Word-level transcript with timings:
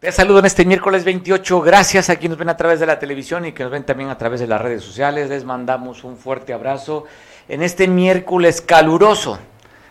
Te 0.00 0.12
saludo 0.12 0.38
en 0.38 0.46
este 0.46 0.64
miércoles 0.64 1.02
28. 1.02 1.60
Gracias 1.60 2.08
a 2.08 2.14
quienes 2.14 2.30
nos 2.30 2.38
ven 2.38 2.48
a 2.50 2.56
través 2.56 2.78
de 2.78 2.86
la 2.86 3.00
televisión 3.00 3.44
y 3.46 3.50
que 3.50 3.64
nos 3.64 3.72
ven 3.72 3.82
también 3.82 4.10
a 4.10 4.16
través 4.16 4.38
de 4.38 4.46
las 4.46 4.60
redes 4.60 4.84
sociales. 4.84 5.28
Les 5.28 5.44
mandamos 5.44 6.04
un 6.04 6.16
fuerte 6.16 6.52
abrazo 6.52 7.06
en 7.48 7.64
este 7.64 7.88
miércoles 7.88 8.60
caluroso. 8.60 9.40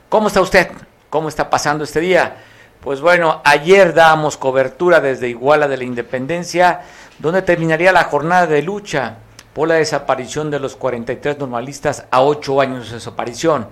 ¿Cómo 0.08 0.30
está 0.30 0.40
usted? 0.40 0.72
¿Cómo 1.10 1.28
está 1.28 1.50
pasando 1.50 1.84
este 1.84 2.00
día? 2.00 2.38
Pues 2.80 3.02
bueno, 3.02 3.42
ayer 3.44 3.94
dábamos 3.94 4.38
cobertura 4.38 5.02
desde 5.02 5.28
Iguala 5.28 5.68
de 5.68 5.76
la 5.76 5.84
Independencia, 5.84 6.84
donde 7.20 7.42
terminaría 7.42 7.92
la 7.92 8.06
jornada 8.06 8.48
de 8.48 8.62
lucha 8.62 9.18
por 9.52 9.68
la 9.68 9.76
desaparición 9.76 10.50
de 10.50 10.60
los 10.60 10.78
43 10.78 11.38
normalistas 11.38 12.06
a 12.12 12.22
ocho 12.22 12.62
años 12.62 12.84
de 12.84 12.86
su 12.86 12.94
desaparición 12.94 13.68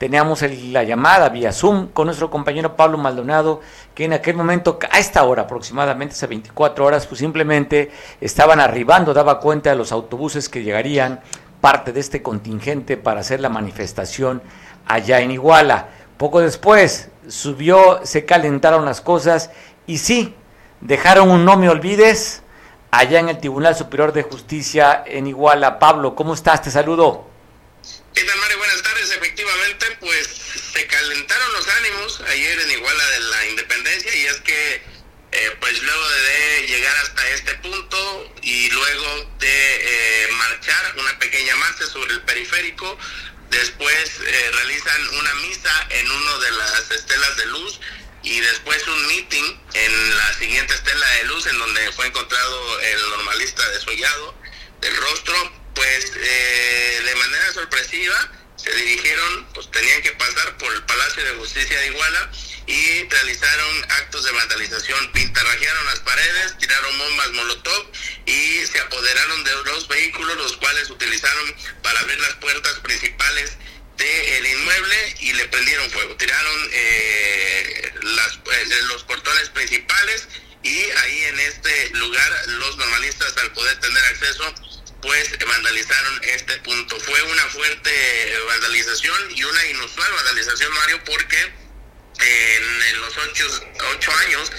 teníamos 0.00 0.40
la 0.40 0.82
llamada 0.82 1.28
vía 1.28 1.52
Zoom 1.52 1.88
con 1.88 2.06
nuestro 2.06 2.30
compañero 2.30 2.74
Pablo 2.74 2.96
Maldonado, 2.96 3.60
que 3.94 4.06
en 4.06 4.14
aquel 4.14 4.34
momento, 4.34 4.78
a 4.90 4.98
esta 4.98 5.22
hora 5.24 5.42
aproximadamente, 5.42 6.14
hace 6.14 6.26
24 6.26 6.86
horas, 6.86 7.06
pues 7.06 7.18
simplemente 7.18 7.90
estaban 8.18 8.60
arribando, 8.60 9.12
daba 9.12 9.40
cuenta 9.40 9.68
de 9.68 9.76
los 9.76 9.92
autobuses 9.92 10.48
que 10.48 10.62
llegarían, 10.62 11.20
parte 11.60 11.92
de 11.92 12.00
este 12.00 12.22
contingente 12.22 12.96
para 12.96 13.20
hacer 13.20 13.40
la 13.40 13.50
manifestación 13.50 14.42
allá 14.86 15.20
en 15.20 15.32
Iguala. 15.32 15.90
Poco 16.16 16.40
después 16.40 17.10
subió, 17.28 18.00
se 18.02 18.24
calentaron 18.24 18.86
las 18.86 19.02
cosas 19.02 19.50
y 19.86 19.98
sí, 19.98 20.34
dejaron 20.80 21.30
un 21.30 21.44
no 21.44 21.58
me 21.58 21.68
olvides 21.68 22.42
allá 22.90 23.20
en 23.20 23.28
el 23.28 23.38
Tribunal 23.38 23.76
Superior 23.76 24.14
de 24.14 24.22
Justicia 24.22 25.04
en 25.04 25.26
Iguala. 25.26 25.78
Pablo, 25.78 26.14
¿cómo 26.14 26.32
estás? 26.32 26.62
Te 26.62 26.70
saludo. 26.70 27.26
Pues 30.00 30.26
se 30.72 30.84
calentaron 30.88 31.52
los 31.52 31.68
ánimos 31.68 32.20
ayer 32.22 32.58
en 32.58 32.70
Iguala 32.72 33.06
de 33.10 33.20
la 33.20 33.46
Independencia 33.46 34.12
y 34.16 34.26
es 34.26 34.40
que, 34.40 34.82
eh, 35.30 35.56
pues 35.60 35.80
luego 35.80 36.08
de 36.08 36.66
llegar 36.66 36.96
hasta 36.96 37.28
este 37.30 37.54
punto 37.56 38.34
y 38.42 38.68
luego 38.70 39.30
de 39.38 40.24
eh, 40.24 40.28
marchar 40.32 40.94
una 40.98 41.16
pequeña 41.20 41.54
marcha 41.56 41.86
sobre 41.86 42.14
el 42.14 42.22
periférico, 42.22 42.98
después 43.50 44.20
eh, 44.26 44.50
realizan 44.54 45.08
una 45.20 45.34
misa 45.34 45.86
en 45.90 46.10
una 46.10 46.38
de 46.38 46.50
las 46.50 46.90
estelas 46.90 47.36
de 47.36 47.46
luz 47.46 47.80
y 48.24 48.40
después 48.40 48.86
un 48.88 49.06
meeting 49.06 49.56
en 49.74 50.16
la 50.16 50.34
siguiente 50.34 50.74
estela 50.74 51.06
de 51.06 51.24
luz 51.24 51.46
en 51.46 51.58
donde 51.58 51.92
fue 51.92 52.08
encontrado 52.08 52.80
el 52.80 53.10
normalista 53.10 53.68
desollado 53.68 54.34
del 54.80 54.96
rostro 54.96 55.52
pues 55.74 56.12
eh, 56.16 57.02
de 57.04 57.14
manera 57.14 57.52
sorpresiva 57.52 58.32
se 58.62 58.70
dirigieron, 58.74 59.46
pues 59.54 59.70
tenían 59.70 60.02
que 60.02 60.12
pasar 60.12 60.56
por 60.58 60.72
el 60.72 60.82
Palacio 60.84 61.24
de 61.24 61.34
Justicia 61.36 61.78
de 61.78 61.86
Iguala 61.88 62.30
y 62.66 63.08
realizaron 63.08 63.84
actos 63.90 64.24
de 64.24 64.32
vandalización, 64.32 65.12
pintarrajearon 65.12 65.86
las 65.86 66.00
paredes, 66.00 66.58
tiraron 66.58 66.98
bombas 66.98 67.30
molotov 67.32 67.86
y 68.26 68.66
se 68.66 68.80
apoderaron 68.80 69.44
de 69.44 69.52
los 69.64 69.88
vehículos, 69.88 70.36
los 70.36 70.56
cuales 70.58 70.90
utilizaron 70.90 71.54
para 71.82 72.00
abrir 72.00 72.20
las 72.20 72.34
puertas 72.34 72.74
principales 72.80 73.56
del 73.96 74.46
inmueble 74.46 75.16
y 75.20 75.32
le 75.32 75.48
prendieron 75.48 75.90
fuego. 75.90 76.16
Tiraron 76.16 76.70
eh, 76.72 77.92
las, 78.02 78.34
eh, 78.34 78.82
los 78.88 79.02
portones 79.04 79.48
principales 79.50 80.28
y 80.62 80.82
ahí 80.82 81.24
en 81.24 81.40
este 81.40 81.90
lugar 81.90 82.32
los 82.46 82.76
normalistas 82.76 83.36
al 83.38 83.52
poder 83.52 83.80
tener 83.80 84.04
acceso 84.04 84.54
pues 85.00 85.38
vandalizaron 85.46 86.20
este 86.22 86.56
punto. 86.58 86.98
Fue 87.00 87.22
una 87.22 87.44
fuerte 87.46 88.38
vandalización 88.46 89.30
y 89.30 89.44
una 89.44 89.66
inusual 89.66 90.12
vandalización, 90.12 90.72
Mario, 90.72 91.04
porque 91.04 91.52
en, 92.20 93.00
los 93.00 93.16
ocho, 93.16 93.46
ocho, 93.94 94.12
años 94.26 94.52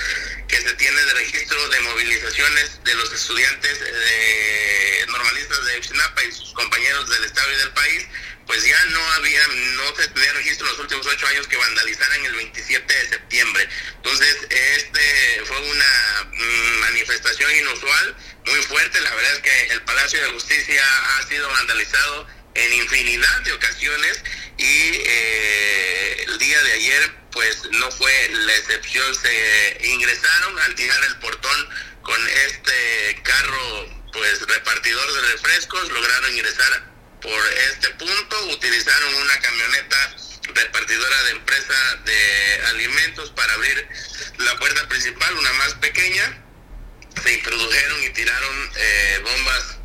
que 0.47 0.62
se 0.62 0.74
tiene 0.74 1.00
de 1.02 1.13
registro 1.13 1.69
de 1.69 1.79
movilizaciones 1.81 2.84
de 2.84 2.96
los 2.96 3.12
estudiantes 3.13 3.79
de 3.79 5.06
normalistas 5.07 5.66
de 5.66 5.78
Ipsinapa 5.78 6.24
y 6.24 6.31
sus 6.31 6.53
compañeros 6.53 7.09
del 7.09 7.23
Estado 7.23 7.52
y 7.52 7.58
del 7.58 7.72
país, 7.72 8.08
pues 8.46 8.63
ya 8.63 8.85
no 8.85 9.12
había, 9.13 9.47
no 9.47 9.96
se 9.96 10.07
tenía 10.09 10.34
registro 10.34 10.68
en 10.68 10.74
los 10.74 10.81
últimos 10.81 11.07
ocho 11.07 11.28
años 11.28 11.47
que 11.47 11.57
vandalizaran 11.57 12.25
el 12.25 12.35
27 12.35 12.94
de 12.94 13.09
septiembre. 13.09 13.68
Entonces, 13.96 14.38
este 14.50 15.41
fue 15.46 15.59
una 15.59 16.29
mm, 16.31 16.79
manifestación 16.79 17.52
inusual, 17.56 18.16
muy 18.46 18.62
fuerte. 18.63 19.00
La 19.02 19.13
verdad 19.16 19.34
es 19.34 19.40
que 19.40 19.74
el 19.74 19.81
Palacio 19.84 20.22
de 20.22 20.31
Justicia 20.31 20.84
ha 21.18 21.28
sido 21.28 21.47
vandalizado 21.50 22.28
en 22.56 22.74
infinidad 22.74 23.41
de 23.41 23.53
ocasiones 23.53 24.24
y 24.58 24.91
eh, 25.06 26.23
el 26.28 26.38
día 26.38 26.62
de 26.62 26.72
ayer 26.73 27.12
pues 27.31 27.63
no 27.72 27.91
fue 27.91 28.29
la 28.29 28.56
excepción. 28.58 29.16
Se 29.16 29.78
ingresaron 29.84 30.59
al 30.59 30.75
tirar 30.75 31.03
el 31.06 31.16
portón 31.19 31.69
con 32.02 32.28
este 32.28 33.22
carro 33.23 34.02
pues 34.12 34.41
repartidor 34.41 35.13
de 35.13 35.22
refrescos, 35.34 35.90
lograron 35.90 36.34
ingresar 36.34 36.91
por 37.21 37.47
este 37.71 37.89
punto. 37.91 38.45
Utilizaron 38.47 39.15
una 39.15 39.39
camioneta 39.39 40.15
repartidora 40.53 41.23
de 41.23 41.31
empresa 41.31 41.95
de 42.05 42.61
alimentos 42.67 43.31
para 43.31 43.53
abrir 43.53 43.87
la 44.39 44.57
puerta 44.57 44.87
principal, 44.87 45.33
una 45.37 45.53
más 45.53 45.73
pequeña. 45.75 46.43
Se 47.23 47.33
introdujeron 47.33 48.03
y 48.03 48.09
tiraron 48.09 48.71
eh, 48.75 49.21
bombas, 49.23 49.77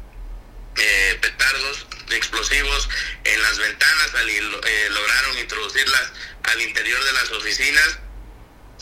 eh, 0.77 1.19
petardos 1.21 1.87
explosivos 2.11 2.89
en 3.25 3.43
las 3.43 3.59
ventanas, 3.59 4.11
eh, 4.15 4.89
lograron 4.91 5.39
introducirlas 5.39 6.13
al 6.45 6.61
interior 6.63 7.03
de 7.05 7.13
las 7.13 7.31
oficinas 7.33 7.99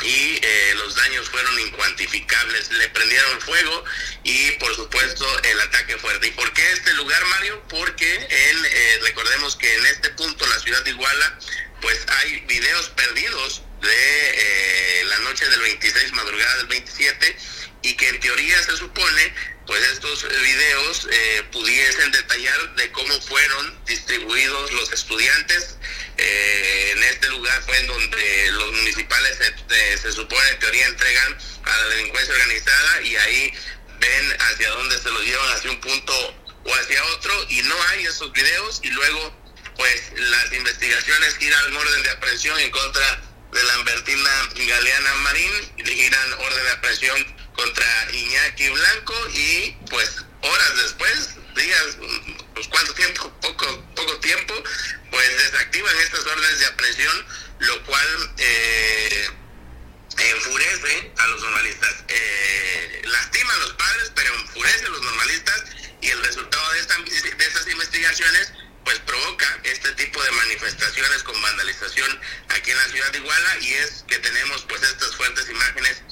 y 0.03 0.39
eh, 0.43 0.75
los 0.77 0.95
daños 0.95 1.29
fueron 1.31 1.59
incuantificables. 1.61 2.71
Le 2.73 2.89
prendieron 2.89 3.41
fuego 3.41 3.85
y 4.25 4.51
por 4.53 4.75
supuesto 4.75 5.27
el 5.45 5.61
ataque 5.61 5.97
fuerte. 5.99 6.27
¿Y 6.29 6.31
por 6.33 6.53
qué 6.53 6.73
este 6.73 6.93
lugar, 6.95 7.25
Mario? 7.27 7.63
Porque 7.69 8.15
en, 8.15 9.05
eh, 9.45 9.59
que 9.59 9.75
en 9.75 9.87
este 9.87 10.11
punto, 10.11 10.47
la 10.47 10.59
ciudad 10.61 10.83
de 10.85 10.91
Iguala, 10.91 11.39
pues 11.81 11.99
hay 12.07 12.41
videos 12.41 12.89
perdidos 12.91 13.63
de 13.83 13.91
eh, 13.91 15.05
la 15.07 15.19
noche 15.19 15.49
del 15.49 15.61
26, 15.61 16.13
madrugada 16.13 16.57
del 16.59 16.67
27, 16.69 17.37
y 17.83 17.95
que 17.97 18.09
en 18.09 18.21
teoría 18.21 18.63
se 18.63 18.77
supone 18.77 19.35
pues 19.67 19.83
estos 19.93 20.29
videos 20.29 21.09
pudiesen 21.51 22.13
detallar 22.13 22.75
de 22.77 22.93
cómo 22.93 23.19
fueron 23.23 23.85
distribuidos 23.87 24.73
los 24.73 24.93
estudiantes 24.93 25.79
eh, 26.17 26.93
en 26.93 27.03
este 27.03 27.29
lugar 27.31 27.61
fue 27.63 27.77
en 27.79 27.89
donde 27.89 28.51
los 28.53 28.73
municipales 28.73 29.37
se, 29.69 29.99
se 29.99 30.13
supone 30.13 30.49
en 30.51 30.59
teoría 30.61 30.87
entregan 30.87 31.37
a 31.65 31.77
la 31.77 31.89
delincuencia 31.89 32.35
organizada 32.35 33.03
y 33.03 33.17
ahí 33.17 33.53
ven 33.99 34.37
hacia 34.39 34.71
dónde 34.71 34.99
se 34.99 35.11
los 35.11 35.25
llevan, 35.25 35.53
hacia 35.53 35.71
un 35.71 35.81
punto 35.81 36.44
o 36.65 36.75
hacia 36.75 37.05
otro 37.17 37.47
y 37.49 37.63
no 37.63 37.77
hay 37.89 38.07
esos 38.07 38.33
videos 38.33 38.81
y 38.83 38.91
luego 38.91 39.35
pues 39.77 40.13
las 40.17 40.53
investigaciones 40.53 41.37
giran 41.37 41.77
orden 41.77 42.03
de 42.03 42.11
aprehensión 42.11 42.59
en 42.61 42.71
contra 42.71 43.21
de 43.53 43.63
Lambertina 43.65 44.31
Galeana 44.55 45.15
Marín 45.17 45.53
dirigirán 45.77 46.33
orden 46.35 46.65
de 46.65 46.71
aprehensión 46.73 47.37
contra 47.55 48.11
Iñaki 48.13 48.69
Blanco 48.69 49.15
y 49.33 49.77
pues 49.91 50.25
horas 50.45 50.77
después, 50.77 51.29
días, 51.55 51.97
pues 52.55 52.69
cuánto 52.69 52.95
tiempo, 52.95 53.33
poco, 53.41 53.85
poco 53.95 54.17
tiempo, 54.19 54.55
pues 55.11 55.39
desactivan 55.39 55.97
estas 55.99 56.27
órdenes 56.27 56.59
de 56.59 56.67
aprehensión, 56.67 57.27
lo 57.61 57.85
cual 57.85 58.35
eh, 58.39 59.31
enfurece 60.19 61.13
a 61.17 61.27
los 61.27 61.43
normalistas. 61.43 62.05
Eh, 62.09 63.03
lastima 63.05 63.55
a 63.55 63.59
los 63.59 63.73
padres, 63.75 64.13
pero 64.15 64.35
enfurece 64.35 64.87
a 64.87 64.89
los 64.91 65.03
normalistas 65.03 65.65
y 66.01 66.11
el 66.11 66.23
resultado 66.25 66.73
de, 66.73 66.81
de 67.37 67.45
estas 67.45 67.69
investigaciones 67.69 68.53
pues 68.85 68.99
provoca 69.01 69.61
este 69.65 69.93
tipo 69.93 70.23
de 70.23 70.31
manifestaciones 70.33 71.23
con 71.23 71.41
vandalización 71.41 72.21
aquí 72.51 72.71
en 72.71 72.77
la 72.77 72.89
ciudad 72.89 73.13
de 73.13 73.19
Iguala 73.19 73.59
y 73.61 73.73
es 73.73 74.05
que 74.07 74.19
tenemos 74.19 74.63
pues 74.69 74.83
estas 74.83 75.17
fuertes 75.17 75.49
imágenes 75.49 76.03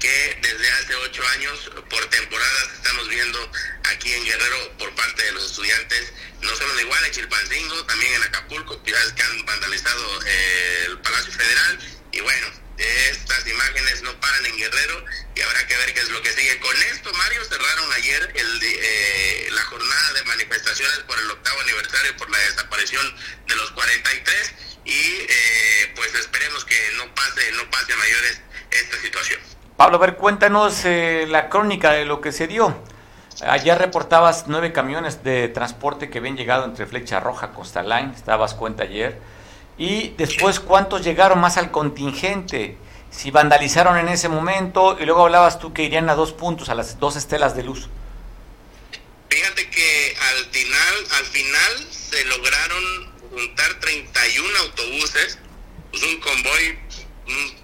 que 0.00 0.38
desde 0.42 0.70
hace 0.72 0.94
ocho 0.96 1.22
años 1.28 1.70
por 1.88 2.04
temporadas 2.06 2.68
estamos 2.74 3.08
viendo 3.08 3.52
aquí 3.84 4.12
en 4.12 4.24
Guerrero 4.24 4.76
por 4.78 4.92
parte 4.96 5.22
de 5.22 5.32
los 5.32 5.44
estudiantes, 5.44 6.12
no 6.40 6.56
solo 6.56 6.74
de 6.74 6.82
Iguala, 6.82 7.06
en 7.06 7.12
Chilpancingo, 7.12 7.84
también 7.84 8.14
en 8.14 8.22
Acapulco, 8.24 8.80
ciudades 8.84 9.12
que 9.12 9.22
han 9.22 9.46
vandalizado 9.46 10.22
eh, 10.26 10.84
el 10.88 10.98
Palacio 10.98 11.32
Federal 11.32 11.78
y 12.10 12.20
bueno, 12.20 12.61
estas 12.82 13.46
imágenes 13.46 14.02
no 14.02 14.12
paran 14.20 14.46
en 14.46 14.56
Guerrero 14.56 15.04
y 15.34 15.40
habrá 15.40 15.66
que 15.66 15.76
ver 15.76 15.94
qué 15.94 16.00
es 16.00 16.10
lo 16.10 16.22
que 16.22 16.30
sigue. 16.32 16.58
Con 16.60 16.76
esto, 16.92 17.12
Mario, 17.14 17.44
cerraron 17.44 17.92
ayer 17.92 18.32
el, 18.34 18.60
eh, 18.62 19.48
la 19.52 19.62
jornada 19.64 20.12
de 20.14 20.24
manifestaciones 20.24 20.98
por 21.00 21.18
el 21.18 21.30
octavo 21.30 21.60
aniversario 21.60 22.16
por 22.16 22.30
la 22.30 22.38
desaparición 22.38 23.14
de 23.46 23.56
los 23.56 23.70
43 23.72 24.54
y 24.84 24.90
eh, 24.92 25.92
pues 25.94 26.14
esperemos 26.14 26.64
que 26.64 26.76
no 26.96 27.14
pase, 27.14 27.52
no 27.52 27.70
pase 27.70 27.92
a 27.92 27.96
mayores 27.96 28.40
esta 28.70 28.96
situación. 28.98 29.40
Pablo, 29.76 29.96
a 29.96 30.00
ver, 30.00 30.16
cuéntanos 30.16 30.84
eh, 30.84 31.26
la 31.28 31.48
crónica 31.48 31.92
de 31.92 32.04
lo 32.04 32.20
que 32.20 32.32
se 32.32 32.46
dio. 32.46 32.82
Ayer 33.40 33.76
reportabas 33.78 34.44
nueve 34.46 34.72
camiones 34.72 35.24
de 35.24 35.48
transporte 35.48 36.10
que 36.10 36.18
habían 36.18 36.36
llegado 36.36 36.64
entre 36.64 36.86
Flecha 36.86 37.18
Roja, 37.18 37.52
Costa 37.52 37.82
Line, 37.82 38.12
estabas 38.14 38.54
cuenta 38.54 38.84
ayer. 38.84 39.18
Y 39.78 40.10
después, 40.10 40.60
¿cuántos 40.60 41.02
llegaron 41.02 41.40
más 41.40 41.56
al 41.56 41.70
contingente? 41.70 42.76
Si 43.10 43.30
vandalizaron 43.30 43.98
en 43.98 44.08
ese 44.08 44.28
momento 44.28 44.96
y 45.00 45.04
luego 45.04 45.24
hablabas 45.24 45.58
tú 45.58 45.72
que 45.72 45.82
irían 45.82 46.08
a 46.08 46.14
dos 46.14 46.32
puntos, 46.32 46.68
a 46.68 46.74
las 46.74 46.98
dos 46.98 47.16
estelas 47.16 47.56
de 47.56 47.62
luz. 47.62 47.88
Fíjate 49.28 49.68
que 49.70 50.16
al 50.20 50.44
final, 50.50 50.94
al 51.18 51.24
final 51.26 51.86
se 51.90 52.24
lograron 52.26 53.12
juntar 53.30 53.80
31 53.80 54.58
autobuses, 54.58 55.38
pues 55.90 56.02
un 56.02 56.20
convoy 56.20 56.78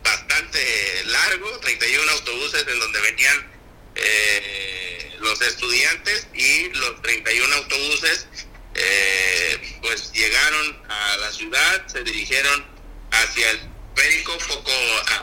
bastante 0.02 1.04
largo, 1.06 1.58
31 1.61 2.12
autobuses 2.12 2.66
en 2.66 2.78
donde 2.81 3.00
venían 3.00 3.50
eh, 3.94 5.16
los 5.20 5.40
estudiantes 5.43 6.26
y 6.34 6.69
los 6.70 7.02
31 7.02 7.54
autobuses 7.56 8.26
eh, 8.75 9.47
pues 9.80 10.12
llegaron 10.12 10.82
a 10.88 11.16
la 11.19 11.32
ciudad, 11.32 11.86
se 11.86 12.02
dirigieron 12.02 12.64
hacia 13.10 13.50
el 13.50 13.60
Périco, 13.94 14.38
poco, 14.46 14.70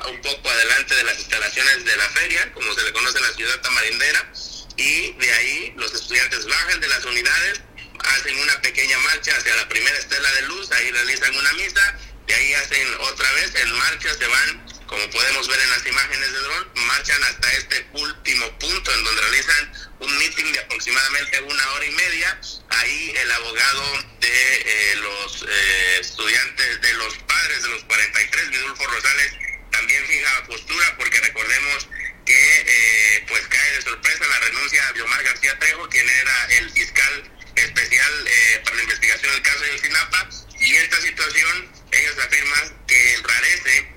un 0.10 0.22
poco 0.22 0.50
adelante 0.50 0.96
de 0.96 1.04
las 1.06 1.18
instalaciones 1.18 1.86
de 1.86 1.96
la 1.96 2.10
feria, 2.10 2.52
como 2.52 2.74
se 2.74 2.84
le 2.84 2.92
conoce 2.92 3.18
en 3.20 3.24
la 3.24 3.34
ciudad 3.34 3.62
tamarindera, 3.62 4.34
y 4.76 5.14
de 5.14 5.32
ahí 5.32 5.74
los 5.78 5.94
estudiantes 5.94 6.46
bajan 6.46 6.82
de 6.82 6.88
las 6.90 7.06
unidades, 7.06 7.62
hacen 8.00 8.38
una 8.38 8.62
pequeña 8.62 8.98
marcha 9.00 9.32
hacia 9.38 9.56
la 9.56 9.70
primera 9.70 9.98
estela 9.98 10.30
de 10.34 10.42
luz, 10.44 10.70
ahí 10.74 10.92
realizan 10.92 11.34
una 11.38 11.54
misa, 11.54 11.98
de 12.28 12.36
ahí 12.36 12.54
hacen 12.56 12.88
otra 13.00 13.32
vez 13.34 13.56
en 13.56 13.72
marcha, 13.78 14.14
se 14.14 14.28
van 14.28 14.66
como 14.88 15.10
podemos 15.10 15.48
ver 15.48 15.60
en 15.60 15.72
las 15.72 15.86
imágenes 15.86 16.32
de 16.32 16.40
dron, 16.40 16.72
marchan 16.76 17.24
hasta 17.24 17.52
este 17.54 17.88
último 17.94 18.60
punto 18.60 18.94
en 18.94 19.04
donde 19.04 19.22
realizan 19.22 19.74
un 20.00 20.18
meeting 20.18 20.52
de 20.54 20.60
aproximadamente 20.60 21.42
una 21.42 21.72
hora 21.72 21.86
y 21.86 21.92
media. 21.92 22.40
Ahí 22.70 23.14
el 23.16 23.32
abogado 23.32 24.04
de 24.20 24.62
eh, 24.66 24.96
los 24.98 25.46
eh, 25.48 25.98
estudiantes, 26.00 26.82
de 26.82 26.94
los 26.94 27.18
padres 27.20 27.64
de 27.64 27.70
los 27.70 27.84
43, 27.86 28.50
Vidulfo 28.50 28.86
Rosales, 28.88 29.32
también 29.72 30.06
fija 30.06 30.44
postura 30.48 30.98
porque 30.98 31.20
recordemos 31.20 31.88
que 32.26 32.64
eh, 32.68 33.26
pues 33.28 33.46
cae 33.48 33.72
de 33.74 33.82
sorpresa 33.82 34.28
la 34.28 34.40
renuncia 34.40 34.94
de 34.94 35.02
Omar 35.02 35.24
García 35.24 35.58
Trejo, 35.60 35.90
quien 35.90 36.10
era 36.10 36.46
el 36.58 36.72
fiscal 36.72 37.32
especial 37.56 38.30
para 38.64 38.76
la 38.76 38.84
investigación 38.84 39.32
del 39.32 39.42
caso 39.42 39.60
de 39.60 39.80
Sinapa, 39.80 40.30
y 40.60 40.76
esta 40.76 41.02
situación 41.02 41.72
ellos 41.92 42.18
afirman 42.20 42.86
que 42.88 43.14
enrarece 43.14 43.95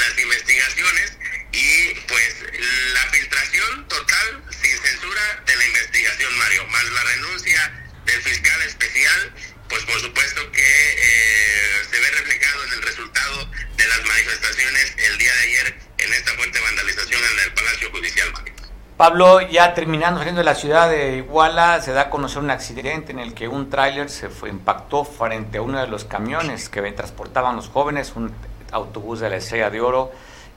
las 0.00 0.18
investigaciones 0.18 1.18
y 1.52 1.94
pues 2.08 2.36
la 2.94 3.10
filtración 3.10 3.88
total 3.88 4.42
sin 4.50 4.78
censura 4.78 5.42
de 5.46 5.56
la 5.56 5.66
investigación, 5.66 6.38
Mario, 6.38 6.66
más 6.68 6.84
la 6.84 7.02
renuncia 7.04 7.72
del 8.06 8.22
fiscal 8.22 8.62
especial, 8.62 9.34
pues 9.68 9.84
por 9.84 10.00
supuesto 10.00 10.50
que 10.52 10.60
eh, 10.60 11.84
se 11.90 12.00
ve 12.00 12.10
reflejado 12.10 12.64
en 12.64 12.72
el 12.72 12.82
resultado 12.82 13.50
de 13.76 13.86
las 13.86 14.04
manifestaciones 14.04 14.96
el 14.96 15.18
día 15.18 15.32
de 15.32 15.40
ayer 15.40 15.78
en 15.98 16.12
esta 16.12 16.32
fuerte 16.32 16.60
vandalización 16.60 17.20
en 17.22 17.38
el 17.44 17.54
Palacio 17.54 17.90
Judicial, 17.90 18.32
Mario. 18.32 18.52
Pablo, 18.96 19.40
ya 19.40 19.74
terminando 19.74 20.18
saliendo 20.18 20.40
de 20.40 20.44
la 20.44 20.54
ciudad 20.54 20.88
de 20.88 21.16
Iguala, 21.16 21.80
se 21.80 21.92
da 21.92 22.02
a 22.02 22.10
conocer 22.10 22.38
un 22.38 22.50
accidente 22.50 23.10
en 23.10 23.18
el 23.18 23.34
que 23.34 23.48
un 23.48 23.68
tráiler 23.68 24.08
se 24.08 24.28
fue, 24.28 24.48
impactó 24.48 25.04
frente 25.04 25.58
a 25.58 25.62
uno 25.62 25.80
de 25.80 25.88
los 25.88 26.04
camiones 26.04 26.68
que 26.68 26.80
transportaban 26.92 27.56
los 27.56 27.68
jóvenes, 27.68 28.12
un 28.14 28.32
autobús 28.72 29.20
de 29.20 29.30
la 29.30 29.36
Estrella 29.36 29.70
de 29.70 29.80
Oro, 29.80 30.12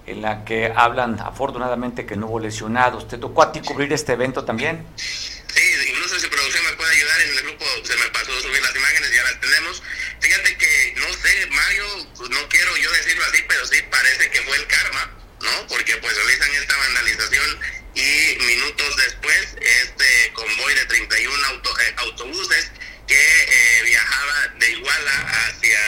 en 0.07 0.21
la 0.21 0.45
que 0.45 0.71
hablan 0.75 1.19
afortunadamente 1.19 2.05
que 2.05 2.15
no 2.15 2.27
hubo 2.27 2.39
lesionados. 2.39 3.07
¿Te 3.07 3.17
tocó 3.17 3.43
a 3.43 3.51
ti 3.51 3.61
cubrir 3.61 3.91
este 3.93 4.13
evento 4.13 4.43
también? 4.45 4.85
Sí, 4.95 5.61
incluso 5.89 6.19
si 6.19 6.27
producción 6.27 6.65
me 6.65 6.73
puede 6.73 6.91
ayudar, 6.91 7.21
en 7.21 7.29
el 7.29 7.43
grupo 7.43 7.65
se 7.83 7.95
me 7.95 8.09
pasó 8.09 8.31
subir 8.41 8.61
las 8.61 8.75
imágenes, 8.75 9.13
ya 9.13 9.23
las 9.23 9.39
tenemos. 9.39 9.83
Fíjate 10.19 10.57
que, 10.57 10.95
no 10.97 11.13
sé, 11.13 11.47
Mario, 11.47 11.85
pues, 12.17 12.29
no 12.29 12.49
quiero 12.49 12.77
yo 12.77 12.91
decirlo 12.91 13.23
así, 13.25 13.43
pero 13.47 13.65
sí 13.65 13.81
parece 13.89 14.29
que 14.29 14.41
fue 14.41 14.57
el 14.57 14.67
karma, 14.67 15.11
¿no? 15.41 15.67
Porque 15.67 15.95
pues 15.97 16.15
realizan 16.15 16.51
esta 16.55 16.77
vandalización 16.77 17.59
y 17.95 18.37
minutos 18.43 18.97
después 18.97 19.55
este 19.59 20.33
convoy 20.33 20.73
de 20.75 20.85
31 20.85 21.45
auto, 21.47 21.79
eh, 21.79 21.95
autobuses 21.97 22.71
que 23.07 23.13
eh, 23.15 23.83
viajaba 23.83 24.47
de 24.59 24.71
Iguala 24.71 25.47
hacia 25.47 25.79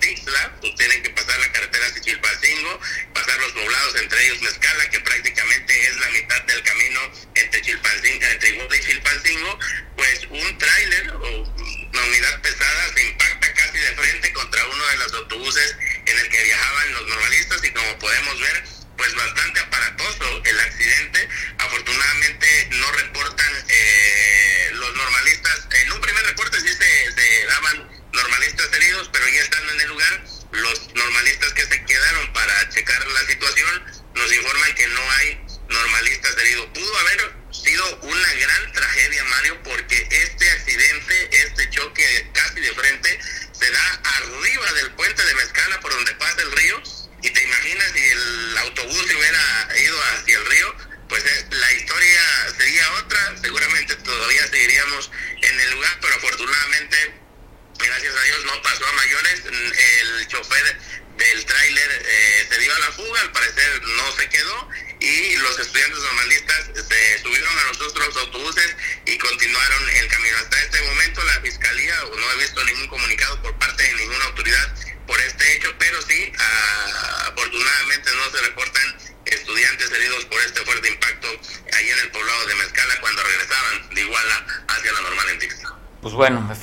Tixla, 0.00 0.56
pues 0.60 0.74
tienen 0.76 1.02
que 1.02 1.10
pasar 1.10 1.38
la 1.38 1.52
carretera 1.52 1.86
hacia 1.86 2.02
Chilpancingo, 2.02 2.80
pasar 3.14 3.38
los 3.38 3.52
poblados, 3.52 3.96
entre 3.96 4.26
ellos 4.26 4.42
Mezcala, 4.42 4.90
que 4.90 5.00
prácticamente 5.00 5.82
es 5.88 5.96
la 5.96 6.10
mitad 6.10 6.42
del 6.42 6.62
camino 6.62 7.00
entre 7.34 7.62
Chilpancingo, 7.62 8.26
entre 8.26 8.48
Iguala 8.50 8.76
y 8.76 8.80
Chilpancingo, 8.80 9.58
pues 9.96 10.26
un 10.28 10.58
tráiler 10.58 11.10
o 11.10 11.42
una 11.92 12.02
unidad 12.02 12.40
pesada 12.42 12.92
se 12.94 13.02
impacta 13.02 13.52
casi 13.54 13.78
de 13.78 13.94
frente 13.94 14.32
contra 14.32 14.66
uno 14.66 14.86
de 14.86 14.96
los 14.96 15.12
autobuses 15.14 15.76
en 16.06 16.18
el 16.18 16.28
que 16.28 16.44
viajaban 16.44 16.92
los 16.94 17.06
normalistas 17.08 17.64
y 17.64 17.70
como 17.70 17.98
podemos 17.98 18.40
ver, 18.40 18.51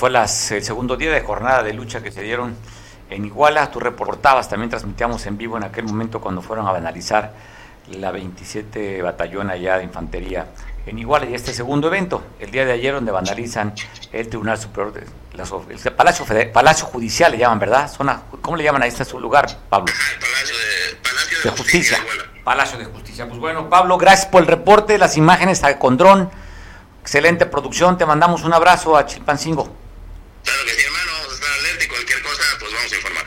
La 0.08 0.28
fue 0.28 0.58
el 0.58 0.64
segundo 0.64 0.96
día 0.96 1.12
de 1.12 1.20
jornada 1.20 1.62
de 1.62 1.74
lucha 1.74 2.02
que 2.02 2.10
se 2.10 2.22
dieron 2.22 2.56
en 3.10 3.26
Iguala, 3.26 3.70
tú 3.70 3.82
reportabas, 3.82 4.48
también 4.48 4.70
transmitíamos 4.70 5.26
en 5.26 5.38
vivo 5.38 5.58
en 5.58 5.64
aquel 5.64 5.84
momento 5.84 6.22
cuando 6.22 6.42
fueron 6.42 6.68
a 6.68 6.72
banalizar 6.72 7.34
la 7.92 8.12
27 8.12 9.02
Batallón 9.02 9.50
allá 9.50 9.78
de 9.78 9.84
Infantería 9.84 10.48
en 10.86 11.00
Iguala 11.00 11.26
y 11.26 11.36
este 11.36 11.54
segundo 11.54 11.88
evento, 11.88 12.24
el 12.40 12.50
día 12.50 12.64
de 12.66 12.72
ayer 12.72 12.94
donde 12.94 13.12
vandalizan 13.12 13.74
el 14.14 14.30
Tribunal 14.30 14.58
Superior, 14.58 14.94
de 14.94 15.02
el 15.02 15.94
Palacio, 15.94 16.26
Palacio 16.54 16.86
Judicial 16.86 17.34
le 17.34 17.38
llaman, 17.38 17.60
¿verdad? 17.60 17.92
Zona, 17.92 18.22
¿Cómo 18.42 18.56
le 18.56 18.64
llaman 18.64 18.84
a 18.84 18.88
este 18.88 19.04
su 19.04 19.20
lugar, 19.20 19.48
Pablo? 19.70 19.94
Palacio 20.22 20.56
de, 21.44 21.50
de, 21.50 21.58
Justicia. 21.58 21.98
Palacio 22.44 22.80
de 22.80 22.86
Justicia. 22.86 23.28
Pues 23.28 23.40
bueno, 23.40 23.70
Pablo, 23.70 23.98
gracias 23.98 24.28
por 24.28 24.42
el 24.42 24.48
reporte, 24.48 24.98
las 24.98 25.18
imágenes 25.18 25.62
con 25.78 25.98
dron, 25.98 26.32
excelente 27.02 27.46
producción, 27.46 27.98
te 27.98 28.06
mandamos 28.06 28.44
un 28.44 28.54
abrazo 28.54 28.96
a 28.96 29.06
Chilpancingo. 29.06 29.80
Claro 30.44 30.66
que 30.66 30.72
sí, 30.72 30.84
hermano, 30.84 31.12
vamos 31.22 31.42
a 31.42 31.60
alerta 31.60 31.84
y 31.84 31.88
cualquier 31.88 32.22
cosa, 32.24 32.44
pues 32.60 32.74
vamos 32.74 32.92
a 32.92 32.96
informar. 32.96 33.26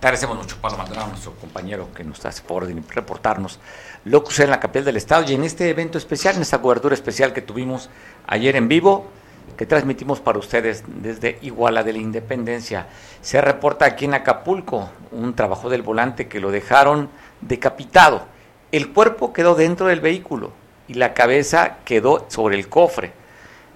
Te 0.00 0.06
agradecemos 0.06 0.36
mucho, 0.36 0.56
Pablo 0.60 0.78
Maldonado, 0.78 1.08
nuestro 1.08 1.32
compañero 1.34 1.88
que 1.92 2.04
nos 2.04 2.24
hace 2.24 2.44
de 2.46 2.82
reportarnos 2.88 3.58
lo 4.04 4.22
que 4.22 4.30
sucede 4.30 4.44
en 4.44 4.52
la 4.52 4.60
capital 4.60 4.84
del 4.84 4.96
Estado 4.96 5.24
y 5.28 5.34
en 5.34 5.42
este 5.42 5.68
evento 5.70 5.98
especial, 5.98 6.36
en 6.36 6.42
esta 6.42 6.62
cobertura 6.62 6.94
especial 6.94 7.32
que 7.32 7.42
tuvimos 7.42 7.90
ayer 8.28 8.54
en 8.54 8.68
vivo, 8.68 9.08
que 9.56 9.66
transmitimos 9.66 10.20
para 10.20 10.38
ustedes 10.38 10.84
desde 10.86 11.40
Iguala 11.42 11.82
de 11.82 11.94
la 11.94 11.98
Independencia. 11.98 12.86
Se 13.22 13.40
reporta 13.40 13.86
aquí 13.86 14.04
en 14.04 14.14
Acapulco 14.14 14.88
un 15.10 15.34
trabajo 15.34 15.68
del 15.68 15.82
volante 15.82 16.28
que 16.28 16.38
lo 16.38 16.52
dejaron 16.52 17.10
decapitado. 17.40 18.22
El 18.70 18.92
cuerpo 18.92 19.32
quedó 19.32 19.56
dentro 19.56 19.88
del 19.88 20.00
vehículo 20.00 20.52
y 20.86 20.94
la 20.94 21.12
cabeza 21.12 21.78
quedó 21.84 22.24
sobre 22.28 22.56
el 22.56 22.68
cofre, 22.68 23.14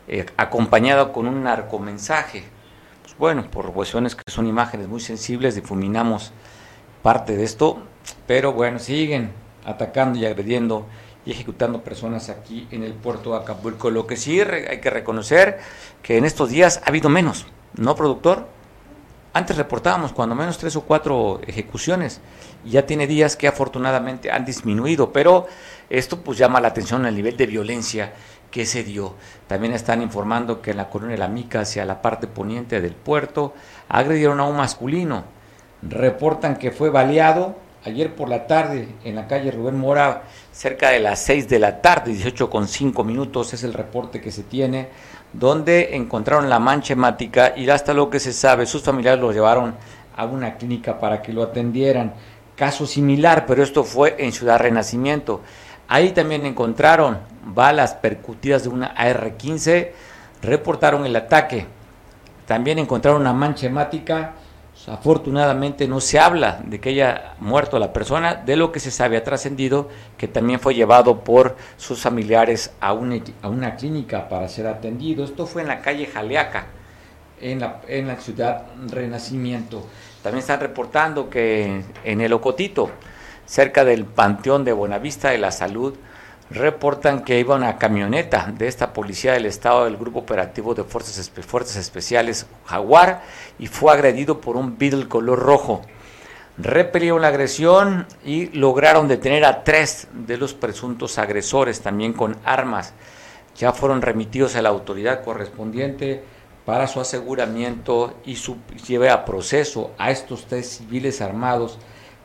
eh, 0.07 0.25
acompañado 0.37 1.13
con 1.13 1.27
un 1.27 1.43
narcomensaje. 1.43 2.45
Bueno, 3.19 3.51
por 3.51 3.73
cuestiones 3.73 4.15
que 4.15 4.31
son 4.31 4.47
imágenes 4.47 4.89
muy 4.89 5.01
sensibles, 5.01 5.55
difuminamos 5.55 6.33
parte 7.03 7.37
de 7.37 7.45
esto, 7.45 7.83
pero 8.27 8.53
bueno, 8.53 8.79
siguen 8.79 9.33
atacando 9.65 10.19
y 10.19 10.25
agrediendo 10.25 10.87
y 11.25 11.31
ejecutando 11.33 11.83
personas 11.83 12.31
aquí 12.31 12.67
en 12.71 12.83
el 12.83 12.95
puerto 12.95 13.33
de 13.33 13.37
Acapulco. 13.39 13.91
Lo 13.91 14.07
que 14.07 14.17
sí 14.17 14.41
hay 14.41 14.81
que 14.81 14.91
reconocer 14.91 15.61
que 16.03 16.17
en 16.17 16.25
estos 16.25 16.49
días 16.49 16.81
ha 16.85 16.89
habido 16.89 17.11
menos, 17.11 17.47
¿no, 17.77 17.95
productor? 17.95 18.49
Antes 19.35 19.57
reportábamos 19.57 20.13
cuando 20.13 20.35
menos 20.35 20.59
tres 20.59 20.75
o 20.77 20.83
cuatro 20.83 21.41
ejecuciones 21.47 22.21
y 22.65 22.71
ya 22.71 22.87
tiene 22.87 23.07
días 23.07 23.37
que 23.37 23.49
afortunadamente 23.49 24.31
han 24.31 24.45
disminuido, 24.45 25.13
pero 25.13 25.47
esto 25.89 26.21
pues 26.21 26.39
llama 26.39 26.61
la 26.61 26.69
atención 26.69 27.07
al 27.07 27.15
nivel 27.15 27.37
de 27.37 27.47
violencia 27.47 28.13
que 28.53 28.67
se 28.67 28.85
dio. 28.85 29.15
También 29.49 29.73
están 29.73 30.03
informando 30.03 30.63
que 30.63 30.71
en 30.71 30.77
la 30.77 30.89
colonia 30.89 31.17
La 31.17 31.27
Mica, 31.27 31.63
hacia 31.63 31.85
la 31.85 32.01
parte 32.01 32.29
poniente 32.29 32.81
del 32.81 32.95
puerto, 32.95 33.55
agredieron 33.89 34.39
a 34.39 34.45
un 34.45 34.57
masculino. 34.57 35.25
Reportan 35.83 36.57
que 36.57 36.71
fue 36.71 36.91
baleado 36.91 37.57
ayer 37.85 38.15
por 38.15 38.29
la 38.29 38.47
tarde 38.47 38.89
en 39.03 39.17
la 39.17 39.27
calle 39.27 39.51
Rubén 39.51 39.77
Mora, 39.79 40.23
cerca 40.53 40.91
de 40.91 41.01
las 41.01 41.21
6 41.25 41.49
de 41.49 41.59
la 41.59 41.81
tarde, 41.81 42.13
18 42.13 42.49
con 42.49 42.69
5 42.69 43.03
minutos 43.03 43.53
es 43.55 43.65
el 43.65 43.73
reporte 43.73 44.21
que 44.21 44.31
se 44.31 44.45
tiene, 44.45 44.89
donde 45.33 45.97
encontraron 45.97 46.49
la 46.49 46.61
mancha 46.61 46.93
hemática 46.93 47.55
y 47.57 47.69
hasta 47.69 47.95
lo 47.95 48.11
que 48.11 48.21
se 48.21 48.33
sabe, 48.33 48.67
sus 48.67 48.83
familiares 48.83 49.21
lo 49.21 49.33
llevaron 49.33 49.75
a 50.17 50.25
una 50.27 50.57
clínica 50.57 51.01
para 51.01 51.23
que 51.23 51.33
lo 51.33 51.43
atendieran. 51.43 52.13
Caso 52.55 52.87
similar, 52.87 53.47
pero 53.47 53.63
esto 53.63 53.83
fue 53.83 54.15
en 54.19 54.31
Ciudad 54.31 54.61
Renacimiento. 54.61 55.41
Ahí 55.89 56.13
también 56.13 56.47
encontraron 56.47 57.19
balas 57.45 57.95
percutidas 57.95 58.63
de 58.63 58.69
una 58.69 58.89
AR-15, 58.97 59.91
reportaron 60.43 61.07
el 61.07 61.17
ataque. 61.17 61.67
También 62.47 62.79
encontraron 62.79 63.21
una 63.21 63.33
mancha 63.33 63.67
hemática 63.67 64.35
afortunadamente 64.87 65.87
no 65.87 66.01
se 66.01 66.19
habla 66.19 66.61
de 66.65 66.81
que 66.81 66.91
haya 66.91 67.35
muerto 67.39 67.79
la 67.79 67.93
persona, 67.93 68.35
de 68.35 68.57
lo 68.57 68.73
que 68.73 68.81
se 68.81 68.91
sabe 68.91 69.17
ha 69.17 69.25
trascendido 69.25 69.89
que 70.17 70.29
también 70.29 70.61
fue 70.61 70.75
llevado 70.75 71.23
por 71.23 71.57
sus 71.77 72.01
familiares 72.01 72.73
a 72.81 72.93
una, 72.93 73.23
a 73.43 73.49
una 73.49 73.77
clínica 73.77 74.29
para 74.29 74.49
ser 74.49 74.67
atendido. 74.67 75.25
Esto 75.25 75.47
fue 75.47 75.63
en 75.63 75.69
la 75.69 75.81
calle 75.81 76.07
Jaleaca, 76.07 76.67
en 77.41 77.61
la, 77.61 77.81
en 77.87 78.09
la 78.09 78.17
ciudad 78.17 78.67
Renacimiento. 78.89 79.87
También 80.23 80.41
están 80.41 80.61
reportando 80.61 81.29
que 81.29 81.83
en 82.05 82.21
el 82.21 82.33
Ocotito, 82.33 82.91
cerca 83.47 83.85
del 83.85 84.05
Panteón 84.05 84.65
de 84.65 84.73
Buenavista 84.73 85.31
de 85.31 85.39
la 85.39 85.53
Salud, 85.53 85.95
reportan 86.53 87.25
que 87.25 87.41
iba 87.41 87.57
una 87.57 87.79
camioneta 87.79 88.53
de 88.57 88.69
esta 88.69 88.93
policía 88.93 89.33
del 89.33 89.47
estado 89.47 89.85
del 89.85 89.97
grupo 89.97 90.21
operativo 90.21 90.75
de 90.75 90.85
fuerzas, 90.85 91.77
especiales 91.77 92.47
Jaguar 92.67 93.23
y 93.59 93.67
fue 93.67 93.93
agredido 93.93 94.41
por 94.41 94.57
un 94.57 94.77
Beetle 94.79 95.09
color 95.09 95.39
rojo. 95.39 95.83
Repelieron 96.59 97.23
la 97.23 97.29
agresión 97.29 98.07
y 98.25 98.47
lograron 98.49 99.09
detener 99.09 99.45
a 99.45 99.65
tres 99.65 100.09
de 100.13 100.37
los 100.37 100.53
presuntos 100.53 101.19
agresores 101.19 101.81
también 101.81 102.13
con 102.13 102.37
armas. 102.45 102.93
Ya 103.57 103.73
fueron 103.73 104.03
remitidos 104.03 104.55
a 104.55 104.63
la 104.63 104.69
autoridad 104.69 105.25
correspondiente 105.25 106.23
para 106.67 106.87
su 106.87 107.01
aseguramiento 107.01 108.15
y 108.25 108.37
su 108.37 108.59
lleve 108.87 109.11
a 109.11 109.25
proceso 109.25 109.93
a 109.99 110.11
estos 110.11 110.47
tres 110.47 110.69
civiles 110.69 111.21
armados 111.21 111.79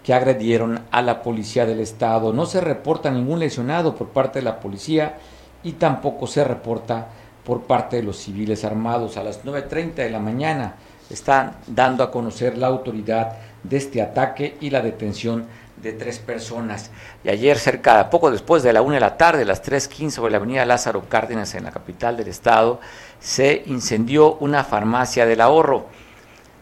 que 0.07 0.13
agredieron 0.13 0.85
a 0.89 1.01
la 1.01 1.21
policía 1.21 1.65
del 1.65 1.81
estado. 1.81 2.31
No 2.31 2.45
se 2.45 2.61
reporta 2.61 3.11
ningún 3.11 3.39
lesionado 3.39 3.93
por 3.93 4.07
parte 4.07 4.39
de 4.39 4.45
la 4.45 4.61
policía 4.61 5.17
y 5.63 5.73
tampoco 5.73 6.27
se 6.27 6.45
reporta 6.45 7.07
por 7.43 7.63
parte 7.63 7.97
de 7.97 8.03
los 8.03 8.15
civiles 8.15 8.63
armados. 8.63 9.17
A 9.17 9.23
las 9.23 9.43
9.30 9.43 9.95
de 9.95 10.09
la 10.09 10.19
mañana 10.19 10.75
están 11.09 11.57
dando 11.67 12.05
a 12.05 12.11
conocer 12.11 12.57
la 12.57 12.67
autoridad 12.67 13.33
de 13.63 13.75
este 13.75 14.01
ataque 14.01 14.55
y 14.61 14.69
la 14.69 14.79
detención 14.79 15.45
de 15.75 15.91
tres 15.91 16.19
personas. 16.19 16.89
Y 17.25 17.27
ayer, 17.27 17.57
cerca, 17.59 18.09
poco 18.09 18.31
después 18.31 18.63
de 18.63 18.71
la 18.71 18.81
una 18.81 18.93
de 18.93 19.01
la 19.01 19.17
tarde, 19.17 19.43
las 19.43 19.61
3.15 19.61 20.11
sobre 20.11 20.31
la 20.31 20.37
avenida 20.37 20.65
Lázaro 20.65 21.03
Cárdenas, 21.09 21.53
en 21.53 21.65
la 21.65 21.71
capital 21.71 22.15
del 22.15 22.29
estado, 22.29 22.79
se 23.19 23.61
incendió 23.65 24.35
una 24.35 24.63
farmacia 24.63 25.25
del 25.25 25.41
ahorro. 25.41 25.87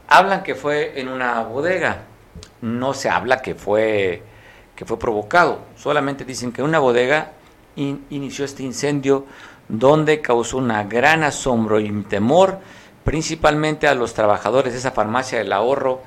Hablan 0.07 0.41
que 0.41 0.55
fue 0.55 0.99
en 0.99 1.09
una 1.09 1.43
bodega 1.43 2.05
no 2.61 2.93
se 2.93 3.09
habla 3.09 3.41
que 3.41 3.55
fue, 3.55 4.23
que 4.75 4.85
fue 4.85 4.99
provocado, 4.99 5.59
solamente 5.75 6.25
dicen 6.25 6.51
que 6.51 6.63
una 6.63 6.79
bodega 6.79 7.31
inició 7.75 8.45
este 8.45 8.63
incendio 8.63 9.25
donde 9.67 10.21
causó 10.21 10.57
una 10.57 10.83
gran 10.83 11.23
asombro 11.23 11.79
y 11.79 11.89
temor, 12.03 12.59
principalmente 13.03 13.87
a 13.87 13.95
los 13.95 14.13
trabajadores 14.13 14.73
de 14.73 14.79
esa 14.79 14.91
farmacia 14.91 15.37
del 15.37 15.53
ahorro 15.53 16.01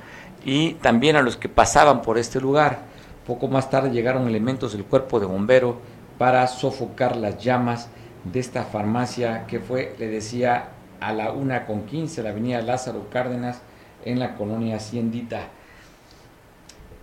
y 0.45 0.75
también 0.75 1.17
a 1.17 1.23
los 1.23 1.37
que 1.37 1.49
pasaban 1.49 2.03
por 2.03 2.19
este 2.19 2.41
lugar. 2.41 2.81
Poco 3.27 3.49
más 3.49 3.71
tarde 3.71 3.91
llegaron 3.91 4.27
elementos 4.27 4.73
del 4.73 4.85
cuerpo 4.85 5.21
de 5.21 5.27
bombero 5.27 5.79
para 6.17 6.47
sofocar 6.47 7.17
las 7.17 7.39
llamas 7.39 7.89
de 8.25 8.41
esta 8.41 8.65
farmacia 8.65 9.47
que 9.47 9.61
fue, 9.61 9.95
le 9.99 10.09
decía, 10.09 10.71
a 11.01 11.13
la 11.13 11.33
una 11.33 11.67
con 11.67 11.87
15, 11.87 12.23
la 12.23 12.31
avenida 12.31 12.61
Lázaro 12.63 13.09
Cárdenas, 13.11 13.61
en 14.05 14.19
la 14.19 14.35
colonia 14.35 14.77
Haciendita. 14.77 15.49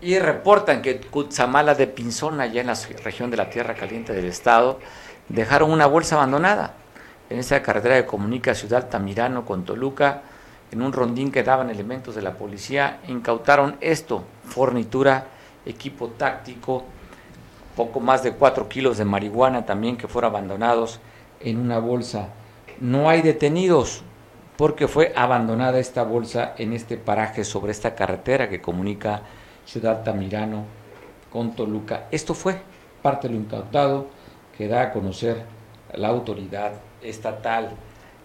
Y 0.01 0.19
reportan 0.19 0.81
que 0.81 0.99
Cutzamala 0.99 1.73
de 1.73 1.87
Pinzón, 1.87 2.39
allá 2.39 2.61
en 2.61 2.67
la 2.67 2.77
región 3.03 3.31
de 3.31 3.37
la 3.37 3.49
Tierra 3.49 3.75
Caliente 3.75 4.13
del 4.13 4.25
Estado, 4.25 4.79
dejaron 5.29 5.71
una 5.71 5.87
bolsa 5.87 6.15
abandonada 6.15 6.75
en 7.29 7.39
esa 7.39 7.61
carretera 7.61 7.95
que 7.95 8.05
comunica 8.05 8.53
Ciudad 8.53 8.89
Tamirano 8.89 9.45
con 9.45 9.65
Toluca. 9.65 10.21
En 10.71 10.81
un 10.81 10.93
rondín 10.93 11.31
que 11.31 11.43
daban 11.43 11.69
elementos 11.69 12.15
de 12.15 12.21
la 12.21 12.33
policía, 12.33 12.99
incautaron 13.07 13.77
esto, 13.81 14.25
fornitura, 14.43 15.27
equipo 15.65 16.09
táctico, 16.09 16.83
poco 17.75 17.99
más 17.99 18.23
de 18.23 18.33
4 18.33 18.67
kilos 18.67 18.97
de 18.97 19.05
marihuana 19.05 19.65
también 19.65 19.97
que 19.97 20.07
fueron 20.07 20.31
abandonados 20.31 20.99
en 21.39 21.57
una 21.57 21.79
bolsa. 21.79 22.29
No 22.79 23.09
hay 23.09 23.21
detenidos 23.21 24.03
porque 24.57 24.87
fue 24.87 25.13
abandonada 25.15 25.79
esta 25.79 26.03
bolsa 26.03 26.53
en 26.57 26.73
este 26.73 26.97
paraje 26.97 27.43
sobre 27.43 27.71
esta 27.71 27.95
carretera 27.95 28.49
que 28.49 28.61
comunica 28.61 29.21
Ciudad 29.65 30.03
Tamirano 30.03 30.65
con 31.31 31.55
Toluca. 31.55 32.07
Esto 32.11 32.33
fue 32.33 32.61
parte 33.01 33.27
de 33.27 33.33
lo 33.33 33.39
incautado 33.39 34.07
que 34.57 34.67
da 34.67 34.83
a 34.83 34.91
conocer 34.91 35.43
la 35.93 36.07
autoridad 36.07 36.73
estatal. 37.01 37.71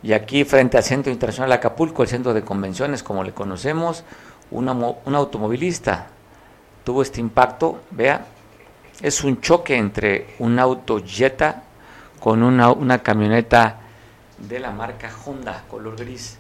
Y 0.03 0.13
aquí 0.13 0.45
frente 0.45 0.77
al 0.77 0.85
Centro 0.85 1.13
Internacional 1.13 1.53
Acapulco, 1.53 2.03
el 2.03 2.09
centro 2.09 2.33
de 2.33 2.43
convenciones 2.43 3.03
como 3.03 3.23
le 3.25 3.33
conocemos, 3.33 4.05
una, 4.51 4.73
un 4.73 5.15
automovilista 5.15 6.07
tuvo 6.85 7.03
este 7.03 7.21
impacto, 7.21 7.81
vea, 7.91 8.25
es 9.01 9.23
un 9.23 9.41
choque 9.41 9.77
entre 9.77 10.35
un 10.39 10.59
auto 10.59 10.99
Jetta 10.99 11.63
con 12.19 12.43
una, 12.43 12.71
una 12.71 13.03
camioneta 13.03 13.77
de 14.39 14.59
la 14.59 14.71
marca 14.71 15.11
Honda, 15.25 15.65
color 15.69 15.97
gris. 15.97 16.39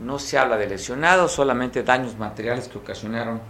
No 0.00 0.18
se 0.18 0.38
habla 0.38 0.56
de 0.56 0.66
lesionados, 0.66 1.32
solamente 1.32 1.82
daños 1.82 2.16
materiales 2.16 2.68
que 2.68 2.78
ocasionaron 2.78 3.40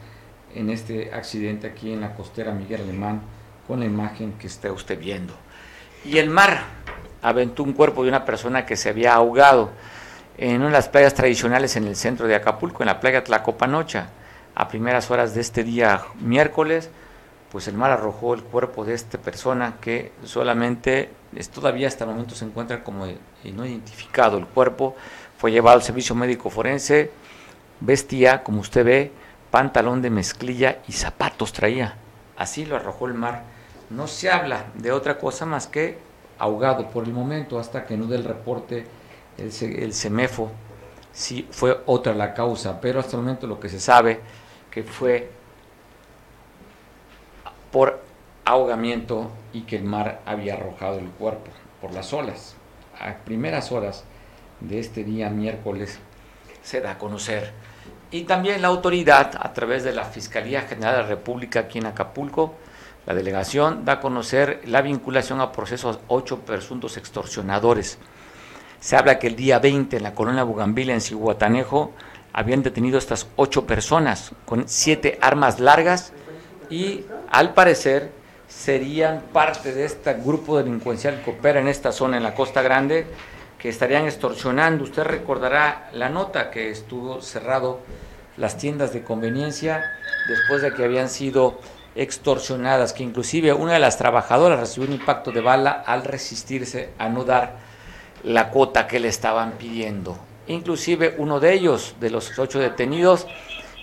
en 0.54 0.70
este 0.70 1.12
accidente 1.12 1.66
aquí 1.66 1.92
en 1.92 2.00
la 2.00 2.14
costera 2.14 2.52
Miguel 2.52 2.82
Alemán 2.82 3.22
con 3.66 3.80
la 3.80 3.86
imagen 3.86 4.34
que 4.34 4.46
está 4.46 4.72
usted 4.72 4.98
viendo. 4.98 5.34
Y 6.04 6.18
el 6.18 6.30
mar 6.30 6.62
aventó 7.22 7.62
un 7.62 7.72
cuerpo 7.72 8.02
de 8.02 8.10
una 8.10 8.24
persona 8.24 8.66
que 8.66 8.76
se 8.76 8.90
había 8.90 9.14
ahogado 9.14 9.70
en 10.36 10.56
una 10.56 10.66
de 10.66 10.72
las 10.72 10.88
playas 10.88 11.14
tradicionales 11.14 11.76
en 11.76 11.86
el 11.86 11.96
centro 11.96 12.26
de 12.26 12.34
Acapulco, 12.34 12.82
en 12.82 12.88
la 12.88 13.00
playa 13.00 13.24
Tlacopanocha. 13.24 14.10
a 14.56 14.68
primeras 14.68 15.10
horas 15.10 15.34
de 15.34 15.40
este 15.40 15.64
día 15.64 16.02
miércoles, 16.20 16.88
pues 17.50 17.66
el 17.66 17.74
mar 17.74 17.90
arrojó 17.90 18.34
el 18.34 18.42
cuerpo 18.42 18.84
de 18.84 18.94
esta 18.94 19.18
persona 19.18 19.76
que 19.80 20.12
solamente 20.22 21.10
es, 21.34 21.48
todavía 21.48 21.88
hasta 21.88 22.04
el 22.04 22.10
momento 22.10 22.36
se 22.36 22.44
encuentra 22.44 22.84
como 22.84 23.06
no 23.06 23.66
identificado 23.66 24.38
el 24.38 24.46
cuerpo, 24.46 24.94
fue 25.38 25.50
llevado 25.50 25.76
al 25.76 25.82
servicio 25.82 26.14
médico 26.14 26.50
forense, 26.50 27.10
vestía, 27.80 28.42
como 28.44 28.60
usted 28.60 28.84
ve, 28.84 29.12
pantalón 29.54 30.02
de 30.02 30.10
mezclilla 30.10 30.78
y 30.88 30.92
zapatos 30.94 31.52
traía. 31.52 31.94
Así 32.36 32.66
lo 32.66 32.74
arrojó 32.74 33.06
el 33.06 33.14
mar. 33.14 33.44
No 33.88 34.08
se 34.08 34.28
habla 34.28 34.64
de 34.74 34.90
otra 34.90 35.16
cosa 35.16 35.46
más 35.46 35.68
que 35.68 35.96
ahogado 36.40 36.90
por 36.90 37.04
el 37.04 37.12
momento 37.12 37.60
hasta 37.60 37.84
que 37.84 37.96
no 37.96 38.06
dé 38.06 38.16
el 38.16 38.24
reporte 38.24 38.84
el, 39.38 39.52
el 39.62 39.94
CEMEFO 39.94 40.50
si 41.12 41.46
fue 41.52 41.82
otra 41.86 42.14
la 42.14 42.34
causa, 42.34 42.80
pero 42.80 42.98
hasta 42.98 43.12
el 43.16 43.22
momento 43.22 43.46
lo 43.46 43.60
que 43.60 43.68
se 43.68 43.78
sabe 43.78 44.18
que 44.72 44.82
fue 44.82 45.30
por 47.70 48.02
ahogamiento 48.44 49.30
y 49.52 49.60
que 49.60 49.76
el 49.76 49.84
mar 49.84 50.20
había 50.26 50.54
arrojado 50.54 50.98
el 50.98 51.10
cuerpo 51.10 51.52
por 51.80 51.92
las 51.92 52.12
olas. 52.12 52.56
A 52.98 53.14
primeras 53.18 53.70
horas 53.70 54.02
de 54.58 54.80
este 54.80 55.04
día 55.04 55.30
miércoles 55.30 56.00
se 56.64 56.80
da 56.80 56.90
a 56.90 56.98
conocer. 56.98 57.52
Y 58.14 58.22
también 58.22 58.62
la 58.62 58.68
autoridad, 58.68 59.32
a 59.40 59.52
través 59.52 59.82
de 59.82 59.92
la 59.92 60.04
Fiscalía 60.04 60.62
General 60.62 60.94
de 60.94 61.02
la 61.02 61.08
República 61.08 61.58
aquí 61.58 61.78
en 61.78 61.86
Acapulco, 61.86 62.54
la 63.06 63.12
delegación 63.12 63.84
da 63.84 63.94
a 63.94 64.00
conocer 64.00 64.60
la 64.66 64.82
vinculación 64.82 65.40
a 65.40 65.50
procesos 65.50 65.98
ocho 66.06 66.38
presuntos 66.38 66.96
extorsionadores. 66.96 67.98
Se 68.78 68.94
habla 68.94 69.18
que 69.18 69.26
el 69.26 69.34
día 69.34 69.58
20 69.58 69.96
en 69.96 70.04
la 70.04 70.14
colonia 70.14 70.44
Bugambila, 70.44 70.92
en 70.94 71.00
Cihuatanejo, 71.00 71.90
habían 72.32 72.62
detenido 72.62 72.98
estas 72.98 73.26
ocho 73.34 73.66
personas 73.66 74.30
con 74.44 74.68
siete 74.68 75.18
armas 75.20 75.58
largas 75.58 76.12
y 76.70 77.06
al 77.32 77.52
parecer 77.52 78.12
serían 78.46 79.24
parte 79.32 79.74
de 79.74 79.86
este 79.86 80.14
grupo 80.14 80.56
delincuencial 80.56 81.20
que 81.24 81.32
opera 81.32 81.58
en 81.58 81.66
esta 81.66 81.90
zona, 81.90 82.16
en 82.18 82.22
la 82.22 82.36
Costa 82.36 82.62
Grande, 82.62 83.08
que 83.64 83.70
estarían 83.70 84.04
extorsionando. 84.04 84.84
Usted 84.84 85.04
recordará 85.04 85.88
la 85.94 86.10
nota 86.10 86.50
que 86.50 86.68
estuvo 86.68 87.22
cerrado 87.22 87.80
las 88.36 88.58
tiendas 88.58 88.92
de 88.92 89.02
conveniencia 89.02 89.82
después 90.28 90.60
de 90.60 90.74
que 90.74 90.84
habían 90.84 91.08
sido 91.08 91.58
extorsionadas, 91.94 92.92
que 92.92 93.04
inclusive 93.04 93.54
una 93.54 93.72
de 93.72 93.78
las 93.78 93.96
trabajadoras 93.96 94.60
recibió 94.60 94.86
un 94.88 94.96
impacto 94.96 95.32
de 95.32 95.40
bala 95.40 95.82
al 95.86 96.04
resistirse 96.04 96.90
a 96.98 97.08
no 97.08 97.24
dar 97.24 97.56
la 98.22 98.50
cuota 98.50 98.86
que 98.86 99.00
le 99.00 99.08
estaban 99.08 99.52
pidiendo. 99.52 100.18
Inclusive 100.46 101.14
uno 101.16 101.40
de 101.40 101.54
ellos, 101.54 101.96
de 102.00 102.10
los 102.10 102.38
ocho 102.38 102.58
detenidos, 102.58 103.26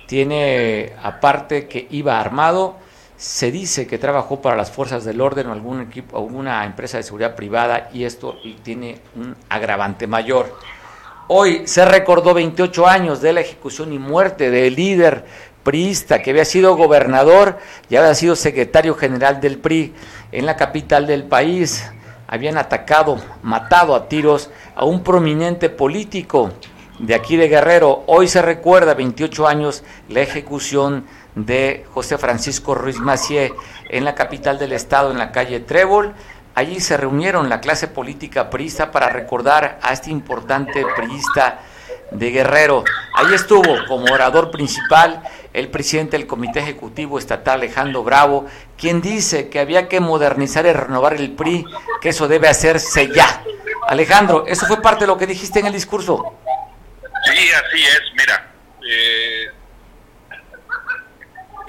tiene 0.05 0.93
aparte 1.01 1.67
que 1.67 1.87
iba 1.89 2.19
armado, 2.19 2.75
se 3.21 3.51
dice 3.51 3.85
que 3.85 3.99
trabajó 3.99 4.41
para 4.41 4.55
las 4.57 4.71
fuerzas 4.71 5.05
del 5.05 5.21
orden 5.21 5.45
o 5.45 5.51
algún 5.51 5.79
equipo, 5.79 6.17
alguna 6.17 6.65
empresa 6.65 6.97
de 6.97 7.03
seguridad 7.03 7.35
privada 7.35 7.91
y 7.93 8.03
esto 8.03 8.35
tiene 8.63 8.97
un 9.15 9.35
agravante 9.47 10.07
mayor. 10.07 10.57
Hoy 11.27 11.67
se 11.67 11.85
recordó 11.85 12.33
28 12.33 12.87
años 12.87 13.21
de 13.21 13.33
la 13.33 13.41
ejecución 13.41 13.93
y 13.93 13.99
muerte 13.99 14.49
del 14.49 14.75
líder 14.75 15.23
priista 15.61 16.19
que 16.23 16.31
había 16.31 16.45
sido 16.45 16.75
gobernador 16.75 17.59
y 17.91 17.95
había 17.95 18.15
sido 18.15 18.35
secretario 18.35 18.95
general 18.95 19.39
del 19.39 19.59
PRI 19.59 19.93
en 20.31 20.47
la 20.47 20.55
capital 20.55 21.05
del 21.05 21.25
país 21.25 21.91
habían 22.25 22.57
atacado, 22.57 23.21
matado 23.43 23.93
a 23.93 24.09
tiros 24.09 24.49
a 24.73 24.85
un 24.85 25.03
prominente 25.03 25.69
político 25.69 26.49
de 26.97 27.13
aquí 27.13 27.35
de 27.35 27.49
Guerrero. 27.49 28.03
Hoy 28.07 28.27
se 28.27 28.41
recuerda, 28.41 28.93
28 28.93 29.47
años, 29.47 29.83
la 30.09 30.21
ejecución 30.21 31.05
de 31.35 31.85
José 31.93 32.17
Francisco 32.17 32.75
Ruiz 32.75 32.99
Macié 32.99 33.53
en 33.89 34.03
la 34.03 34.15
capital 34.15 34.59
del 34.59 34.73
estado, 34.73 35.11
en 35.11 35.17
la 35.17 35.31
calle 35.31 35.59
Trébol. 35.59 36.13
Allí 36.53 36.79
se 36.79 36.97
reunieron 36.97 37.49
la 37.49 37.61
clase 37.61 37.87
política 37.87 38.49
priista 38.49 38.91
para 38.91 39.09
recordar 39.09 39.79
a 39.81 39.93
este 39.93 40.09
importante 40.09 40.85
priista 40.95 41.59
de 42.11 42.29
Guerrero. 42.29 42.83
Ahí 43.13 43.33
estuvo 43.33 43.85
como 43.87 44.13
orador 44.13 44.51
principal 44.51 45.23
el 45.53 45.69
presidente 45.69 46.17
del 46.17 46.27
Comité 46.27 46.59
Ejecutivo 46.59 47.17
Estatal, 47.17 47.59
Alejandro 47.59 48.03
Bravo, 48.03 48.45
quien 48.77 49.01
dice 49.01 49.49
que 49.49 49.59
había 49.59 49.87
que 49.87 49.99
modernizar 49.99 50.65
y 50.65 50.73
renovar 50.73 51.13
el 51.13 51.31
PRI, 51.31 51.65
que 52.01 52.09
eso 52.09 52.27
debe 52.27 52.47
hacerse 52.47 53.09
ya. 53.13 53.43
Alejandro, 53.87 54.45
¿eso 54.47 54.65
fue 54.65 54.81
parte 54.81 55.01
de 55.01 55.07
lo 55.07 55.17
que 55.17 55.27
dijiste 55.27 55.59
en 55.59 55.67
el 55.67 55.73
discurso? 55.73 56.35
Sí, 57.25 57.49
así 57.51 57.83
es. 57.83 58.01
Mira, 58.17 58.51
eh, 58.89 59.51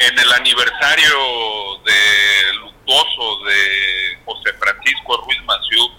en 0.07 0.19
el 0.19 0.33
aniversario 0.33 1.17
de 1.85 2.55
luctuoso 2.55 3.45
de 3.45 4.19
José 4.25 4.53
Francisco 4.59 5.17
Ruiz 5.25 5.43
Maciú, 5.45 5.91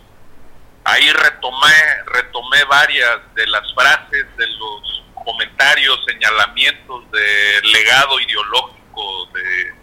ahí 0.84 1.10
retomé, 1.12 2.04
retomé 2.08 2.64
varias 2.66 3.20
de 3.36 3.48
las 3.48 3.74
frases 3.74 4.26
de 4.38 4.48
los 4.48 5.04
comentarios, 5.24 6.04
señalamientos 6.06 7.10
del 7.12 7.72
legado 7.72 8.20
ideológico 8.20 9.30
de, 9.34 9.74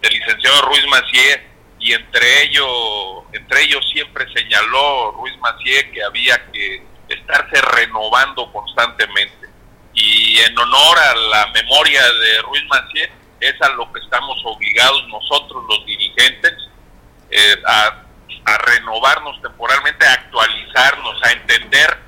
del 0.00 0.12
licenciado 0.18 0.62
Ruiz 0.62 0.86
Macié 0.86 1.46
y 1.78 1.92
entre 1.92 2.44
ellos, 2.44 3.24
entre 3.32 3.62
ellos 3.62 3.86
siempre 3.92 4.24
señaló 4.34 5.12
Ruiz 5.12 5.36
Macié 5.38 5.90
que 5.90 6.02
había 6.02 6.50
que 6.50 6.82
estarse 7.08 7.60
renovando 7.60 8.50
constantemente. 8.52 9.46
Y 9.92 10.38
en 10.40 10.58
honor 10.58 10.98
a 10.98 11.14
la 11.14 11.46
memoria 11.48 12.02
de 12.02 12.42
Ruiz 12.42 12.64
Macié, 12.68 13.10
es 13.40 13.54
a 13.62 13.68
lo 13.70 13.92
que 13.92 14.00
estamos 14.00 14.38
obligados 14.44 15.06
nosotros 15.08 15.64
los 15.68 15.86
dirigentes, 15.86 16.54
eh, 17.30 17.62
a 17.66 18.06
a 18.46 18.58
renovarnos 18.58 19.42
temporalmente, 19.42 20.06
a 20.06 20.12
actualizarnos, 20.12 21.22
a 21.24 21.32
entender 21.32 21.98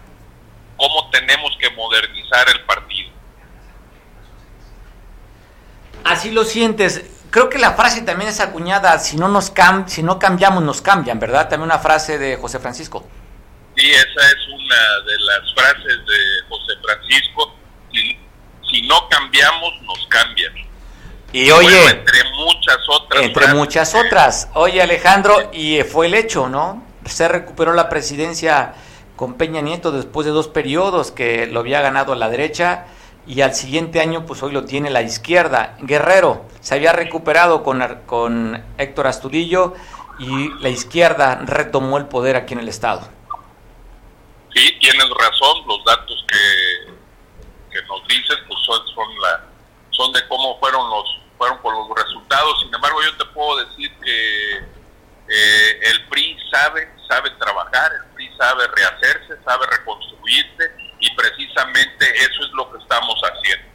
cómo 0.77 1.11
tenemos 1.11 1.57
que 1.59 1.69
modernizar 1.71 2.49
el 2.49 2.61
partido. 2.65 3.11
Así 6.05 6.31
lo 6.31 6.45
sientes. 6.45 7.11
Creo 7.31 7.51
que 7.51 7.59
la 7.59 7.75
frase 7.75 8.03
también 8.03 8.31
es 8.31 8.41
acuñada, 8.41 8.99
si 9.01 9.17
no 9.17 9.29
nos 9.29 9.51
cam 9.51 9.89
si 9.89 10.03
no 10.03 10.19
cambiamos 10.19 10.63
nos 10.63 10.81
cambian, 10.81 11.19
¿verdad? 11.19 11.49
También 11.49 11.71
una 11.71 11.81
frase 11.81 12.19
de 12.19 12.37
José 12.37 12.61
Francisco. 12.61 13.07
Sí, 13.77 13.91
esa 13.91 14.29
es 14.29 14.49
una 14.49 15.01
de 15.07 15.21
las 15.21 15.55
frases 15.55 16.07
de 16.07 16.49
José 16.49 16.73
Francisco. 16.83 17.55
Si, 17.93 18.19
si 18.71 18.83
no 18.87 19.09
cambiamos, 19.09 19.83
nos 19.83 20.07
cambian. 20.07 20.68
Y 21.33 21.51
oye, 21.51 21.91
entre 21.91 22.25
muchas 22.33 22.79
otras. 22.89 23.23
Entre 23.23 23.55
muchas 23.55 23.95
otras. 23.95 24.49
Oye, 24.55 24.81
Alejandro, 24.81 25.51
y 25.53 25.83
fue 25.83 26.07
el 26.07 26.15
hecho, 26.15 26.49
¿no? 26.49 26.83
Se 27.05 27.29
recuperó 27.29 27.75
la 27.75 27.89
presidencia 27.89 28.75
con 29.17 29.35
Peña 29.35 29.61
Nieto 29.61 29.93
después 29.93 30.25
de 30.25 30.33
dos 30.33 30.49
periodos 30.49 31.11
que 31.11 31.47
lo 31.47 31.61
había 31.61 31.81
ganado 31.81 32.13
a 32.13 32.17
la 32.17 32.29
derecha 32.29 32.87
y 33.27 33.43
al 33.43 33.55
siguiente 33.55 34.01
año 34.01 34.25
pues 34.25 34.43
hoy 34.43 34.53
lo 34.53 34.65
tiene 34.65 34.89
la 34.91 35.03
izquierda. 35.03 35.77
Guerrero 35.81 36.47
se 36.61 36.75
había 36.75 36.93
recuperado 36.93 37.63
con, 37.63 37.83
con 38.07 38.65
Héctor 38.79 39.07
Astudillo 39.09 39.75
y 40.19 40.51
la 40.61 40.71
izquierda 40.71 41.41
retomó 41.45 41.99
el 41.99 42.07
poder 42.07 42.37
aquí 42.37 42.55
en 42.55 42.61
el 42.61 42.69
Estado. 42.69 43.07
Sí, 44.55 44.73
tienes 44.81 45.07
razón, 45.11 45.63
los 45.67 45.85
datos 45.85 46.25
que, 46.27 46.93
que 47.71 47.87
nos 47.87 48.07
dices 48.09 48.37
pues 48.47 48.59
son, 48.65 48.87
son 48.95 49.07
la 49.21 49.48
son 49.99 50.13
de 50.13 50.27
cómo 50.29 50.59
fueron 50.61 50.89
los 50.89 51.21
fueron 51.37 51.61
por 51.61 51.75
los 51.75 51.89
resultados. 51.97 52.61
Sin 52.63 52.73
embargo, 52.75 53.01
yo 53.03 53.17
te 53.17 53.25
puedo 53.27 53.59
decir 53.65 53.93
que 54.03 54.57
eh, 54.57 55.81
el 55.83 56.09
PRI 56.09 56.37
sabe 56.51 56.89
sabe 57.09 57.31
trabajar, 57.39 57.93
el 57.93 58.05
PRI 58.15 58.31
sabe 58.39 58.67
rehacerse, 58.69 59.37
sabe 59.45 59.67
reconstruirse 59.67 60.71
y 61.01 61.15
precisamente 61.15 62.07
eso 62.17 62.45
es 62.45 62.51
lo 62.55 62.71
que 62.71 62.79
estamos 62.79 63.21
haciendo. 63.23 63.67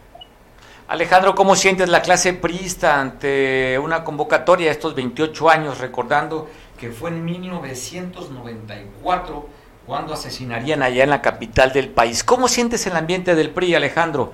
Alejandro, 0.88 1.34
¿cómo 1.34 1.56
sientes 1.56 1.90
la 1.90 2.02
clase 2.02 2.34
priista 2.34 3.00
ante 3.00 3.80
una 3.80 4.04
convocatoria 4.04 4.66
de 4.68 4.74
estos 4.74 4.94
28 4.96 5.50
años, 5.50 5.78
recordando 5.80 6.50
que 6.78 6.92
fue 6.92 7.10
en 7.10 7.26
1994 7.26 9.50
cuando 9.86 10.14
asesinarían 10.14 10.82
allá 10.84 11.04
en 11.04 11.10
la 11.10 11.22
capital 11.22 11.74
del 11.74 11.90
país? 11.90 12.24
¿Cómo 12.24 12.48
sientes 12.48 12.86
el 12.86 12.96
ambiente 12.96 13.36
del 13.36 13.50
PRI, 13.50 13.76
Alejandro? 13.76 14.32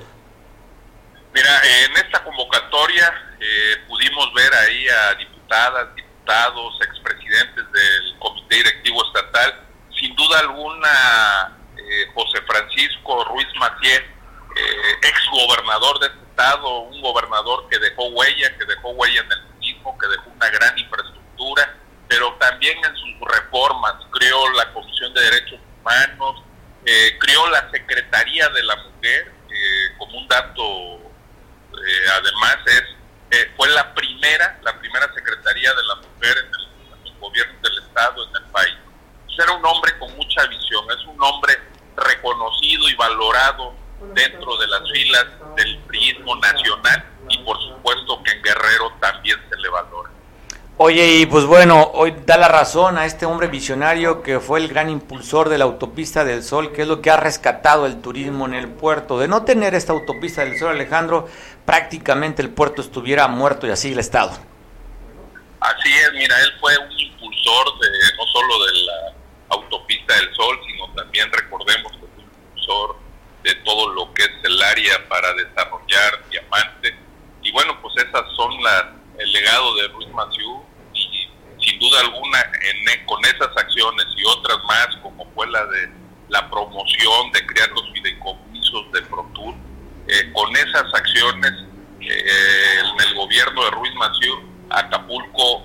Mira, 1.40 1.62
en 1.64 1.96
esta 1.96 2.22
convocatoria 2.22 3.14
eh, 3.40 3.78
pudimos 3.88 4.34
ver 4.34 4.54
ahí 4.56 4.90
a 4.90 5.14
diputadas, 5.16 5.96
diputados, 5.96 6.78
expresidentes 6.82 7.64
del 7.72 8.20
Comité 8.20 8.56
Directivo 8.58 9.06
Estatal. 9.06 9.66
Sin 9.98 10.14
duda 10.18 10.40
alguna, 10.40 11.58
eh, 11.78 12.12
José 12.14 12.42
Francisco 12.46 13.24
Ruiz 13.24 13.48
Macié, 13.58 13.96
eh, 13.96 14.98
ex 15.02 15.18
gobernador 15.32 16.00
de 16.00 16.08
este 16.08 16.20
estado, 16.30 16.80
un 16.80 17.02
gobernador 17.02 17.70
que 17.70 17.80
dejó 17.80 18.10
huella, 18.10 18.58
que 18.58 18.66
dejó 18.66 18.90
huella 18.90 19.22
en 19.22 19.32
el 19.32 19.60
mismo, 19.60 19.98
que 19.98 20.08
dejó 20.08 20.30
una 20.32 20.50
gran 20.50 20.78
infraestructura, 20.78 21.74
pero 22.10 22.34
también 22.34 22.84
en 22.84 22.96
sus 22.98 23.34
reformas, 23.34 23.94
creó 24.12 24.52
la 24.58 24.74
Comisión 24.74 25.14
de 25.14 25.22
Derechos 25.22 25.60
Humanos, 25.80 26.44
eh, 26.86 27.18
creó 27.18 27.50
la 27.50 27.72
Secretaría 27.72 28.50
de 28.50 28.64
la 28.64 28.76
Mujer, 28.76 29.40
como 29.98 30.18
un 30.20 30.28
dato 30.30 31.09
eh, 31.86 32.06
además 32.14 32.58
es 32.66 32.84
eh, 33.32 33.52
fue 33.56 33.70
la 33.70 33.94
primera, 33.94 34.60
la 34.64 34.80
primera 34.80 35.14
secretaría 35.14 35.72
de 35.74 35.84
la 35.84 35.96
mujer 35.96 36.36
en, 36.38 36.46
el, 36.48 36.96
en 36.96 37.04
los 37.04 37.20
gobiernos 37.20 37.62
del 37.62 37.78
Estado 37.84 38.28
en 38.28 38.44
el 38.44 38.52
país. 38.52 38.76
Era 39.38 39.54
un 39.54 39.66
hombre 39.66 39.98
con 40.00 40.14
mucha 40.18 40.46
visión, 40.48 40.84
es 40.92 41.06
un 41.06 41.22
hombre 41.22 41.54
reconocido 41.96 42.90
y 42.90 42.96
valorado 42.96 43.74
dentro 44.14 44.58
de 44.58 44.68
las 44.68 44.82
filas 44.92 45.26
del 45.56 45.78
priismo 45.88 46.36
nacional 46.38 47.06
y 47.30 47.38
por 47.40 47.58
supuesto 47.62 48.22
que 48.24 48.32
en 48.32 48.42
Guerrero 48.42 48.92
también 49.00 49.38
se 49.50 49.58
le 49.58 49.70
valora. 49.70 50.10
Oye, 50.82 51.18
y 51.18 51.26
pues 51.26 51.44
bueno, 51.44 51.92
hoy 51.94 52.16
da 52.26 52.38
la 52.38 52.48
razón 52.48 52.98
a 52.98 53.06
este 53.06 53.26
hombre 53.26 53.48
visionario 53.48 54.24
que 54.24 54.40
fue 54.40 54.60
el 54.60 54.70
gran 54.70 54.90
impulsor 54.90 55.50
de 55.50 55.58
la 55.58 55.66
autopista 55.66 56.24
del 56.24 56.42
Sol, 56.42 56.72
que 56.72 56.84
es 56.84 56.88
lo 56.88 57.02
que 57.02 57.10
ha 57.10 57.18
rescatado 57.18 57.86
el 57.86 58.00
turismo 58.00 58.46
en 58.46 58.54
el 58.54 58.70
puerto. 58.70 59.20
De 59.20 59.28
no 59.28 59.44
tener 59.44 59.76
esta 59.76 59.92
autopista 59.92 60.46
del 60.46 60.58
Sol, 60.58 60.70
Alejandro, 60.70 61.28
prácticamente 61.66 62.42
el 62.42 62.50
puerto 62.50 62.82
estuviera 62.82 63.28
muerto 63.28 63.68
y 63.68 63.72
así 63.72 63.92
el 63.92 64.00
Estado. 64.00 64.32
Así 65.60 65.94
es, 65.94 66.14
mira, 66.14 66.42
él 66.44 66.54
fue 66.62 66.78
un 66.78 66.98
impulsor 66.98 67.78
de 67.82 67.90
no 68.18 68.26
solo 68.32 68.66
de 68.66 68.74
la 68.86 69.14
autopista 69.50 70.16
del 70.16 70.34
Sol, 70.34 70.58
sino 70.66 70.94
también 70.94 71.30
recordemos 71.34 71.92
que 71.92 72.08
fue 72.08 72.24
un 72.24 72.32
impulsor 72.32 72.96
de 73.44 73.54
todo 73.66 73.90
lo 73.90 74.14
que 74.14 74.24
es 74.24 74.32
el 74.44 74.62
área 74.62 75.10
para 75.10 75.34
desarrollar 75.34 76.24
diamantes. 76.32 76.94
Y 77.44 77.52
bueno, 77.52 77.78
pues 77.82 77.98
esas 77.98 78.24
son 78.38 78.64
las 78.64 78.86
el 79.20 79.32
legado 79.34 79.76
de 79.76 79.88
Ruiz 79.90 80.10
Maciú 80.14 80.69
sin 81.70 81.80
duda 81.80 82.00
alguna 82.02 82.40
en, 82.62 83.06
con 83.06 83.24
esas 83.26 83.50
acciones 83.56 84.06
y 84.18 84.26
otras 84.26 84.58
más 84.66 84.88
como 85.02 85.26
fue 85.34 85.48
la 85.50 85.66
de 85.66 85.90
la 86.30 86.50
promoción 86.50 87.32
de 87.34 87.46
crear 87.46 87.70
los 87.70 87.92
fideicomisos 87.92 88.92
de 88.94 89.02
ProTour, 89.04 89.56
eh, 90.08 90.32
con 90.32 90.56
esas 90.56 90.86
acciones 90.94 91.52
eh, 92.02 92.80
en 92.82 93.08
el 93.08 93.16
gobierno 93.16 93.64
de 93.64 93.72
Ruiz 93.72 93.94
Maciú, 93.96 94.36
Acapulco 94.70 95.64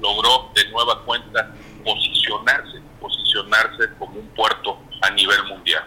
logró 0.00 0.50
de 0.54 0.68
nueva 0.70 1.04
cuenta 1.04 1.52
posicionarse, 1.84 2.80
posicionarse 3.00 3.88
como 3.98 4.20
un 4.20 4.28
puerto 4.28 4.80
a 5.02 5.10
nivel 5.10 5.42
mundial. 5.44 5.84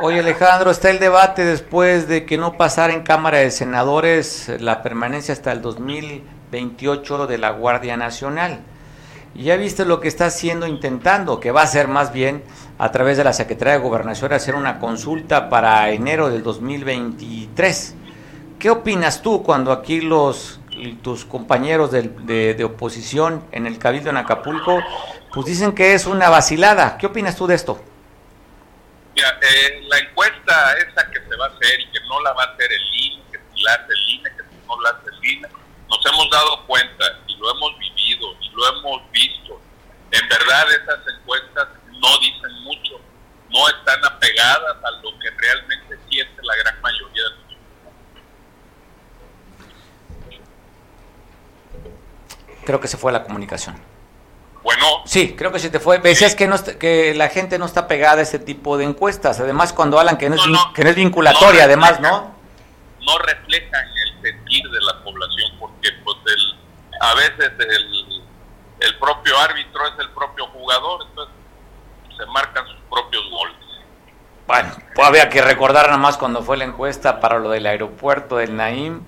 Oye 0.00 0.20
Alejandro, 0.20 0.70
está 0.70 0.90
el 0.90 0.98
debate 0.98 1.44
después 1.44 2.08
de 2.08 2.26
que 2.26 2.38
no 2.38 2.56
pasara 2.56 2.92
en 2.92 3.02
Cámara 3.02 3.38
de 3.38 3.50
Senadores 3.50 4.48
la 4.60 4.82
permanencia 4.82 5.32
hasta 5.32 5.52
el 5.52 5.62
2028 6.50 7.26
de 7.26 7.38
la 7.38 7.50
Guardia 7.50 7.96
Nacional. 7.96 8.60
Y 9.34 9.44
ya 9.44 9.56
viste 9.56 9.84
lo 9.84 10.00
que 10.00 10.08
está 10.08 10.26
haciendo, 10.26 10.66
intentando, 10.66 11.38
que 11.38 11.52
va 11.52 11.62
a 11.62 11.66
ser 11.66 11.88
más 11.88 12.12
bien 12.12 12.42
a 12.78 12.90
través 12.90 13.16
de 13.16 13.24
la 13.24 13.32
Secretaría 13.32 13.74
de 13.74 13.80
Gobernación 13.80 14.32
hacer 14.32 14.54
una 14.54 14.78
consulta 14.78 15.48
para 15.48 15.90
enero 15.90 16.30
del 16.30 16.42
2023. 16.42 17.94
¿Qué 18.58 18.70
opinas 18.70 19.22
tú 19.22 19.42
cuando 19.42 19.70
aquí 19.70 20.00
los 20.00 20.60
tus 21.02 21.24
compañeros 21.24 21.90
de, 21.90 22.64
oposición 22.64 23.44
en 23.50 23.66
el 23.66 23.78
Cabildo 23.78 24.10
en 24.10 24.16
Acapulco 24.16 24.80
pues 25.32 25.46
dicen 25.46 25.74
que 25.74 25.94
es 25.94 26.06
una 26.06 26.28
vacilada? 26.28 26.96
¿Qué 26.98 27.06
opinas 27.06 27.36
tú 27.36 27.46
de 27.46 27.54
esto? 27.54 27.82
eh, 29.16 29.82
la 29.88 29.98
encuesta 29.98 30.74
esa 30.78 31.10
que 31.10 31.20
se 31.20 31.36
va 31.36 31.46
a 31.46 31.48
hacer 31.48 31.80
y 31.80 31.90
que 31.90 32.00
no 32.08 32.20
la 32.22 32.32
va 32.32 32.44
a 32.44 32.46
hacer 32.54 32.70
el 32.72 32.94
INE, 32.94 33.22
que 33.32 33.38
si 33.38 33.62
la 33.62 33.74
hace 33.74 33.92
el 33.92 34.14
INE, 34.14 34.30
que 34.30 34.42
si 34.42 34.66
no 34.66 34.80
la 34.80 34.90
hace 34.90 35.08
el 35.10 35.30
INE, 35.30 35.48
nos 35.88 36.06
hemos 36.06 36.30
dado 36.30 36.66
cuenta 36.66 37.04
y 37.26 37.36
lo 37.36 37.50
hemos 37.50 37.78
vivido 37.78 38.34
y 38.40 38.48
lo 38.50 38.68
hemos 38.68 39.10
visto. 39.10 39.60
En 40.10 40.28
verdad 40.28 40.72
esas 40.72 41.00
encuestas 41.18 41.68
no 41.92 42.18
dicen 42.20 42.52
mucho, 42.62 43.00
no 43.50 43.68
están 43.68 44.04
apegadas 44.04 44.76
a 44.84 44.90
lo 45.02 45.18
que 45.18 45.30
realmente 45.30 45.98
siente 46.08 46.42
la 46.42 46.56
gran 46.56 46.80
mayoría 46.80 47.22
de 47.22 47.30
los 47.30 47.48
Creo 52.64 52.80
que 52.80 52.88
se 52.88 52.98
fue 52.98 53.12
la 53.12 53.24
comunicación. 53.24 53.80
Bueno. 54.62 55.02
Sí, 55.06 55.34
creo 55.34 55.50
que 55.52 55.58
se 55.58 55.70
te 55.70 55.80
fue. 55.80 55.98
Decías 56.00 56.34
que, 56.34 56.46
no, 56.46 56.62
que 56.78 57.14
la 57.14 57.30
gente 57.30 57.58
no 57.58 57.64
está 57.64 57.88
pegada 57.88 58.18
a 58.18 58.22
ese 58.22 58.38
tipo 58.38 58.76
de 58.76 58.84
encuestas. 58.84 59.40
Además, 59.40 59.72
cuando 59.72 59.98
hablan 59.98 60.18
que 60.18 60.28
no, 60.28 60.34
es, 60.34 60.42
que 60.74 60.84
no 60.84 60.90
es 60.90 60.96
vinculatoria, 60.96 61.64
además, 61.64 62.00
¿no? 62.00 62.34
No 63.00 63.18
reflejan 63.20 63.86
el 64.04 64.22
sentir 64.22 64.68
de 64.68 64.80
la 64.82 65.02
población, 65.02 65.47
a 67.00 67.14
veces 67.14 67.52
el, 67.58 68.22
el 68.80 68.98
propio 68.98 69.38
árbitro 69.38 69.86
es 69.86 69.98
el 69.98 70.10
propio 70.10 70.46
jugador, 70.48 71.06
entonces 71.08 71.34
se 72.16 72.26
marcan 72.26 72.66
sus 72.66 72.80
propios 72.90 73.22
goles. 73.30 73.56
Bueno, 74.46 74.70
pues 74.94 75.06
había 75.06 75.28
que 75.28 75.42
recordar 75.42 75.86
nada 75.86 75.98
más 75.98 76.16
cuando 76.16 76.42
fue 76.42 76.56
la 76.56 76.64
encuesta 76.64 77.20
para 77.20 77.38
lo 77.38 77.50
del 77.50 77.66
aeropuerto 77.66 78.36
del 78.36 78.56
Naim 78.56 79.02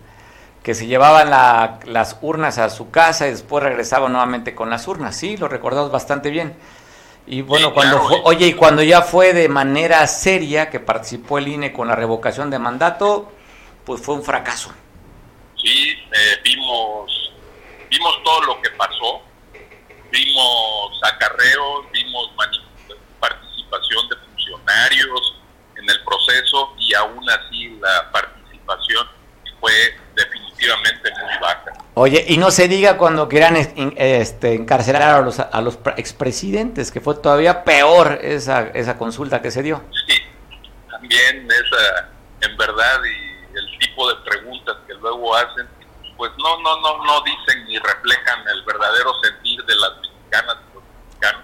que 0.63 0.75
se 0.75 0.87
llevaban 0.87 1.31
las 1.31 2.19
urnas 2.21 2.59
a 2.59 2.69
su 2.69 2.91
casa 2.91 3.27
y 3.27 3.31
después 3.31 3.65
regresaban 3.65 4.13
nuevamente 4.13 4.55
con 4.55 4.69
las 4.69 4.87
urnas. 4.87 5.17
Sí, 5.17 5.37
lo 5.37 5.49
recordamos 5.49 5.91
bastante 5.91 6.31
bien. 6.31 6.55
Y 7.27 7.43
bueno, 7.43 7.73
cuando 7.73 8.03
oye, 8.25 8.49
y 8.49 8.55
cuando 8.55 8.83
ya 8.83 9.03
fue 9.03 9.33
de 9.33 9.49
manera 9.49 10.07
seria 10.07 10.69
que 10.69 10.81
participó 10.81 11.39
el 11.39 11.49
INE 11.49 11.73
con 11.73 11.89
la 11.89 11.95
revocación 11.95 12.51
de 12.51 12.59
mandato, 12.59 13.33
pues 13.85 14.03
fue 14.03 14.17
un 14.17 14.23
fracaso. 14.23 14.73
Sí, 15.57 15.91
eh, 15.91 16.41
vimos, 16.43 17.11
vimos 17.91 18.23
todo 18.25 18.41
lo 18.43 18.63
que 18.63 18.71
pasó, 18.71 19.23
vimos 20.11 21.01
acarreos, 21.03 21.91
vimos 21.93 22.31
participación 23.21 24.09
de 24.09 24.17
funcionarios 24.17 25.37
en 25.77 25.91
el 25.91 26.05
proceso 26.05 26.75
y 26.79 26.95
aún 26.95 27.29
así 27.29 27.79
la 27.81 28.11
participación 28.11 29.07
fue 29.61 29.73
definitivamente 30.15 31.11
muy 31.13 31.39
baja. 31.41 31.73
Oye, 31.95 32.25
y 32.29 32.39
no 32.39 32.51
se 32.51 32.69
diga 32.69 32.97
cuando 32.97 33.29
quieran 33.29 33.57
este, 33.57 34.55
encarcelar 34.55 35.03
a 35.03 35.21
los, 35.21 35.39
a 35.41 35.61
los 35.61 35.79
expresidentes, 35.97 36.91
que 36.91 37.01
fue 37.01 37.17
todavía 37.17 37.65
peor 37.65 38.21
esa, 38.23 38.69
esa 38.69 38.97
consulta 38.97 39.43
que 39.43 39.51
se 39.51 39.63
dio. 39.63 39.83
Sí, 40.07 40.17
también 40.91 41.49
esa, 41.51 42.09
en 42.41 42.57
verdad, 42.57 43.01
y 43.05 43.57
el 43.57 43.79
tipo 43.79 44.09
de 44.09 44.17
preguntas 44.25 44.77
que 44.87 44.95
luego 44.95 45.35
hacen, 45.37 45.69
pues 46.21 46.33
no, 46.37 46.61
no, 46.61 46.77
no, 46.83 47.03
no 47.03 47.21
dicen 47.23 47.65
ni 47.65 47.79
reflejan 47.79 48.47
el 48.49 48.63
verdadero 48.65 49.11
sentir 49.23 49.65
de 49.65 49.75
las 49.75 49.97
mexicanas 50.03 50.57
y 50.69 50.75
los 50.75 50.85
mexicanos, 50.85 51.43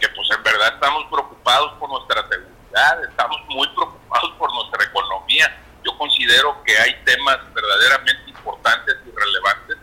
que 0.00 0.08
pues 0.08 0.28
en 0.34 0.42
verdad 0.42 0.72
estamos 0.72 1.04
preocupados 1.10 1.72
por 1.74 1.90
nuestra 1.90 2.26
seguridad, 2.26 3.04
estamos 3.04 3.36
muy 3.50 3.68
preocupados 3.68 4.32
por 4.38 4.50
nuestra 4.54 4.82
economía, 4.82 5.54
yo 5.84 5.98
considero 5.98 6.56
que 6.64 6.74
hay 6.78 6.94
temas 7.04 7.36
verdaderamente 7.52 8.30
importantes 8.30 8.96
y 9.04 9.10
relevantes 9.14 9.76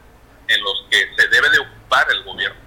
en 0.47 0.63
los 0.63 0.86
que 0.89 1.08
se 1.15 1.27
debe 1.27 1.47
de 1.51 1.60
ocupar 1.60 2.08
el 2.10 2.23
gobierno 2.23 2.61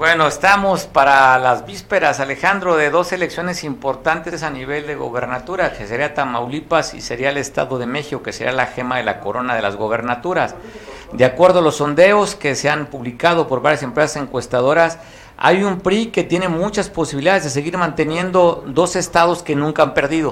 bueno, 0.00 0.26
estamos 0.26 0.84
para 0.84 1.38
las 1.38 1.66
vísperas, 1.66 2.20
Alejandro, 2.20 2.74
de 2.74 2.88
dos 2.88 3.12
elecciones 3.12 3.64
importantes 3.64 4.42
a 4.42 4.48
nivel 4.48 4.86
de 4.86 4.94
gobernatura, 4.94 5.74
que 5.74 5.86
sería 5.86 6.14
Tamaulipas 6.14 6.94
y 6.94 7.02
sería 7.02 7.28
el 7.28 7.36
Estado 7.36 7.78
de 7.78 7.84
México, 7.84 8.22
que 8.22 8.32
sería 8.32 8.52
la 8.52 8.64
gema 8.64 8.96
de 8.96 9.02
la 9.02 9.20
corona 9.20 9.54
de 9.54 9.60
las 9.60 9.76
gobernaturas. 9.76 10.54
De 11.12 11.26
acuerdo 11.26 11.58
a 11.58 11.62
los 11.62 11.76
sondeos 11.76 12.34
que 12.34 12.54
se 12.54 12.70
han 12.70 12.86
publicado 12.86 13.46
por 13.46 13.60
varias 13.60 13.82
empresas 13.82 14.22
encuestadoras, 14.22 14.98
hay 15.36 15.64
un 15.64 15.82
PRI 15.82 16.06
que 16.06 16.24
tiene 16.24 16.48
muchas 16.48 16.88
posibilidades 16.88 17.44
de 17.44 17.50
seguir 17.50 17.76
manteniendo 17.76 18.64
dos 18.68 18.96
estados 18.96 19.42
que 19.42 19.54
nunca 19.54 19.82
han 19.82 19.92
perdido. 19.92 20.30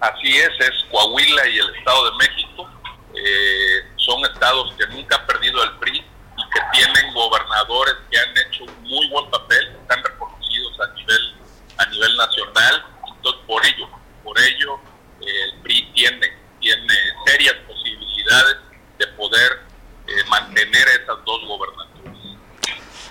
Así 0.00 0.36
es, 0.36 0.50
es 0.58 0.84
Coahuila 0.90 1.46
y 1.46 1.58
el 1.60 1.76
Estado 1.76 2.10
de 2.10 2.16
México. 2.16 2.68
Eh, 3.14 3.84
son 3.94 4.20
estados 4.32 4.74
que 4.76 4.96
nunca 4.96 5.14
han 5.14 5.26
perdido 5.28 5.62
el 5.62 5.78
PRI 5.78 6.11
que 6.54 6.60
tienen 6.72 7.14
gobernadores 7.14 7.94
que 8.10 8.18
han 8.18 8.30
hecho 8.38 8.64
un 8.64 8.82
muy 8.82 9.08
buen 9.08 9.30
papel, 9.30 9.76
están 9.80 10.02
reconocidos 10.02 10.80
a 10.80 10.94
nivel 10.94 11.34
a 11.78 11.86
nivel 11.86 12.16
nacional. 12.16 12.84
Entonces, 13.16 13.42
por 13.46 13.64
ello, 13.64 13.88
por 14.22 14.38
ello, 14.38 14.80
eh, 15.20 15.44
el 15.44 15.62
PRI 15.62 15.92
tiene, 15.94 16.32
tiene 16.60 16.94
serias 17.26 17.54
posibilidades 17.66 18.56
de 18.98 19.06
poder 19.08 19.60
eh, 20.06 20.24
mantener 20.28 20.88
esas 20.88 21.24
dos 21.24 21.46
gobernaturas. 21.46 22.16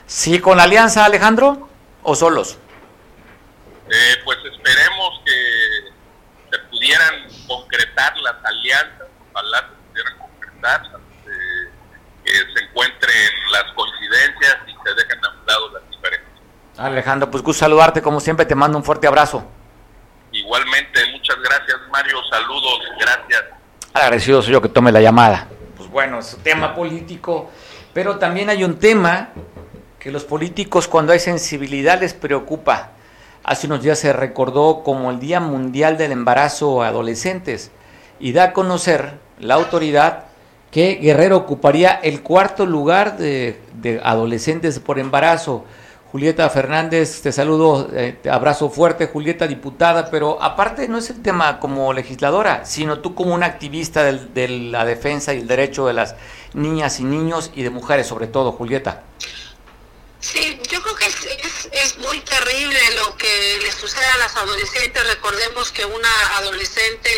¿Sí 0.06 0.40
con 0.40 0.60
alianza, 0.60 1.06
Alejandro, 1.06 1.70
o 2.04 2.16
solos? 2.16 2.58
pues 4.24 4.38
esperemos 4.46 5.22
que 5.26 5.92
se 6.50 6.60
pudieran 6.70 7.28
concretar 7.46 8.16
las 8.20 8.36
alianzas, 8.46 9.08
ojalá 9.30 9.60
se 9.60 9.90
pudieran 9.90 10.18
concretar, 10.18 10.82
eh, 11.26 11.72
que 12.24 12.32
se 12.32 12.64
encuentren 12.64 13.30
las 13.52 13.64
coincidencias 13.74 14.58
y 14.68 14.72
se 14.72 14.94
dejen 14.96 15.26
a 15.26 15.30
un 15.30 15.46
lado 15.46 15.72
las 15.74 15.90
diferencias. 15.90 16.32
Alejandro, 16.86 17.30
pues 17.30 17.44
gusto 17.44 17.60
saludarte, 17.60 18.02
como 18.02 18.20
siempre 18.20 18.46
te 18.46 18.56
mando 18.56 18.78
un 18.78 18.84
fuerte 18.84 19.08
abrazo. 19.08 19.44
Igualmente, 20.32 21.00
muchas 21.12 21.38
gracias 21.42 21.78
Mario, 21.92 22.18
saludos, 22.30 22.80
gracias. 23.00 23.44
Agradecido 23.94 24.42
soy 24.42 24.54
yo 24.54 24.62
que 24.62 24.70
tome 24.70 24.92
la 24.92 25.02
llamada. 25.02 25.48
Pues 25.78 25.90
bueno, 25.90 26.20
es 26.20 26.34
un 26.34 26.44
tema 26.44 26.74
político, 26.74 27.52
pero 27.94 28.18
también 28.18 28.50
hay 28.50 28.64
un 28.64 28.80
tema 28.80 29.30
que 30.00 30.12
los 30.12 30.24
políticos 30.24 30.88
cuando 30.88 31.12
hay 31.14 31.20
sensibilidad 31.20 32.00
les 32.00 32.14
preocupa 32.14 32.92
Hace 33.44 33.66
unos 33.66 33.82
días 33.82 33.98
se 33.98 34.14
recordó 34.14 34.84
como 34.84 35.10
el 35.10 35.20
Día 35.20 35.40
Mundial 35.40 35.98
del 35.98 36.12
Embarazo 36.12 36.84
a 36.84 36.90
Adolescentes 36.90 37.72
y 38.20 38.34
da 38.34 38.44
a 38.44 38.54
conocer 38.54 39.14
la 39.40 39.56
autoridad 39.56 40.26
que 40.70 41.00
Guerrero 41.02 41.38
ocuparía 41.38 41.92
el 41.92 42.22
cuarto 42.22 42.68
lugar 42.68 43.18
de, 43.18 43.60
adolescentes 44.04 44.80
por 44.80 45.00
embarazo, 45.00 45.66
Julieta 46.12 46.50
Fernández, 46.50 47.22
te 47.22 47.32
saludo, 47.32 47.90
eh, 47.94 48.18
te 48.22 48.30
abrazo 48.30 48.70
fuerte, 48.70 49.08
Julieta, 49.08 49.48
diputada, 49.48 50.12
pero 50.12 50.44
aparte 50.44 50.90
no 50.90 50.98
es 50.98 51.10
el 51.10 51.22
tema 51.22 51.58
como 51.60 51.94
legisladora, 51.94 52.66
sino 52.66 53.00
tú 53.00 53.16
como 53.16 53.34
una 53.34 53.46
activista 53.46 54.04
de 54.04 54.48
la 54.50 54.84
defensa 54.84 55.34
y 55.34 55.40
el 55.40 55.48
derecho 55.48 55.88
de 55.88 55.94
las 55.94 56.16
niñas 56.54 57.00
y 57.00 57.06
niños 57.06 57.52
y 57.56 57.64
de 57.64 57.70
mujeres 57.70 58.08
sobre 58.08 58.28
todo, 58.28 58.52
Julieta. 58.52 59.04
Sí, 60.20 60.60
yo 60.70 60.84
creo 60.84 60.96
que 60.96 61.06
es, 61.08 61.70
es, 61.72 61.98
muy 61.98 62.20
terrible 62.20 62.78
lo 62.96 63.18
que 63.18 63.60
le 63.64 63.72
sucede 63.72 64.06
a 64.06 64.18
las 64.18 64.36
adolescentes. 64.36 65.08
Recordemos 65.16 65.72
que 65.72 65.84
una 65.84 66.38
adolescente 66.38 67.10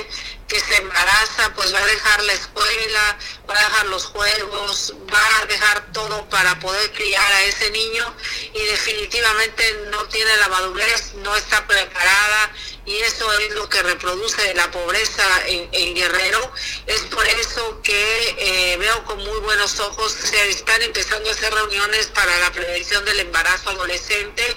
que 0.53 0.59
se 0.59 0.75
embaraza, 0.75 1.51
pues 1.55 1.73
va 1.73 1.79
a 1.79 1.85
dejar 1.87 2.23
la 2.25 2.33
escuela, 2.33 3.17
va 3.49 3.57
a 3.57 3.63
dejar 3.63 3.85
los 3.87 4.05
juegos, 4.05 4.93
va 5.11 5.41
a 5.41 5.45
dejar 5.47 5.91
todo 5.91 6.29
para 6.29 6.59
poder 6.59 6.91
criar 6.91 7.33
a 7.33 7.43
ese 7.45 7.71
niño 7.71 8.15
y 8.53 8.63
definitivamente 8.65 9.63
no 9.89 10.05
tiene 10.09 10.37
la 10.37 10.49
madurez, 10.49 11.15
no 11.15 11.35
está 11.35 11.65
preparada 11.65 12.51
y 12.85 12.97
eso 12.97 13.33
es 13.39 13.55
lo 13.55 13.67
que 13.67 13.81
reproduce 13.81 14.53
la 14.53 14.69
pobreza 14.69 15.23
en, 15.47 15.95
Guerrero. 15.95 16.51
Es 16.85 17.01
por 17.01 17.25
eso 17.25 17.81
que 17.81 18.35
eh, 18.37 18.77
veo 18.77 19.03
con 19.05 19.17
muy 19.23 19.39
buenos 19.39 19.79
ojos, 19.79 20.11
se 20.11 20.49
están 20.49 20.83
empezando 20.83 21.29
a 21.29 21.33
hacer 21.33 21.51
reuniones 21.51 22.07
para 22.07 22.37
la 22.41 22.51
prevención 22.51 23.03
del 23.05 23.21
embarazo 23.21 23.71
adolescente. 23.71 24.55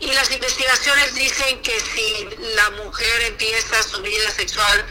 Y 0.00 0.10
las 0.12 0.32
investigaciones 0.32 1.14
dicen 1.14 1.60
que 1.60 1.78
si 1.78 2.26
la 2.56 2.70
mujer 2.70 3.22
empieza 3.22 3.82
su 3.82 4.00
vida 4.00 4.30
sexual 4.30 4.86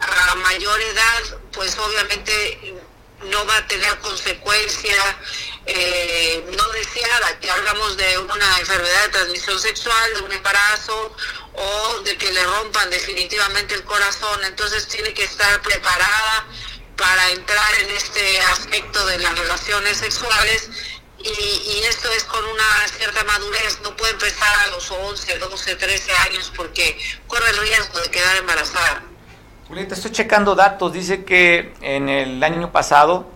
a 0.00 0.34
mayor 0.36 0.80
edad, 0.80 1.38
pues 1.52 1.76
obviamente 1.78 2.74
no 3.24 3.44
va 3.46 3.56
a 3.56 3.66
tener 3.66 3.98
consecuencia 3.98 4.94
eh, 5.66 6.44
no 6.56 6.68
deseada, 6.70 7.38
que 7.38 7.50
hablamos 7.50 7.96
de 7.96 8.18
una 8.18 8.58
enfermedad 8.58 9.02
de 9.04 9.08
transmisión 9.10 9.60
sexual, 9.60 10.14
de 10.14 10.20
un 10.22 10.32
embarazo 10.32 11.14
o 11.54 12.00
de 12.00 12.16
que 12.16 12.32
le 12.32 12.42
rompan 12.44 12.88
definitivamente 12.90 13.74
el 13.74 13.84
corazón. 13.84 14.42
Entonces 14.44 14.88
tiene 14.88 15.12
que 15.12 15.24
estar 15.24 15.60
preparada 15.62 16.46
para 16.96 17.30
entrar 17.30 17.74
en 17.80 17.90
este 17.90 18.40
aspecto 18.40 19.04
de 19.06 19.18
las 19.18 19.38
relaciones 19.38 19.98
sexuales 19.98 20.70
y, 21.22 21.28
y, 21.28 21.82
esto 21.84 22.10
es 22.12 22.24
con 22.24 22.42
una 22.42 22.88
cierta 22.96 23.22
madurez, 23.24 23.78
no 23.82 23.94
puede 23.94 24.12
empezar 24.12 24.58
a 24.60 24.66
los 24.68 24.90
11, 24.90 25.38
12, 25.38 25.76
13 25.76 26.12
años 26.12 26.50
porque 26.56 26.98
corre 27.26 27.50
el 27.50 27.58
riesgo 27.58 28.00
de 28.00 28.10
quedar 28.10 28.36
embarazada. 28.38 29.09
Julieta, 29.70 29.94
estoy 29.94 30.10
checando 30.10 30.56
datos. 30.56 30.92
Dice 30.92 31.24
que 31.24 31.74
en 31.80 32.08
el 32.08 32.42
año 32.42 32.72
pasado 32.72 33.26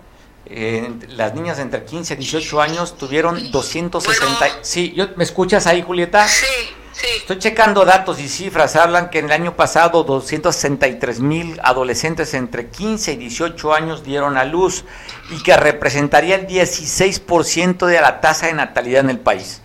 eh, 0.45 0.91
las 1.07 1.33
niñas 1.33 1.59
entre 1.59 1.85
15 1.85 2.13
y 2.13 2.17
18 2.17 2.61
años 2.61 2.97
tuvieron 2.97 3.51
260. 3.51 4.45
sí, 4.61 4.91
yo, 4.93 5.07
¿me 5.15 5.23
escuchas 5.23 5.65
ahí, 5.65 5.81
Julieta? 5.81 6.27
Sí, 6.27 6.45
sí. 6.91 7.07
Estoy 7.19 7.39
checando 7.39 7.85
datos 7.85 8.19
y 8.19 8.27
cifras. 8.27 8.75
Hablan 8.75 9.09
que 9.09 9.19
en 9.19 9.25
el 9.27 9.31
año 9.31 9.55
pasado 9.55 10.03
263 10.03 11.21
mil 11.21 11.57
adolescentes 11.63 12.33
entre 12.33 12.67
15 12.67 13.13
y 13.13 13.15
18 13.15 13.73
años 13.73 14.03
dieron 14.03 14.35
a 14.35 14.43
luz 14.43 14.83
y 15.31 15.41
que 15.41 15.55
representaría 15.55 16.35
el 16.35 16.47
16% 16.47 17.85
de 17.85 18.01
la 18.01 18.19
tasa 18.19 18.47
de 18.47 18.53
natalidad 18.55 19.05
en 19.05 19.11
el 19.11 19.19
país. 19.19 19.61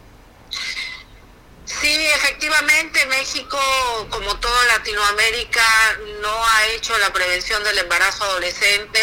Sí, 1.79 2.07
efectivamente, 2.15 3.07
México, 3.07 3.59
como 4.11 4.37
toda 4.41 4.67
Latinoamérica, 4.79 5.63
no 6.21 6.47
ha 6.47 6.67
hecho 6.75 6.99
la 6.99 7.13
prevención 7.13 7.63
del 7.63 7.79
embarazo 7.79 8.25
adolescente. 8.25 8.99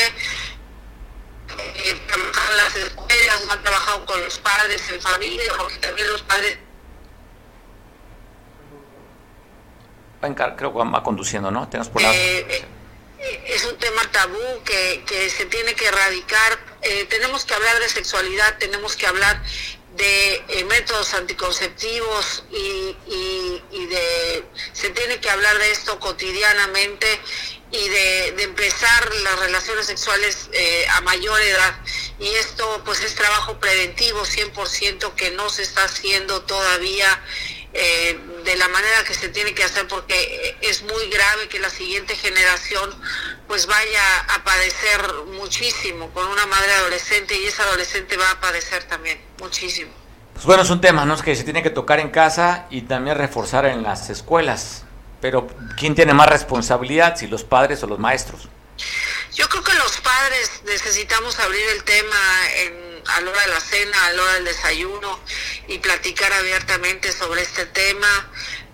Eh, 1.58 2.02
en 2.14 2.58
las 2.58 2.76
escuelas, 2.76 3.46
no 3.46 3.54
han 3.54 3.64
trabajado 3.64 4.06
con 4.06 4.22
los 4.22 4.38
padres 4.40 4.82
en 4.90 5.02
familia, 5.02 5.54
porque 5.58 5.78
también 5.78 6.12
los 6.12 6.22
padres... 6.24 6.58
Creo 10.58 10.74
que 10.74 10.78
va 10.78 11.04
conduciendo, 11.04 11.52
¿no? 11.52 11.70
Tenemos 11.70 11.90
por 11.90 12.02
eh, 12.02 12.66
eh, 13.20 13.44
es 13.46 13.66
un 13.66 13.78
tema 13.78 14.02
tabú 14.12 14.64
que, 14.66 15.04
que 15.06 15.30
se 15.30 15.46
tiene 15.46 15.74
que 15.74 15.86
erradicar. 15.86 16.60
Eh, 16.82 17.06
tenemos 17.10 17.46
que 17.46 17.54
hablar 17.54 17.80
de 17.80 17.88
sexualidad, 17.88 18.58
tenemos 18.58 18.96
que 18.96 19.08
hablar 19.08 19.42
de 19.98 20.36
eh, 20.48 20.64
métodos 20.66 21.14
anticonceptivos 21.16 22.44
y, 22.52 22.96
de 23.88 24.44
se 24.74 24.90
tiene 24.90 25.20
que 25.20 25.30
hablar 25.30 25.58
de 25.58 25.72
esto 25.72 25.98
cotidianamente 26.00 27.08
y 27.72 27.90
de, 27.90 28.28
empezar 28.44 29.14
las 29.24 29.40
relaciones 29.40 29.86
sexuales 29.88 30.50
eh, 30.54 30.86
a 30.90 31.02
mayor 31.02 31.40
edad. 31.42 31.80
Y 32.20 32.28
esto 32.28 32.82
pues 32.86 33.02
es 33.04 33.16
trabajo 33.16 33.60
preventivo 33.60 34.26
100% 34.26 35.16
que 35.16 35.32
no 35.32 35.50
se 35.50 35.64
está 35.64 35.84
haciendo 35.86 36.42
todavía 36.44 37.22
eh, 37.74 38.20
de 38.44 38.56
la 38.56 38.68
manera 38.70 39.04
que 39.06 39.14
se 39.14 39.30
tiene 39.30 39.54
que 39.54 39.64
hacer 39.64 39.88
porque 39.88 40.58
es 40.62 40.82
muy 40.84 41.10
grave 41.10 41.48
que 41.50 41.60
la 41.60 41.70
siguiente 41.70 42.16
generación 42.16 42.90
pues 43.48 43.68
vaya 43.68 44.20
a 44.36 44.44
padecer 44.44 45.02
muchísimo 45.34 46.10
con 46.12 46.28
una 46.28 46.46
madre 46.46 46.72
adolescente 46.74 47.40
y 47.40 47.46
esa 47.46 47.64
adolescente 47.64 48.18
va 48.18 48.32
a 48.32 48.40
padecer 48.40 48.84
también 48.86 49.20
muchísimo. 49.40 49.92
Pues 50.34 50.46
bueno, 50.46 50.64
es 50.64 50.70
un 50.70 50.82
tema 50.82 51.04
¿no? 51.04 51.18
que 51.18 51.36
se 51.36 51.44
tiene 51.44 51.64
que 51.64 51.72
tocar 51.72 52.00
en 52.00 52.10
casa 52.10 52.68
y 52.70 52.84
también 52.84 53.18
reforzar 53.18 53.66
en 53.66 53.84
las 53.84 54.10
escuelas. 54.10 54.84
Pero 55.20 55.48
¿quién 55.78 55.96
tiene 55.96 56.14
más 56.14 56.30
responsabilidad, 56.30 57.16
si 57.18 57.28
los 57.28 57.44
padres 57.44 57.82
o 57.84 57.88
los 57.88 57.98
maestros? 57.98 58.48
Yo 59.34 59.50
creo 59.50 59.64
que 59.64 59.74
los 59.74 59.98
padres 59.98 60.62
necesitamos 60.66 61.40
abrir 61.40 61.64
el 61.76 61.84
tema 61.84 62.16
en 62.56 62.87
a 63.08 63.22
la 63.22 63.32
hora 63.32 63.42
de 63.42 63.48
la 63.48 63.60
cena, 63.60 64.06
a 64.06 64.14
la 64.14 64.24
hora 64.24 64.34
del 64.36 64.46
desayuno 64.46 65.20
y 65.68 65.80
platicar 65.80 66.32
abiertamente 66.34 67.12
sobre 67.12 67.42
este 67.42 67.66
tema, 67.68 68.30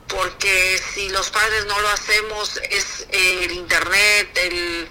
porque 0.08 0.80
si 0.94 1.10
los 1.10 1.30
padres 1.30 1.66
no 1.66 1.80
lo 1.80 1.90
hacemos 1.90 2.60
es 2.70 3.08
el 3.10 3.52
internet, 3.52 4.38
el, 4.38 4.90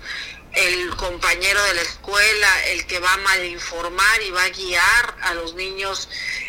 compañero 0.97 1.63
de 1.65 1.75
la 1.75 1.83
escuela, 1.83 2.67
el 2.67 2.87
que 2.87 2.99
va 3.01 3.13
a 3.13 3.17
malinformar 3.17 4.23
y 4.23 4.31
va 4.31 4.45
a 4.45 4.49
guiar 4.51 5.17
a 5.23 5.35
los 5.35 5.55
niños 5.55 6.09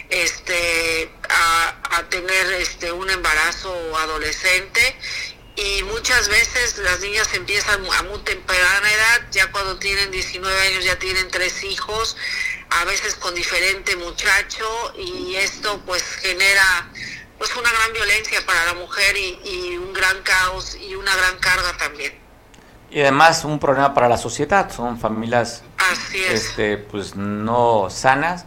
este, 0.10 1.10
a, 1.30 2.04
tener 2.10 2.54
este, 2.54 2.92
un 2.92 3.10
embarazo 3.10 3.74
adolescente 3.98 4.96
y 5.56 5.84
muchas 5.84 6.28
veces 6.30 6.80
las 6.80 7.00
niñas 7.02 7.32
empiezan 7.34 7.86
a 7.86 8.04
muy 8.04 8.20
temprana 8.20 8.92
edad, 8.92 9.28
ya 9.32 9.52
cuando 9.52 9.78
tienen 9.78 10.10
19 10.10 10.68
años 10.68 10.86
ya 10.86 10.98
tienen 10.98 11.30
tres 11.30 11.63
hijos, 11.63 12.18
a 12.70 12.86
veces 12.86 13.16
con 13.16 13.36
diferente 13.36 13.96
muchacho 13.98 14.66
y 14.98 15.36
esto 15.36 15.80
pues 15.86 16.04
genera 16.04 16.89
pues 17.38 17.56
una 17.56 17.70
gran 17.72 17.94
violencia 17.94 18.39
para 18.46 18.66
la 18.66 18.74
mujer 18.74 19.16
y, 19.18 19.78
un 19.78 19.94
gran 19.94 20.22
caos 20.24 20.76
y 20.76 20.96
una 20.96 21.16
gran 21.16 21.38
carga 21.38 21.78
también. 21.78 22.13
Y 22.89 23.02
además 23.02 23.44
un 23.44 23.60
problema 23.60 23.94
para 23.94 24.08
la 24.08 24.18
sociedad, 24.18 24.72
son 24.72 25.00
familias 25.00 25.63
este 26.30 26.78
pues 26.78 27.16
no 27.16 27.89
sanas 27.89 28.46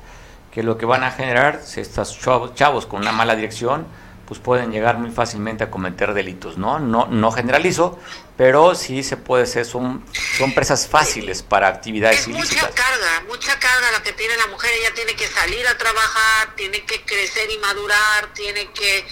que 0.50 0.62
lo 0.62 0.78
que 0.78 0.86
van 0.86 1.04
a 1.04 1.10
generar 1.10 1.62
estos 1.76 2.18
chavos 2.54 2.86
con 2.86 3.02
una 3.02 3.12
mala 3.12 3.36
dirección 3.36 3.86
pues 4.26 4.40
pueden 4.40 4.72
llegar 4.72 4.98
muy 4.98 5.10
fácilmente 5.10 5.64
a 5.64 5.70
cometer 5.70 6.12
delitos, 6.12 6.58
¿no? 6.58 6.78
No, 6.78 7.06
no 7.06 7.30
generalizo, 7.30 7.98
pero 8.36 8.74
sí 8.74 9.02
se 9.02 9.16
puede 9.16 9.46
ser, 9.46 9.64
son, 9.64 10.04
son 10.36 10.52
presas 10.52 10.88
fáciles 10.88 11.42
para 11.42 11.68
actividades 11.68 12.20
es 12.20 12.28
ilícitas. 12.28 12.70
Mucha 12.70 12.74
carga, 12.74 13.22
mucha 13.28 13.58
carga 13.58 13.92
la 13.92 14.02
que 14.02 14.12
tiene 14.12 14.36
la 14.36 14.48
mujer, 14.48 14.70
ella 14.80 14.92
tiene 14.94 15.14
que 15.14 15.26
salir 15.28 15.66
a 15.68 15.78
trabajar, 15.78 16.54
tiene 16.56 16.84
que 16.84 17.02
crecer 17.02 17.50
y 17.50 17.58
madurar, 17.58 18.32
tiene 18.34 18.70
que 18.72 19.06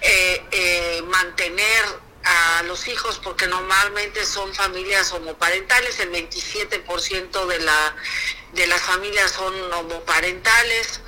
eh, 0.00 0.44
eh, 0.52 1.02
mantener 1.08 1.84
a 2.24 2.62
los 2.64 2.86
hijos 2.88 3.20
porque 3.22 3.46
normalmente 3.46 4.24
son 4.24 4.52
familias 4.54 5.12
homoparentales, 5.12 5.98
el 6.00 6.12
27% 6.12 7.46
de 7.46 7.58
la 7.60 7.94
de 8.52 8.66
las 8.66 8.82
familias 8.82 9.30
son 9.30 9.54
homoparentales, 9.72 11.00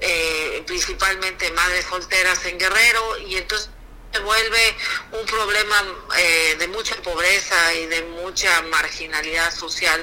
eh, 0.00 0.62
principalmente 0.66 1.50
madres 1.50 1.84
solteras 1.86 2.44
en 2.46 2.58
Guerrero, 2.58 3.18
y 3.26 3.36
entonces 3.36 3.70
se 4.12 4.20
vuelve 4.20 4.76
un 5.20 5.26
problema 5.26 5.76
eh, 6.18 6.56
de 6.58 6.68
mucha 6.68 6.94
pobreza 7.02 7.74
y 7.74 7.86
de 7.86 8.02
mucha 8.02 8.62
marginalidad 8.70 9.52
social 9.52 10.00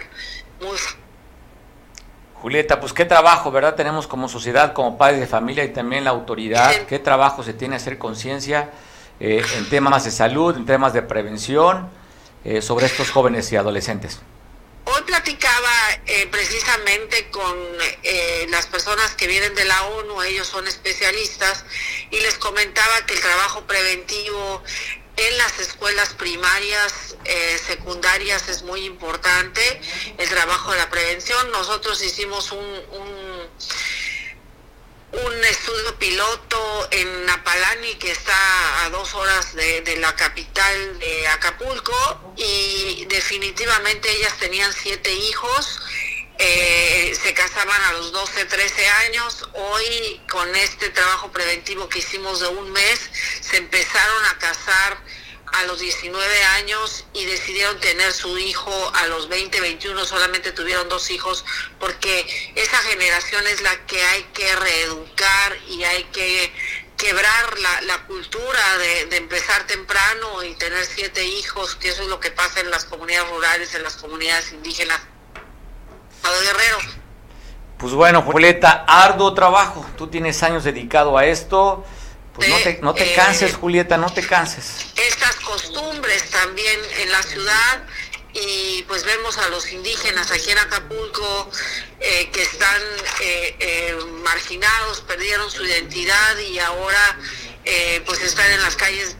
muy 0.59 0.77
Julieta, 2.41 2.79
pues 2.79 2.93
qué 2.93 3.03
trabajo, 3.03 3.51
¿verdad? 3.51 3.75
Tenemos 3.75 4.07
como 4.07 4.29
sociedad, 4.29 4.71
como 4.71 4.97
padres 4.97 5.19
de 5.19 5.27
familia 5.27 5.65
y 5.65 5.73
también 5.73 6.05
la 6.05 6.11
autoridad, 6.11 6.71
qué 6.87 6.97
trabajo 6.97 7.43
se 7.43 7.53
tiene 7.53 7.75
hacer 7.75 7.97
conciencia 7.97 8.71
eh, 9.19 9.43
en 9.57 9.69
temas 9.69 10.05
de 10.05 10.11
salud, 10.11 10.55
en 10.55 10.65
temas 10.65 10.93
de 10.93 11.01
prevención 11.01 11.89
sobre 12.61 12.85
estos 12.85 13.11
jóvenes 13.11 13.51
y 13.51 13.57
adolescentes. 13.57 14.21
Hoy 14.91 15.03
platicaba 15.03 15.71
eh, 16.07 16.27
precisamente 16.31 17.29
con 17.29 17.55
eh, 18.01 18.47
las 18.49 18.65
personas 18.65 19.13
que 19.13 19.27
vienen 19.27 19.53
de 19.53 19.65
la 19.65 19.83
ONU, 19.83 20.23
ellos 20.23 20.47
son 20.47 20.65
especialistas, 20.67 21.63
y 22.09 22.19
les 22.19 22.39
comentaba 22.39 23.05
que 23.05 23.13
el 23.13 23.19
trabajo 23.19 23.67
preventivo 23.67 24.63
en 25.15 25.37
las 25.37 25.59
escuelas 25.59 26.13
primarias, 26.15 27.17
eh, 27.25 27.59
secundarias 27.67 28.47
es 28.49 28.63
muy 28.63 28.85
importante, 28.85 29.61
el 30.17 30.27
trabajo 30.27 30.71
de 30.71 30.79
la 30.79 30.89
prevención. 30.89 31.51
Nosotros 31.51 32.01
hicimos 32.01 32.51
un, 32.51 32.59
un 32.59 33.49
estudio 35.49 35.97
piloto 35.97 36.87
en 36.91 37.25
Napalani, 37.25 37.95
que 37.95 38.11
está 38.11 38.85
a 38.85 38.89
dos 38.89 39.13
horas 39.15 39.55
de, 39.55 39.97
la 39.97 40.15
capital 40.15 40.99
de 40.99 41.27
Acapulco, 41.27 42.33
y 42.37 43.05
definitivamente 43.05 44.11
ellas 44.11 44.37
tenían 44.39 44.71
siete 44.73 45.11
hijos. 45.11 45.81
Eh, 46.37 47.17
se 47.21 47.33
casaban 47.33 47.81
a 47.81 47.93
los 47.93 48.11
12, 48.11 48.45
13 48.45 48.87
años. 49.07 49.49
Hoy, 49.53 50.21
con 50.31 50.55
este 50.55 50.89
trabajo 50.89 51.31
preventivo 51.31 51.89
que 51.89 51.99
hicimos 51.99 52.39
de 52.39 52.47
un 52.47 52.71
mes, 52.71 53.09
se 53.41 53.57
empezaron 53.57 54.25
a 54.25 54.37
casar 54.37 55.03
a 55.53 55.63
los 55.63 55.79
19 55.79 56.43
años 56.59 57.05
y 57.13 57.25
decidieron 57.25 57.79
tener 57.79 58.11
su 58.13 58.37
hijo 58.37 58.71
a 58.95 59.07
los 59.07 59.29
20, 59.29 59.59
21, 59.61 60.05
solamente 60.05 60.51
tuvieron 60.51 60.87
dos 60.89 61.09
hijos, 61.11 61.45
porque 61.79 62.53
esa 62.55 62.77
generación 62.77 63.45
es 63.47 63.61
la 63.61 63.85
que 63.85 64.01
hay 64.01 64.23
que 64.33 64.55
reeducar 64.55 65.57
y 65.69 65.83
hay 65.83 66.03
que 66.05 66.51
quebrar 66.97 67.57
la, 67.85 68.05
cultura 68.05 68.77
de, 69.09 69.17
empezar 69.17 69.65
temprano 69.65 70.43
y 70.43 70.53
tener 70.55 70.83
siete 70.85 71.25
hijos, 71.25 71.75
que 71.75 71.89
eso 71.89 72.03
es 72.03 72.09
lo 72.09 72.19
que 72.19 72.31
pasa 72.31 72.59
en 72.59 72.69
las 72.69 72.85
comunidades 72.85 73.29
rurales, 73.29 73.73
en 73.75 73.83
las 73.83 73.95
comunidades 73.95 74.51
indígenas. 74.51 74.99
Guerrero. 76.21 76.77
Pues 77.77 77.93
bueno, 77.93 78.21
Julieta, 78.21 78.85
arduo 78.87 79.33
trabajo. 79.33 79.85
Tú 79.97 80.07
tienes 80.07 80.43
años 80.43 80.63
dedicado 80.63 81.17
a 81.17 81.25
esto. 81.25 81.83
Pues 82.33 82.49
no 82.49 82.57
te, 82.57 82.79
no 82.81 82.93
te 82.93 83.13
canses, 83.13 83.55
Julieta, 83.55 83.97
no 83.97 84.11
te 84.11 84.25
canses. 84.25 84.88
Costumbres 85.49 86.29
también 86.29 86.79
en 86.99 87.11
la 87.11 87.23
ciudad 87.23 87.83
y 88.33 88.83
pues 88.83 89.03
vemos 89.03 89.39
a 89.39 89.49
los 89.49 89.71
indígenas 89.71 90.29
aquí 90.29 90.51
en 90.51 90.59
Acapulco 90.59 91.49
eh, 91.99 92.29
que 92.31 92.43
están 92.43 92.81
eh, 93.21 93.55
eh, 93.59 93.97
marginados, 94.23 95.01
perdieron 95.01 95.49
su 95.49 95.65
identidad 95.65 96.37
y 96.37 96.59
ahora 96.59 97.17
pues 98.05 98.21
están 98.21 98.51
en 98.51 98.61
las 98.61 98.75
calles 98.75 99.15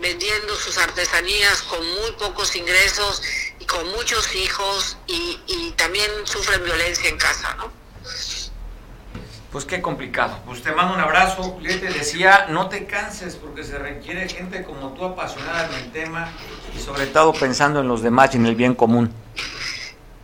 vendiendo 0.00 0.56
sus 0.56 0.78
artesanías 0.78 1.62
con 1.62 1.84
muy 1.84 2.12
pocos 2.12 2.54
ingresos 2.54 3.22
y 3.58 3.64
con 3.64 3.88
muchos 3.90 4.34
hijos 4.34 4.96
y, 5.06 5.40
y 5.46 5.72
también 5.72 6.10
sufren 6.24 6.62
violencia 6.64 7.08
en 7.08 7.16
casa, 7.16 7.54
¿no? 7.54 7.83
Pues 9.54 9.66
qué 9.66 9.80
complicado. 9.80 10.40
Pues 10.46 10.64
te 10.64 10.72
mando 10.72 10.94
un 10.94 11.00
abrazo. 11.00 11.60
Yo 11.60 11.78
te 11.78 11.86
decía, 11.86 12.46
no 12.48 12.68
te 12.68 12.86
canses 12.86 13.36
porque 13.36 13.62
se 13.62 13.78
requiere 13.78 14.28
gente 14.28 14.64
como 14.64 14.94
tú 14.94 15.04
apasionada 15.04 15.68
en 15.68 15.74
el 15.74 15.92
tema 15.92 16.28
y 16.76 16.80
sobre 16.80 17.06
todo 17.06 17.32
pensando 17.32 17.78
en 17.78 17.86
los 17.86 18.02
demás 18.02 18.30
y 18.34 18.38
en 18.38 18.46
el 18.46 18.56
bien 18.56 18.74
común. 18.74 19.14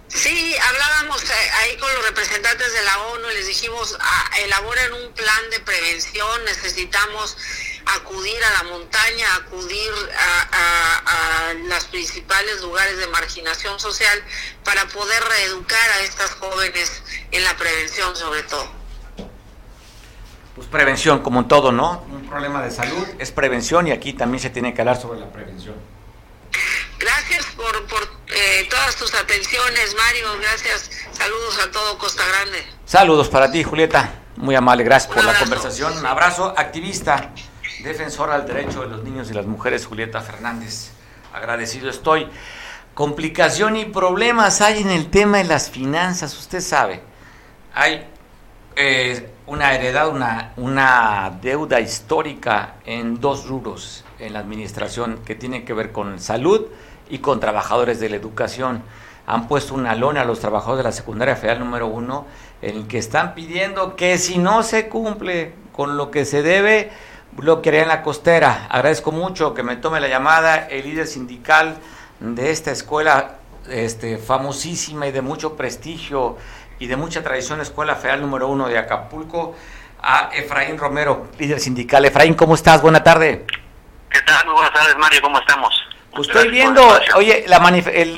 Sí, 0.09 0.57
hablábamos 0.61 1.23
eh, 1.23 1.51
ahí 1.61 1.77
con 1.77 1.95
los 1.95 2.07
representantes 2.09 2.73
de 2.73 2.83
la 2.83 2.99
ONU 2.99 3.31
y 3.31 3.35
les 3.35 3.47
dijimos, 3.47 3.97
ah, 4.01 4.31
elaboren 4.43 4.95
un 4.95 5.13
plan 5.13 5.51
de 5.53 5.61
prevención, 5.61 6.45
necesitamos 6.45 7.37
acudir 7.87 8.45
a 8.45 8.65
la 8.65 8.71
montaña, 8.71 9.37
acudir 9.37 9.93
a, 10.19 11.51
a, 11.51 11.55
los 11.55 11.85
principales 11.85 12.63
lugares 12.63 12.99
de 12.99 13.07
marginación 13.07 13.79
social 13.79 14.25
para 14.65 14.85
poder 14.89 15.23
reeducar 15.23 15.91
a 15.93 16.01
estas 16.01 16.33
jóvenes 16.33 17.01
en 17.31 17.45
la 17.45 17.57
prevención 17.57 18.17
sobre 18.17 18.43
todo 18.43 18.80
pues 20.55 20.67
prevención, 20.67 21.21
como 21.21 21.41
en 21.41 21.49
todo, 21.49 21.73
¿no? 21.73 22.05
Un 22.13 22.27
problema 22.27 22.63
de 22.63 22.71
salud 22.71 23.07
es 23.19 23.31
prevención 23.31 23.87
y 23.87 23.93
aquí 23.93 24.13
también 24.13 24.41
se 24.41 24.51
tiene 24.51 24.75
que 24.75 24.83
hablar 24.83 25.01
sobre 25.01 25.21
la 25.21 25.27
prevención. 25.27 25.75
Gracias 26.99 27.47
por, 27.57 27.75
eh, 28.29 28.69
todas 28.69 28.97
tus 28.97 29.15
atenciones, 29.15 29.97
Mario. 29.97 30.29
Gracias. 30.41 30.91
Saludos 31.13 31.59
a 31.67 31.71
todo 31.71 31.99
Costa 31.99 32.23
Grande. 32.27 32.65
Saludos 32.85 33.29
para 33.29 33.51
ti, 33.51 33.63
Julieta. 33.63 34.15
Muy 34.37 34.55
amable. 34.55 34.85
Gracias 34.85 35.13
por 35.13 35.25
la 35.25 35.39
conversación. 35.39 35.97
Un 35.97 36.07
abrazo. 36.07 36.53
Activista, 36.57 37.31
defensora 37.83 38.35
al 38.35 38.47
derecho 38.47 38.83
de 38.83 38.89
los 38.89 39.03
niños 39.03 39.31
y 39.31 39.35
las 39.35 39.47
mujeres, 39.47 39.87
Julieta 39.87 40.21
Fernández. 40.21 40.91
Agradecido 41.33 41.89
estoy. 41.89 42.29
Complicación 42.95 43.77
y 43.77 43.87
problemas 43.87 44.61
hay 44.61 44.83
en 44.83 44.91
el 44.91 45.11
tema 45.11 45.39
de 45.39 45.45
las 45.45 45.71
finanzas. 45.71 46.37
Usted 46.37 46.61
sabe, 46.61 47.03
hay 47.73 48.07
eh, 48.77 49.31
una 49.51 49.75
heredad, 49.75 50.09
una, 50.09 50.53
una 50.57 51.39
deuda 51.43 51.81
histórica 51.81 52.77
en 52.87 53.21
dos 53.21 53.49
rubros 53.49 54.05
en 54.21 54.33
la 54.33 54.39
administración 54.39 55.19
que 55.25 55.35
tiene 55.35 55.65
que 55.65 55.73
ver 55.73 55.91
con 55.91 56.21
salud 56.21 56.67
y 57.09 57.19
con 57.19 57.41
trabajadores 57.41 57.99
de 57.99 58.11
la 58.11 58.15
educación. 58.15 58.85
Han 59.27 59.49
puesto 59.49 59.75
una 59.75 59.97
lona 59.97 60.21
a 60.21 60.25
los 60.25 60.39
trabajadores 60.39 60.85
de 60.85 60.91
la 60.91 60.93
secundaria 60.93 61.35
federal 61.35 61.59
número 61.59 61.89
uno 61.89 62.27
en 62.63 62.77
el 62.77 62.87
que 62.87 62.99
están 62.99 63.35
pidiendo 63.35 63.97
que 63.97 64.19
si 64.19 64.39
no 64.39 64.63
se 64.63 64.89
cumple 64.89 65.55
con 65.73 65.97
lo 65.97 66.13
que 66.13 66.25
se 66.25 66.43
debe, 66.43 66.93
bloquearían 67.33 67.89
la 67.89 68.05
costera. 68.05 68.69
Agradezco 68.71 69.11
mucho 69.11 69.53
que 69.53 69.65
me 69.65 69.75
tome 69.75 69.99
la 69.99 70.07
llamada 70.07 70.69
el 70.69 70.85
líder 70.85 71.09
sindical 71.09 71.77
de 72.21 72.53
esta 72.53 72.71
escuela 72.71 73.39
este, 73.69 74.17
famosísima 74.19 75.09
y 75.09 75.13
de 75.13 75.23
mucho 75.23 75.57
prestigio 75.57 76.37
y 76.81 76.87
de 76.87 76.97
mucha 76.97 77.23
tradición 77.23 77.61
Escuela 77.61 77.95
Federal 77.95 78.23
número 78.23 78.49
uno 78.49 78.67
de 78.67 78.79
Acapulco, 78.79 79.55
a 80.03 80.31
Efraín 80.33 80.79
Romero, 80.79 81.29
líder 81.39 81.61
sindical. 81.61 82.05
Efraín, 82.07 82.35
¿cómo 82.35 82.55
estás? 82.55 82.81
Buena 82.81 83.05
tarde. 83.05 83.45
¿Qué 84.11 84.21
tal? 84.23 84.47
Muy 84.47 84.55
buenas 84.55 84.73
tardes, 84.73 84.97
Mario. 84.97 85.21
¿Cómo 85.23 85.39
estamos? 85.39 85.75
Pues 86.15 86.27
estoy 86.27 86.49
viendo, 86.49 86.83
oye, 87.15 87.45
la 87.47 87.61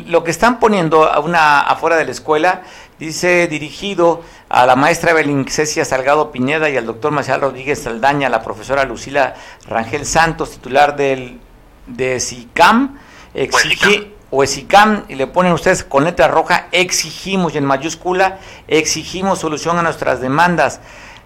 lo 0.07 0.25
que 0.25 0.31
están 0.31 0.59
poniendo 0.59 1.05
a 1.05 1.19
una, 1.21 1.61
afuera 1.61 1.97
de 1.97 2.07
la 2.07 2.13
escuela, 2.13 2.63
dice 2.99 3.49
dirigido 3.49 4.23
a 4.49 4.65
la 4.65 4.77
maestra 4.77 5.11
Evelyn 5.11 5.47
Cecia 5.49 5.85
Salgado 5.85 6.31
Piñeda 6.31 6.71
y 6.71 6.77
al 6.77 6.87
doctor 6.87 7.13
Marcial 7.13 7.43
Rodríguez 7.43 7.83
Saldaña, 7.83 8.31
la 8.31 8.43
profesora 8.43 8.85
Lucila 8.85 9.35
Rangel 9.67 10.07
Santos, 10.07 10.53
titular 10.53 10.97
del 10.97 11.39
de 11.87 12.19
SICAM, 12.19 12.99
exigí, 13.35 14.15
o 14.35 14.43
ESICAM 14.43 15.05
y 15.09 15.15
le 15.15 15.27
ponen 15.27 15.53
ustedes 15.53 15.85
con 15.85 16.05
letra 16.05 16.27
roja, 16.27 16.67
exigimos 16.73 17.55
y 17.55 17.59
en 17.59 17.67
mayúscula, 17.67 18.39
exigimos 18.67 19.39
solución 19.39 19.79
a 19.79 19.83
nuestras 19.83 20.23
demandas 20.23 20.81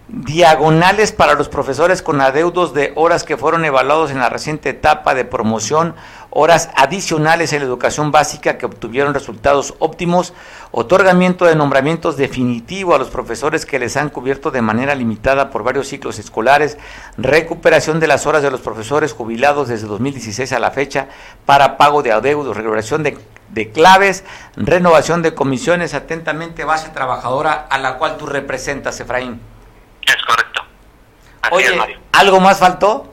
diagonales 0.09 1.13
para 1.13 1.35
los 1.35 1.49
profesores 1.49 2.03
con 2.03 2.21
adeudos 2.21 2.75
de 2.75 2.93
horas 2.97 3.23
que 3.23 3.37
fueron 3.37 3.65
evaluados 3.65 4.11
en 4.11 4.19
la 4.19 4.29
reciente 4.29 4.71
etapa 4.71 5.15
de 5.15 5.25
promoción, 5.25 5.95
horas 6.39 6.69
adicionales 6.77 7.55
en 7.55 7.61
la 7.61 7.65
educación 7.65 8.13
básica 8.13 8.59
que 8.59 8.67
obtuvieron 8.67 9.15
resultados 9.15 9.73
óptimos, 9.79 10.35
otorgamiento 10.71 11.47
de 11.47 11.57
nombramientos 11.57 12.19
definitivo 12.19 12.95
a 12.95 12.99
los 12.99 13.09
profesores 13.09 13.65
que 13.65 13.79
les 13.79 13.97
han 13.97 14.11
cubierto 14.11 14.51
de 14.51 14.61
manera 14.61 14.95
limitada 14.95 15.49
por 15.49 15.63
varios 15.63 15.89
ciclos 15.89 16.19
escolares, 16.19 16.77
recuperación 17.17 18.01
de 18.01 18.07
las 18.07 18.27
horas 18.27 18.43
de 18.43 18.51
los 18.51 18.61
profesores 18.61 19.15
jubilados 19.15 19.69
desde 19.69 19.87
2016 19.87 20.53
a 20.53 20.59
la 20.59 20.73
fecha 20.73 21.09
para 21.47 21.79
pago 21.79 22.03
de 22.03 22.13
adeudos, 22.13 22.55
regulación 22.55 23.03
de, 23.03 23.17
de 23.49 23.71
claves, 23.73 24.23
renovación 24.57 25.23
de 25.23 25.35
comisiones, 25.35 25.95
atentamente 25.95 26.65
base 26.65 26.91
trabajadora 26.91 27.67
a 27.71 27.79
la 27.79 27.97
cual 27.97 28.19
tú 28.19 28.27
representas, 28.27 29.01
Efraín. 29.01 29.41
Es 30.03 30.17
correcto. 30.27 30.61
Oye, 31.51 31.99
¿algo 32.13 32.41
más 32.41 32.59
faltó? 32.59 33.11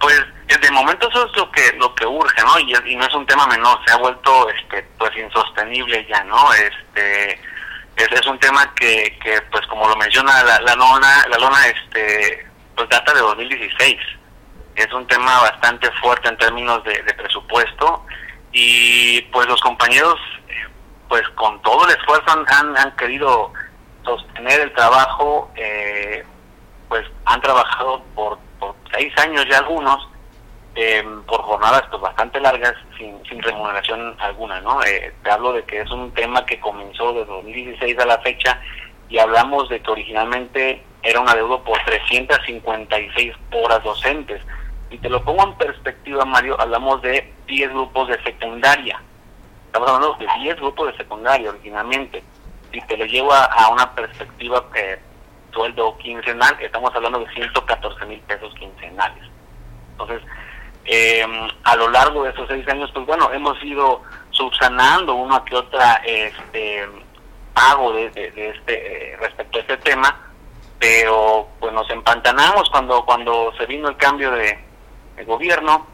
Pues 0.00 0.14
de 0.58 0.70
momento 0.70 1.08
eso 1.08 1.26
es 1.26 1.36
lo 1.36 1.50
que 1.50 1.72
lo 1.78 1.94
que 1.94 2.06
urge, 2.06 2.42
¿no? 2.42 2.58
Y, 2.58 2.96
no 2.96 3.06
es 3.06 3.14
un 3.14 3.26
tema 3.26 3.46
menor, 3.46 3.78
se 3.86 3.92
ha 3.92 3.98
vuelto 3.98 4.48
este 4.50 4.82
pues 4.98 5.16
insostenible 5.16 6.06
ya, 6.08 6.24
¿no? 6.24 6.52
Este 6.54 7.32
es, 7.96 8.12
es 8.12 8.26
un 8.26 8.38
tema 8.38 8.72
que, 8.74 9.18
que 9.22 9.40
pues 9.50 9.66
como 9.66 9.88
lo 9.88 9.96
menciona 9.96 10.42
la, 10.42 10.74
lona, 10.74 11.26
la 11.28 11.38
lona 11.38 11.66
este 11.66 12.46
pues 12.74 12.88
data 12.88 13.12
de 13.12 13.20
2016. 13.20 13.98
Es 14.76 14.92
un 14.92 15.06
tema 15.06 15.40
bastante 15.42 15.90
fuerte 16.00 16.28
en 16.28 16.38
términos 16.38 16.82
de, 16.84 17.02
presupuesto 17.14 18.04
y 18.52 19.20
pues 19.32 19.46
los 19.46 19.60
compañeros 19.60 20.18
pues 21.08 21.28
con 21.30 21.60
todo 21.62 21.88
el 21.88 21.96
esfuerzo 21.96 22.24
han, 22.30 22.76
han 22.76 22.96
querido 22.96 23.52
sostener 24.04 24.60
el 24.60 24.72
trabajo, 24.72 25.50
eh, 25.56 26.24
pues 26.88 27.06
han 27.24 27.40
trabajado 27.40 28.02
por, 28.14 28.38
seis 28.92 29.12
años 29.18 29.46
ya 29.48 29.58
algunos, 29.58 30.08
eh, 30.74 31.04
por 31.26 31.42
jornadas 31.42 31.84
pues 31.90 32.02
bastante 32.02 32.40
largas, 32.40 32.74
sin, 32.96 33.20
remuneración 33.42 34.14
alguna, 34.18 34.60
¿no? 34.60 34.82
Eh, 34.82 35.12
te 35.22 35.30
hablo 35.30 35.52
de 35.52 35.62
que 35.64 35.80
es 35.80 35.90
un 35.90 36.12
tema 36.12 36.44
que 36.44 36.60
comenzó 36.60 37.12
de 37.12 37.24
2016 37.24 37.98
a 37.98 38.06
la 38.06 38.18
fecha 38.18 38.60
y 39.08 39.18
hablamos 39.18 39.68
de 39.68 39.80
que 39.80 39.90
originalmente 39.90 40.82
era 41.02 41.20
una 41.20 41.34
deuda 41.34 41.58
por 41.62 41.78
356 41.84 43.34
horas 43.52 43.82
docentes. 43.82 44.42
Y 44.90 44.98
te 44.98 45.08
lo 45.08 45.22
pongo 45.24 45.44
en 45.44 45.54
perspectiva, 45.54 46.24
Mario, 46.24 46.60
hablamos 46.60 47.00
de 47.02 47.32
10 47.46 47.70
grupos 47.70 48.08
de 48.08 48.22
secundaria. 48.22 49.00
Estamos 49.66 49.88
hablando 49.88 50.16
de 50.18 50.26
10 50.42 50.56
grupos 50.56 50.92
de 50.92 50.96
secundaria 50.98 51.50
originalmente 51.50 52.22
si 52.72 52.80
te 52.82 52.96
lo 52.96 53.04
llevo 53.04 53.32
a, 53.32 53.68
una 53.70 53.94
perspectiva 53.94 54.64
eh, 54.74 54.98
sueldo 55.52 55.96
quincenal, 55.98 56.56
estamos 56.60 56.94
hablando 56.94 57.20
de 57.20 57.32
114 57.32 58.06
mil 58.06 58.20
pesos 58.20 58.54
quincenales. 58.54 59.24
Entonces, 59.92 60.22
em, 60.84 61.48
a 61.64 61.76
lo 61.76 61.88
largo 61.90 62.24
de 62.24 62.30
esos 62.30 62.48
seis 62.48 62.66
años, 62.68 62.90
pues 62.92 63.06
bueno, 63.06 63.32
hemos 63.32 63.62
ido 63.62 64.02
subsanando 64.30 65.14
una 65.14 65.44
que 65.44 65.56
otra 65.56 65.94
este 66.04 66.88
pago 67.52 67.92
de, 67.92 68.06
este 68.06 69.12
eh, 69.12 69.16
respecto 69.18 69.58
a 69.58 69.60
este 69.60 69.76
tema, 69.78 70.16
pero 70.78 71.48
pues 71.58 71.72
nos 71.72 71.88
empantanamos 71.90 72.68
cuando 72.70 73.04
cuando 73.04 73.52
se 73.58 73.66
vino 73.66 73.88
el 73.88 73.96
cambio 73.96 74.30
de, 74.30 74.58
gobierno, 75.26 75.86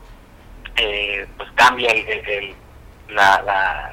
eh, 0.76 1.26
pues 1.36 1.50
cambia 1.56 1.90
el, 1.90 2.54
la, 3.08 3.42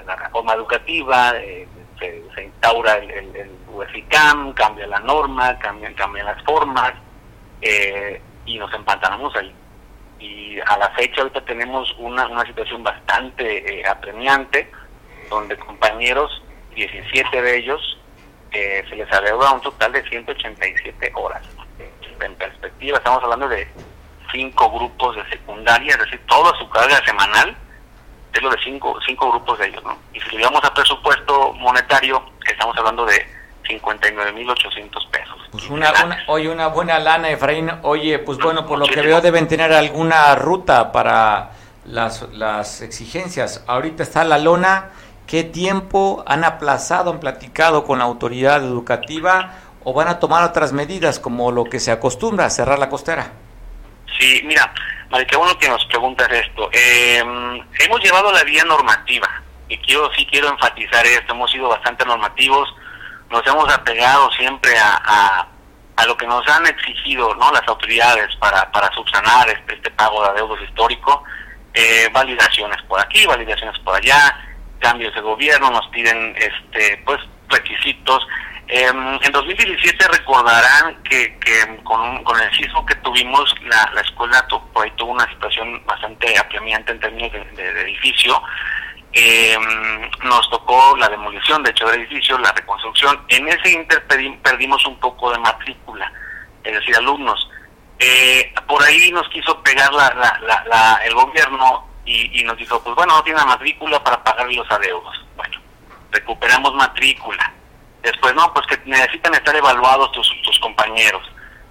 la, 0.06 0.16
reforma 0.16 0.54
educativa, 0.54 1.34
eh, 1.38 1.68
se, 2.00 2.44
instaura 2.44 2.98
el, 2.98 3.36
el, 3.36 3.52
UEFICAM, 3.68 4.54
cambia 4.54 4.88
la 4.88 5.00
norma, 5.00 5.58
cambian, 5.58 5.94
cambian 5.96 6.26
las 6.26 6.42
formas 6.44 6.94
eh, 7.62 8.22
y 8.46 8.58
nos 8.58 8.72
empantanamos 8.74 9.36
ahí. 9.36 9.54
Y 10.24 10.58
a 10.66 10.78
la 10.78 10.90
fecha 10.92 11.22
ahorita 11.22 11.44
tenemos 11.44 11.94
una, 11.98 12.26
una 12.28 12.46
situación 12.46 12.82
bastante 12.82 13.84
apremiante, 13.86 14.72
donde 15.30 15.58
compañeros, 15.58 16.42
17 16.76 17.42
de 17.42 17.58
ellos, 17.58 17.98
se 18.52 18.96
les 18.96 19.12
adeuda 19.12 19.52
un 19.52 19.60
total 19.62 19.92
de 19.92 20.02
187 20.08 21.12
horas. 21.16 21.44
En 22.22 22.36
perspectiva, 22.36 23.00
estamos 23.00 23.22
hablando 23.22 23.50
de 23.50 23.68
cinco 24.32 24.72
grupos 24.72 25.18
de 25.18 25.30
secundaria, 25.30 25.92
es 25.92 26.00
decir, 26.00 26.22
toda 26.28 26.58
su 26.58 26.70
carga 26.70 27.04
semanal 27.06 27.54
es 28.34 28.42
lo 28.42 28.50
de 28.50 28.58
cinco, 28.64 28.98
cinco 29.06 29.30
grupos 29.30 29.60
de 29.60 29.68
ellos, 29.68 29.84
¿no? 29.84 29.98
Y 30.14 30.22
si 30.22 30.30
lo 30.32 30.38
llevamos 30.38 30.64
a 30.64 30.74
presupuesto 30.74 31.54
monetario, 31.54 32.24
estamos 32.48 32.78
hablando 32.78 33.06
de 33.06 33.28
59.800 33.64 35.10
pesos. 35.10 35.38
Pues 35.52 35.70
una, 35.70 35.92
una, 36.04 36.24
oye, 36.28 36.50
una 36.50 36.68
buena 36.68 37.00
lana, 37.00 37.30
Efraín. 37.30 37.72
Oye, 37.84 38.20
pues 38.20 38.38
bueno, 38.38 38.66
por 38.66 38.80
lo 38.80 38.86
que 38.86 39.02
veo 39.02 39.22
deben 39.22 39.48
tener 39.48 39.72
alguna 39.74 40.36
ruta 40.36 40.92
para 40.92 41.52
las, 41.86 42.24
las 42.34 42.82
exigencias. 42.82 43.64
Ahorita 43.68 44.04
está 44.04 44.24
la 44.24 44.38
lona 44.38 44.92
¿Qué 45.28 45.44
tiempo 45.44 46.24
han 46.28 46.44
aplazado, 46.44 47.12
han 47.12 47.20
platicado 47.20 47.86
con 47.86 48.00
la 48.00 48.06
autoridad 48.06 48.64
educativa 48.64 49.56
o 49.84 49.94
van 49.94 50.08
a 50.08 50.20
tomar 50.20 50.44
otras 50.44 50.74
medidas 50.74 51.20
como 51.20 51.52
lo 51.52 51.64
que 51.66 51.80
se 51.80 51.92
acostumbra, 51.92 52.50
cerrar 52.50 52.78
la 52.78 52.90
costera? 52.90 53.32
Sí, 54.20 54.42
mira, 54.44 54.72
Mari, 55.10 55.26
qué 55.26 55.38
bueno 55.38 55.58
que 55.58 55.70
nos 55.70 55.84
preguntas 55.86 56.30
esto. 56.32 56.70
Em, 56.72 57.62
hemos 57.80 58.04
llevado 58.04 58.32
la 58.32 58.44
vía 58.44 58.64
normativa 58.66 59.42
y 59.70 59.78
quiero 59.78 60.12
sí 60.14 60.26
quiero 60.26 60.50
enfatizar 60.50 61.06
esto. 61.06 61.34
Hemos 61.34 61.50
sido 61.52 61.70
bastante 61.70 62.06
normativos, 62.06 62.70
nos 63.34 63.46
hemos 63.48 63.74
apegado 63.74 64.32
siempre 64.32 64.78
a, 64.78 65.48
a, 65.98 66.06
lo 66.06 66.16
que 66.18 66.28
nos 66.28 66.46
han 66.48 66.66
exigido 66.68 67.34
no 67.36 67.52
las 67.52 67.66
autoridades 67.68 68.36
para, 68.36 68.70
para 68.72 68.92
subsanar 68.94 69.50
este, 69.50 69.76
este 69.76 69.90
pago 69.92 70.22
de 70.22 70.30
adeudos 70.30 70.60
histórico. 70.62 71.24
Eh, 71.74 72.08
validaciones 72.14 72.82
por 72.84 73.00
aquí, 73.00 73.26
validaciones 73.26 73.80
por 73.80 73.96
allá 73.96 74.38
cambios 74.84 75.16
de 75.16 75.22
gobierno, 75.22 75.72
nos 75.72 75.88
piden 75.88 76.36
este 76.38 77.02
pues 77.06 77.20
requisitos. 77.50 78.28
Em, 78.68 79.20
en 79.22 79.32
2017 79.32 80.08
recordarán 80.08 81.02
que, 81.04 81.38
que 81.40 81.84
con, 81.84 82.24
con, 82.24 82.40
el 82.40 82.52
sismo 82.54 82.86
que 82.86 82.96
tuvimos, 82.96 83.54
la, 83.64 83.92
la 83.94 84.02
escuela 84.02 84.46
por 84.74 84.86
ahí 84.86 84.92
tuvo 84.96 85.12
una 85.12 85.28
situación 85.30 85.84
bastante 85.86 86.38
apremiante 86.38 86.92
en 86.92 87.00
términos 87.00 87.32
de, 87.32 87.82
edificio. 87.82 88.42
Em, 89.16 90.10
nos 90.24 90.50
tocó 90.50 90.98
la 90.98 91.08
demolición, 91.08 91.62
de 91.62 91.70
hecho, 91.70 91.86
del 91.86 92.02
edificio, 92.02 92.36
la 92.40 92.52
reconstrucción. 92.52 93.24
En 93.28 93.48
ese 93.48 93.72
inter 93.72 94.04
perdimos 94.08 94.84
un 94.88 95.00
poco 95.00 95.32
de 95.32 95.38
matrícula, 95.38 96.12
es 96.64 96.74
decir, 96.74 96.96
alumnos. 96.96 97.48
Eh, 98.00 98.52
por 98.68 98.82
ahí 98.82 99.12
nos 99.12 99.30
quiso 99.30 99.62
pegar 99.62 99.94
la, 99.94 100.10
la, 100.42 100.64
la, 100.66 101.00
el 101.06 101.14
gobierno 101.14 101.88
y, 102.06 102.44
nos 102.44 102.58
dijo, 102.58 102.82
pues 102.84 102.96
bueno, 102.96 103.16
no 103.16 103.24
tiene 103.24 103.46
matrícula 103.46 104.04
para 104.04 104.24
pagar 104.24 104.52
los 104.52 104.70
adeudos. 104.72 105.26
Bueno, 105.36 105.60
recuperamos 106.12 106.74
matrícula. 106.74 107.54
Después, 108.02 108.34
no, 108.34 108.52
pues 108.52 108.66
que 108.66 108.78
necesitan 108.86 109.36
estar 109.36 109.56
evaluados 109.56 110.12
tus, 110.12 110.34
tus 110.42 110.60
compañeros. 110.60 111.24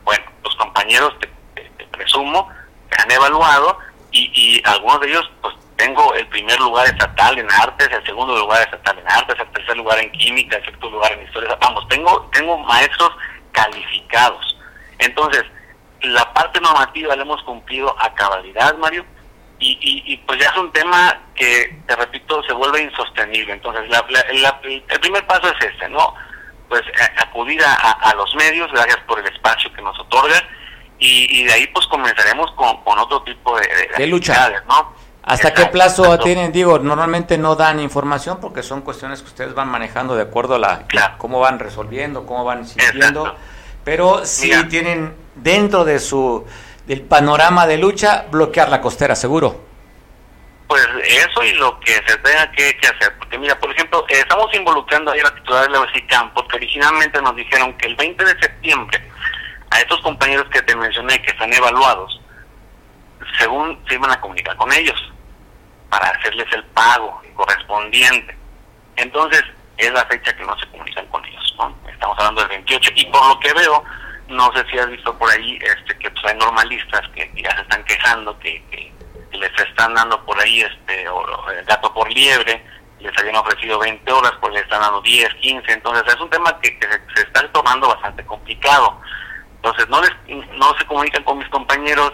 Bueno, 0.05 0.25
los 0.45 0.55
compañeros, 0.55 1.13
te, 1.19 1.29
presumo, 1.91 2.49
se 2.89 3.03
han 3.03 3.11
evaluado 3.11 3.79
y, 4.13 4.31
y 4.33 4.63
algunos 4.65 5.01
de 5.01 5.09
ellos, 5.09 5.31
pues 5.43 5.55
tengo 5.77 6.15
el 6.15 6.27
primer 6.29 6.59
lugar 6.61 6.87
estatal 6.87 7.39
en 7.39 7.51
artes, 7.51 7.89
el 7.91 8.05
segundo 8.05 8.37
lugar 8.37 8.63
estatal 8.63 8.99
en 8.99 9.09
artes, 9.11 9.37
el 9.39 9.53
tercer 9.53 9.77
lugar 9.77 9.99
en 9.99 10.11
química, 10.13 10.57
el 10.57 10.65
sexto 10.65 10.91
lugar 10.91 11.13
en 11.13 11.23
historia. 11.23 11.57
Vamos, 11.61 11.87
tengo, 11.89 12.29
tengo 12.33 12.59
maestros 12.59 13.11
calificados. 13.53 14.57
Entonces, 14.99 15.45
la 16.03 16.33
parte 16.33 16.61
normativa 16.61 17.17
la 17.17 17.23
hemos 17.23 17.43
cumplido 17.43 17.95
a 17.99 18.13
cabalidad, 18.15 18.77
Mario 18.79 19.05
y, 19.65 20.17
pues 20.27 20.41
ya 20.41 20.49
es 20.49 20.57
un 20.57 20.73
tema 20.73 21.21
que, 21.35 21.81
te 21.87 21.97
repito, 21.97 22.43
se 22.43 22.53
vuelve 22.53 22.83
insostenible. 22.83 23.53
Entonces, 23.53 23.85
el 23.87 25.01
primer 25.01 25.27
paso 25.27 25.49
es 25.49 25.67
este, 25.67 25.89
¿no? 25.89 26.15
Pues 26.69 26.83
acudir 27.19 27.63
a, 27.65 28.15
los 28.17 28.35
medios, 28.35 28.71
gracias 28.73 28.99
por 29.07 29.21
el 29.21 29.27
espacio 29.33 29.73
que 29.73 29.83
nos 29.83 29.99
otorgan, 30.01 30.43
y, 30.99 31.45
de 31.45 31.53
ahí 31.53 31.67
pues 31.69 31.87
comenzaremos 31.87 32.51
con, 32.53 32.99
otro 32.99 33.23
tipo 33.23 33.59
de, 33.59 33.91
de, 33.97 34.07
lucha. 34.07 34.63
¿no? 34.69 34.95
¿Hasta 35.23 35.55
qué 35.55 35.67
plazo 35.67 36.19
tienen? 36.19 36.51
Digo, 36.51 36.79
normalmente 36.81 37.39
no 37.39 37.55
dan 37.55 37.79
información 37.79 38.39
porque 38.41 38.63
son 38.63 38.83
cuestiones 38.83 39.23
que 39.23 39.29
ustedes 39.29 39.55
van 39.55 39.69
manejando 39.69 40.17
de 40.17 40.23
acuerdo 40.23 40.57
a 40.57 40.59
la 40.59 40.85
cómo 41.17 41.39
van 41.39 41.59
resolviendo, 41.59 42.27
cómo 42.27 42.45
van 42.45 42.67
sintiendo, 42.67 43.37
pero 43.85 44.25
si 44.25 44.51
tienen 44.69 45.15
dentro 45.37 45.85
de 45.85 46.01
su 46.01 46.45
del 46.87 47.03
panorama 47.03 47.69
de 47.69 47.79
lucha, 47.79 48.27
bloquear 48.31 48.69
la 48.69 48.81
costera, 48.81 49.15
seguro. 49.15 49.61
Pues 50.67 50.85
eso 51.07 51.45
y 51.45 51.53
lo 51.53 51.79
que 51.79 51.93
se 51.93 52.17
tenga 52.19 52.51
que, 52.51 52.77
hacer. 52.83 53.17
Porque 53.19 53.39
mira, 53.39 53.57
por 53.61 53.71
ejemplo, 53.71 54.05
estamos 54.09 54.53
involucrando 54.55 55.13
ahí 55.13 55.21
a 55.21 55.25
la 55.25 55.35
titular 55.35 55.67
de 55.67 55.71
la 55.71 55.81
UCICAM, 55.83 56.35
porque 56.35 56.57
originalmente 56.57 57.23
nos 57.23 57.37
dijeron 57.37 57.75
que 57.75 57.87
el 57.87 57.95
20 57.95 58.25
de 58.25 58.41
septiembre 58.41 59.01
a 59.71 59.81
estos 59.81 60.01
compañeros 60.01 60.49
que 60.51 60.63
te 60.63 60.75
mencioné 60.75 61.23
que 61.23 61.31
están 61.31 61.53
evaluados, 61.53 62.21
según 63.39 63.79
se 63.87 63.95
iban 63.95 64.11
a 64.11 64.21
comunicar 64.21 64.57
con 64.57 64.73
ellos 64.73 65.12
para 65.93 66.09
hacerles 66.09 66.47
el 66.55 66.65
pago 66.65 67.21
correspondiente. 67.37 68.35
Entonces, 68.97 69.43
es 69.77 69.93
la 69.93 70.07
fecha 70.07 70.35
que 70.35 70.43
no 70.43 70.59
se 70.59 70.67
comunican 70.69 71.07
con 71.09 71.23
ellos. 71.27 71.55
¿no? 71.59 71.77
Estamos 71.87 72.19
hablando 72.19 72.41
del 72.41 72.49
28 72.49 72.93
y 72.95 73.05
por 73.07 73.29
lo 73.29 73.39
que 73.41 73.53
veo, 73.53 73.85
no 74.29 74.51
sé 74.55 74.65
si 74.71 74.79
has 74.79 74.89
visto 74.89 75.17
por 75.19 75.31
ahí 75.31 75.59
este 75.61 75.99
que 75.99 76.11
pues 76.11 76.25
hay 76.25 76.39
normalistas 76.39 77.03
que 77.15 77.31
ya 77.37 77.55
se 77.57 77.61
están 77.61 77.85
quejando 77.85 78.39
que, 78.39 78.91
les 79.33 79.59
están 79.59 79.93
dando 79.95 80.25
por 80.25 80.39
ahí 80.41 80.63
este 80.63 81.09
o, 81.09 81.51
el 81.51 81.65
gato 81.65 81.93
por 81.93 82.11
liebre 82.11 82.65
les 83.01 83.19
habían 83.19 83.35
ofrecido 83.37 83.79
20 83.81 84.13
horas 84.13 84.33
pues 84.41 84.53
les 84.53 84.63
están 84.63 84.83
dando 84.83 85.01
10 85.03 85.35
15 85.35 85.73
entonces 85.73 86.15
es 86.15 86.21
un 86.21 86.31
tema 86.31 86.61
que, 86.61 86.79
se, 87.17 87.23
está 87.23 87.51
tomando 87.51 87.89
bastante 87.89 88.25
complicado 88.25 89.01
entonces 89.57 89.89
no 89.89 90.01
les 90.01 90.13
no 90.53 90.75
se 90.79 90.87
comunican 90.87 91.25
con 91.25 91.39
mis 91.39 91.49
compañeros 91.49 92.13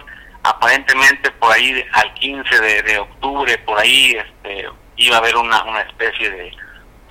aparentemente 0.48 1.30
por 1.32 1.52
ahí 1.52 1.84
al 1.92 2.14
15 2.14 2.60
de, 2.60 2.98
octubre 2.98 3.58
por 3.58 3.78
ahí 3.78 4.12
este 4.12 4.68
iba 4.96 5.16
a 5.16 5.18
haber 5.18 5.36
una, 5.36 5.62
una 5.64 5.82
especie 5.82 6.30
de, 6.30 6.52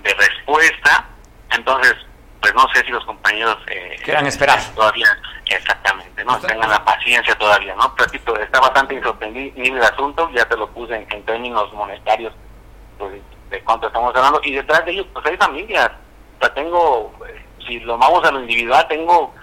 de 0.04 0.14
respuesta. 0.14 1.06
Entonces 1.52 1.96
pues 2.42 2.54
no 2.54 2.68
sé 2.74 2.84
si 2.86 2.92
los 2.92 3.04
compañeros 3.06 3.58
eh, 3.68 3.96
quieran 4.04 4.28
esperar 4.28 4.60
todavía 4.76 5.08
exactamente 5.50 6.24
no 6.24 6.40
tengan 6.40 6.70
la 6.70 6.86
paciencia 6.86 7.36
todavía 7.36 7.74
no 7.76 7.94
repito 7.98 8.38
está 8.38 8.60
bastante 8.60 8.94
insostenible 8.94 9.54
el 9.68 9.82
asunto 9.82 10.30
ya 10.32 10.48
te 10.48 10.56
lo 10.56 10.70
puse 10.70 10.96
en, 11.10 11.24
términos 11.26 11.74
monetarios 11.74 12.34
pues, 13.00 13.22
de 13.50 13.64
cuánto 13.64 13.88
estamos 13.88 14.16
hablando 14.16 14.40
y 14.44 14.54
detrás 14.54 14.86
de 14.86 14.92
ellos 14.92 15.08
pues 15.14 15.26
hay 15.26 15.38
familias. 15.38 15.92
O 16.38 16.40
sea 16.40 16.54
tengo 16.54 17.14
eh, 17.28 17.46
si 17.66 17.80
lo 17.80 17.98
vamos 17.98 18.24
a 18.24 18.32
lo 18.32 18.42
individual 18.42 18.88
tengo 18.88 19.34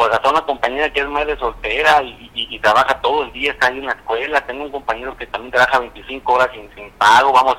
pues 0.00 0.14
hasta 0.14 0.30
una 0.30 0.40
compañera 0.46 0.90
que 0.90 1.00
es 1.00 1.08
madre 1.08 1.36
soltera 1.36 2.02
y, 2.02 2.30
y, 2.32 2.58
trabaja 2.60 2.98
todo 3.02 3.24
el 3.24 3.32
día 3.32 3.52
está 3.52 3.66
ahí 3.66 3.80
en 3.80 3.84
la 3.84 3.92
escuela 3.92 4.40
tengo 4.46 4.64
un 4.64 4.70
compañero 4.70 5.14
que 5.14 5.26
también 5.26 5.52
trabaja 5.52 5.78
25 5.78 6.32
horas 6.32 6.48
sin, 6.54 6.74
sin 6.74 6.90
pago 6.92 7.30
vamos 7.34 7.58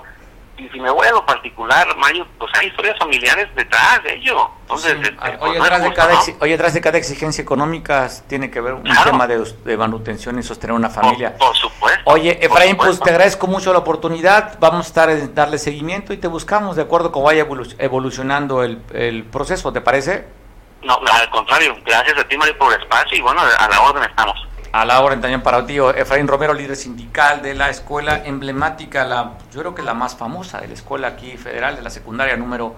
y 0.58 0.68
si 0.70 0.80
me 0.80 0.92
voy 0.92 1.08
a 1.08 1.12
lo 1.12 1.26
particular, 1.26 1.88
Mario, 1.98 2.28
pues 2.38 2.52
hay 2.60 2.68
historias 2.68 2.96
familiares 3.00 3.48
detrás 3.56 4.04
de 4.04 4.14
ello. 4.14 4.48
Entonces, 4.62 4.92
este, 5.02 5.12
pues, 5.40 5.54
detrás 5.54 5.82
de 5.82 5.94
cada 5.94 6.20
oye, 6.40 6.52
detrás 6.52 6.74
de 6.76 6.82
cada 6.82 6.98
exigencia 7.00 7.42
económica 7.42 8.08
tiene 8.28 8.52
que 8.52 8.62
ver 8.62 8.76
un 8.76 8.84
tema 8.84 9.26
de, 9.26 9.78
manutención 9.78 10.38
y 10.38 10.44
sostener 10.44 10.76
una 10.76 10.90
familia. 10.90 11.36
Por, 11.38 11.56
supuesto. 11.56 12.02
Oye, 12.04 12.38
Efraín, 12.46 12.78
pues 12.78 13.00
te 13.00 13.10
agradezco 13.10 13.48
mucho 13.48 13.74
la 13.74 13.80
oportunidad. 13.80 14.60
Vamos 14.60 14.86
a 14.86 14.88
estar 14.88 15.10
en 15.10 15.34
darle 15.34 15.58
seguimiento 15.58 16.14
y 16.14 16.18
te 16.18 16.28
buscamos 16.28 16.76
de 16.76 16.84
acuerdo 16.84 17.12
con 17.12 17.24
vaya 17.24 17.48
evolucionando 17.80 18.64
el, 18.64 18.84
el 18.94 19.24
proceso, 19.24 19.74
¿te 19.74 19.82
parece? 19.82 20.41
No, 20.84 20.96
al 20.96 21.30
contrario. 21.30 21.76
Gracias 21.86 22.18
a 22.18 22.24
ti, 22.28 22.38
Mario, 22.38 22.58
por 22.58 22.74
el 22.74 22.82
espacio 22.82 23.18
y 23.18 23.22
bueno, 23.22 23.42
a 23.42 23.68
la 23.68 23.82
orden 23.82 24.04
estamos 24.04 24.36
a 24.72 24.86
la 24.86 25.02
hora 25.02 25.20
también 25.20 25.42
para 25.42 25.66
ti, 25.66 25.78
Efraín 25.78 26.28
Romero, 26.28 26.54
líder 26.54 26.78
sindical 26.78 27.42
de 27.42 27.54
la 27.54 27.70
escuela 27.70 28.22
emblemática, 28.24 29.04
la, 29.04 29.34
yo 29.52 29.60
creo 29.60 29.76
que 29.76 29.82
la 29.82 29.94
más 29.94 30.16
famosa 30.16 30.62
de 30.62 30.70
la 30.70 30.74
escuela 30.74 31.10
aquí 31.10 31.36
federal, 31.36 31.76
de 31.76 31.82
la 31.82 31.90
secundaria 31.90 32.38
número 32.38 32.76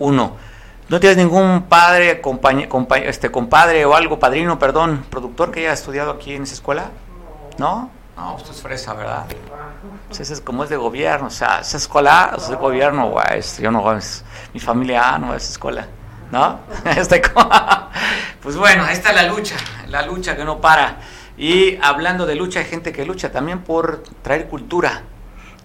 uno. 0.00 0.36
¿No 0.88 0.98
tienes 0.98 1.18
ningún 1.18 1.66
padre, 1.68 2.22
este, 3.04 3.30
compadre 3.30 3.84
o 3.84 3.94
algo, 3.94 4.18
padrino, 4.18 4.58
perdón, 4.58 5.04
productor 5.10 5.52
que 5.52 5.60
haya 5.60 5.74
estudiado 5.74 6.10
aquí 6.10 6.34
en 6.34 6.42
esa 6.42 6.54
escuela? 6.54 6.90
¿No? 7.58 7.90
No, 8.16 8.36
esto 8.36 8.50
es 8.50 8.60
fresa, 8.60 8.94
¿verdad? 8.94 9.26
Pues 10.08 10.18
ese 10.18 10.32
es 10.32 10.40
como 10.40 10.64
es 10.64 10.70
de 10.70 10.76
gobierno, 10.76 11.28
o 11.28 11.30
sea, 11.30 11.60
esa 11.60 11.76
escuela 11.76 12.34
es 12.36 12.48
de 12.48 12.56
gobierno, 12.56 13.10
güey, 13.10 13.42
yo 13.60 13.70
no, 13.70 13.92
es, 13.92 14.24
mi 14.52 14.58
familia, 14.58 15.16
no, 15.18 15.34
esa 15.34 15.52
escuela. 15.52 15.86
¿No? 16.30 16.60
Este, 16.96 17.22
pues 18.42 18.56
bueno, 18.56 18.84
ahí 18.84 18.94
está 18.94 19.12
la 19.12 19.24
lucha, 19.24 19.56
la 19.88 20.02
lucha 20.02 20.36
que 20.36 20.44
no 20.44 20.60
para. 20.60 20.98
Y 21.36 21.78
hablando 21.82 22.26
de 22.26 22.34
lucha, 22.34 22.60
hay 22.60 22.66
gente 22.66 22.92
que 22.92 23.04
lucha 23.04 23.30
también 23.30 23.60
por 23.60 24.02
traer 24.22 24.48
cultura, 24.48 25.02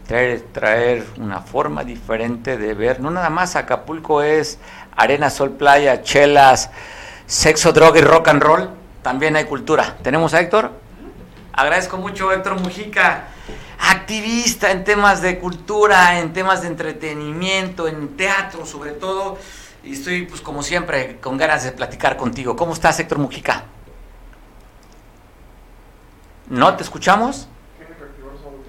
traer, 0.08 0.42
traer 0.52 1.06
una 1.18 1.42
forma 1.42 1.84
diferente 1.84 2.58
de 2.58 2.74
ver. 2.74 3.00
No 3.00 3.10
nada 3.10 3.30
más 3.30 3.56
Acapulco 3.56 4.22
es 4.22 4.60
arena, 4.96 5.30
sol, 5.30 5.52
playa, 5.52 6.02
chelas, 6.04 6.70
sexo, 7.26 7.74
droga 7.74 8.00
y 8.00 8.04
rock 8.04 8.28
and 8.28 8.44
roll. 8.44 8.70
También 9.02 9.36
hay 9.36 9.46
cultura. 9.46 9.98
¿Tenemos 10.04 10.34
a 10.34 10.42
Héctor? 10.42 10.72
Agradezco 11.52 11.98
mucho 11.98 12.32
Héctor 12.32 12.60
Mujica, 12.60 13.26
activista 13.80 14.72
en 14.72 14.84
temas 14.84 15.22
de 15.22 15.40
cultura, 15.40 16.20
en 16.20 16.34
temas 16.34 16.62
de 16.62 16.68
entretenimiento, 16.68 17.88
en 17.88 18.16
teatro 18.18 18.66
sobre 18.66 18.92
todo. 18.92 19.38
Y 19.84 19.94
estoy, 19.94 20.26
pues 20.26 20.40
como 20.42 20.64
siempre, 20.64 21.18
con 21.20 21.38
ganas 21.38 21.64
de 21.64 21.74
platicar 21.74 22.16
contigo. 22.16 22.56
¿Cómo 22.56 22.74
estás, 22.74 23.00
Héctor 23.00 23.18
Mujica? 23.18 23.66
¿No 26.50 26.76
te 26.76 26.84
escuchamos? 26.84 27.48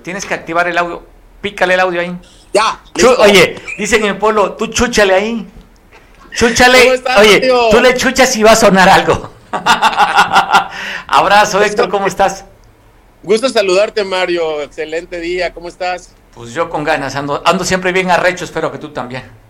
Tienes 0.02 0.26
que 0.26 0.34
activar 0.34 0.66
el 0.66 0.76
audio. 0.76 1.06
Pícale 1.40 1.74
el 1.74 1.80
audio 1.80 2.00
ahí. 2.00 2.18
Ya. 2.52 2.80
oye, 3.18 3.60
dicen 3.78 4.02
en 4.02 4.10
el 4.10 4.18
pueblo, 4.18 4.54
tú 4.54 4.66
chúchale 4.68 5.14
ahí. 5.14 5.46
Chúchale. 6.32 7.00
oye, 7.18 7.48
tú 7.70 7.80
le 7.80 7.94
chuchas 7.94 8.34
y 8.36 8.42
va 8.42 8.52
a 8.52 8.56
sonar 8.56 8.88
algo. 8.88 9.30
Abrazo, 11.06 11.62
Héctor, 11.62 11.88
¿cómo 11.90 12.06
estás? 12.08 12.44
Gusto 13.22 13.48
saludarte, 13.48 14.02
Mario. 14.04 14.62
Excelente 14.62 15.20
día, 15.20 15.54
¿cómo 15.54 15.68
estás? 15.68 16.14
Pues 16.34 16.52
yo 16.52 16.68
con 16.68 16.82
ganas, 16.82 17.14
ando, 17.14 17.40
ando 17.44 17.64
siempre 17.64 17.92
bien 17.92 18.10
arrecho, 18.10 18.44
espero 18.44 18.72
que 18.72 18.78
tú 18.78 18.90
también. 18.90 19.43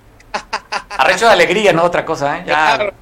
Arrecho 0.97 1.27
de 1.27 1.33
alegría, 1.33 1.73
no 1.73 1.83
otra 1.83 2.05
cosa, 2.05 2.39
¿eh? 2.39 2.45
Ya, 2.47 2.93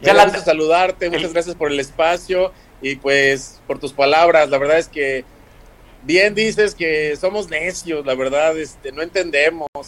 ya 0.00 0.14
la... 0.14 0.28
saludarte, 0.38 1.10
muchas 1.10 1.32
gracias 1.32 1.56
por 1.56 1.70
el 1.72 1.80
espacio 1.80 2.52
y 2.80 2.96
pues 2.96 3.60
por 3.66 3.78
tus 3.78 3.92
palabras. 3.92 4.48
La 4.48 4.58
verdad 4.58 4.78
es 4.78 4.88
que 4.88 5.24
bien 6.02 6.34
dices 6.34 6.74
que 6.74 7.16
somos 7.16 7.48
necios, 7.50 8.06
la 8.06 8.14
verdad, 8.14 8.56
este, 8.58 8.92
no 8.92 9.02
entendemos. 9.02 9.68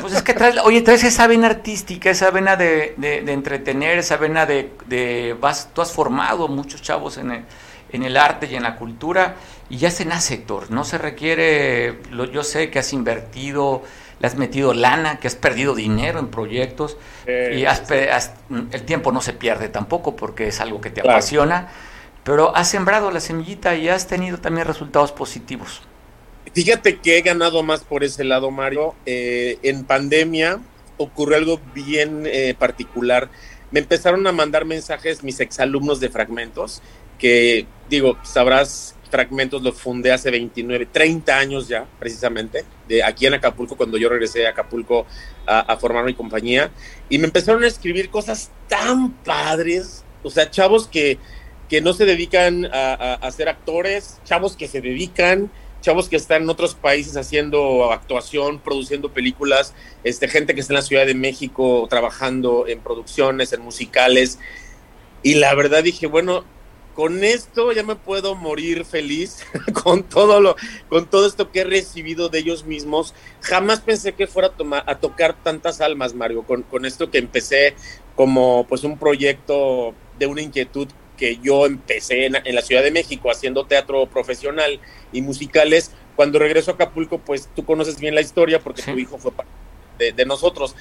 Pues 0.00 0.12
es 0.14 0.22
que 0.22 0.32
traes, 0.32 0.56
oye, 0.62 0.80
traes 0.82 1.02
esa 1.02 1.26
vena 1.26 1.48
artística, 1.48 2.08
esa 2.08 2.30
vena 2.30 2.56
de, 2.56 2.94
entretener, 3.26 3.98
esa 3.98 4.16
vena 4.16 4.46
de, 4.46 4.70
de 4.86 5.36
vas, 5.40 5.70
tú 5.74 5.82
has 5.82 5.90
formado 5.90 6.46
muchos 6.46 6.82
chavos 6.82 7.18
en 7.18 7.32
el, 7.32 7.44
en 7.90 8.04
el 8.04 8.16
arte 8.16 8.46
y 8.50 8.54
en 8.54 8.62
la 8.62 8.76
cultura 8.76 9.36
y 9.70 9.78
ya 9.78 9.90
se 9.90 10.04
nace, 10.04 10.34
Héctor, 10.34 10.70
no 10.70 10.84
se 10.84 10.98
requiere, 10.98 11.98
lo, 12.10 12.24
yo 12.26 12.44
sé 12.44 12.70
que 12.70 12.78
has 12.78 12.92
invertido, 12.92 13.82
le 14.20 14.26
has 14.26 14.36
metido 14.36 14.74
lana, 14.74 15.18
que 15.20 15.28
has 15.28 15.36
perdido 15.36 15.74
dinero 15.74 16.18
en 16.18 16.28
proyectos 16.28 16.96
y 17.26 17.64
el 17.64 18.82
tiempo 18.84 19.12
no 19.12 19.20
se 19.20 19.32
pierde 19.32 19.68
tampoco 19.68 20.16
porque 20.16 20.48
es 20.48 20.60
algo 20.60 20.80
que 20.80 20.90
te 20.90 21.00
apasiona 21.00 21.68
pero 22.28 22.54
has 22.54 22.68
sembrado 22.68 23.10
la 23.10 23.20
semillita 23.20 23.74
y 23.74 23.88
has 23.88 24.06
tenido 24.06 24.36
también 24.36 24.66
resultados 24.66 25.12
positivos. 25.12 25.80
Fíjate 26.52 26.98
que 26.98 27.16
he 27.16 27.22
ganado 27.22 27.62
más 27.62 27.84
por 27.84 28.04
ese 28.04 28.22
lado, 28.22 28.50
Mario. 28.50 28.94
Eh, 29.06 29.58
en 29.62 29.84
pandemia 29.84 30.60
ocurrió 30.98 31.38
algo 31.38 31.58
bien 31.72 32.24
eh, 32.26 32.54
particular. 32.58 33.30
Me 33.70 33.80
empezaron 33.80 34.26
a 34.26 34.32
mandar 34.32 34.66
mensajes 34.66 35.24
mis 35.24 35.40
exalumnos 35.40 36.00
de 36.00 36.10
fragmentos, 36.10 36.82
que 37.18 37.66
digo, 37.88 38.18
sabrás, 38.24 38.94
fragmentos 39.08 39.62
lo 39.62 39.72
fundé 39.72 40.12
hace 40.12 40.30
29, 40.30 40.86
30 40.86 41.36
años 41.36 41.68
ya, 41.68 41.86
precisamente, 41.98 42.64
de 42.86 43.02
aquí 43.02 43.26
en 43.26 43.34
Acapulco, 43.34 43.76
cuando 43.76 43.98
yo 43.98 44.08
regresé 44.08 44.46
a 44.46 44.50
Acapulco 44.50 45.06
a, 45.46 45.60
a 45.60 45.76
formar 45.76 46.04
mi 46.04 46.14
compañía. 46.14 46.70
Y 47.08 47.18
me 47.18 47.26
empezaron 47.26 47.64
a 47.64 47.66
escribir 47.66 48.10
cosas 48.10 48.50
tan 48.68 49.12
padres, 49.12 50.04
o 50.22 50.30
sea, 50.30 50.50
chavos 50.50 50.86
que 50.86 51.18
que 51.68 51.80
no 51.80 51.92
se 51.92 52.06
dedican 52.06 52.68
a, 52.72 53.30
ser 53.30 53.48
actores, 53.48 54.18
chavos 54.24 54.56
que 54.56 54.66
se 54.68 54.80
dedican, 54.80 55.50
chavos 55.82 56.08
que 56.08 56.16
están 56.16 56.42
en 56.42 56.50
otros 56.50 56.74
países 56.74 57.16
haciendo 57.16 57.92
actuación, 57.92 58.58
produciendo 58.58 59.12
películas, 59.12 59.74
este, 60.02 60.28
gente 60.28 60.54
que 60.54 60.60
está 60.60 60.72
en 60.72 60.76
la 60.76 60.82
Ciudad 60.82 61.06
de 61.06 61.14
México 61.14 61.86
trabajando 61.90 62.66
en 62.66 62.80
producciones, 62.80 63.52
en 63.52 63.60
musicales. 63.60 64.38
Y 65.22 65.34
la 65.34 65.54
verdad 65.54 65.84
dije, 65.84 66.06
bueno, 66.06 66.44
con 66.98 67.22
esto 67.22 67.70
ya 67.70 67.84
me 67.84 67.94
puedo 67.94 68.34
morir 68.34 68.84
feliz 68.84 69.46
con 69.84 70.02
todo 70.02 70.40
lo, 70.40 70.56
con 70.88 71.06
todo 71.06 71.28
esto 71.28 71.52
que 71.52 71.60
he 71.60 71.64
recibido 71.64 72.28
de 72.28 72.40
ellos 72.40 72.64
mismos. 72.64 73.14
Jamás 73.40 73.82
pensé 73.82 74.14
que 74.14 74.26
fuera 74.26 74.48
a, 74.72 74.90
a 74.90 74.98
tocar 74.98 75.36
tantas 75.44 75.80
almas, 75.80 76.14
Mario, 76.14 76.42
con, 76.42 76.64
con 76.64 76.84
esto 76.84 77.08
que 77.08 77.18
empecé 77.18 77.76
como 78.16 78.66
pues 78.68 78.82
un 78.82 78.98
proyecto 78.98 79.94
de 80.18 80.26
una 80.26 80.42
inquietud 80.42 80.88
que 81.16 81.36
yo 81.36 81.66
empecé 81.66 82.26
en, 82.26 82.32
la 82.32 82.62
Ciudad 82.62 82.82
de 82.82 82.90
México 82.90 83.30
haciendo 83.30 83.64
teatro 83.64 84.06
profesional 84.06 84.80
y 85.12 85.22
musicales, 85.22 85.92
cuando 86.16 86.40
regreso 86.40 86.72
a 86.72 86.74
Acapulco, 86.74 87.18
pues 87.18 87.48
tú 87.54 87.64
conoces 87.64 88.00
bien 88.00 88.16
la 88.16 88.22
historia 88.22 88.58
porque 88.58 88.82
tu 88.82 88.98
hijo 88.98 89.18
fue 89.18 89.30
parte 89.30 89.52
de, 90.16 90.26
nosotros. 90.26 90.74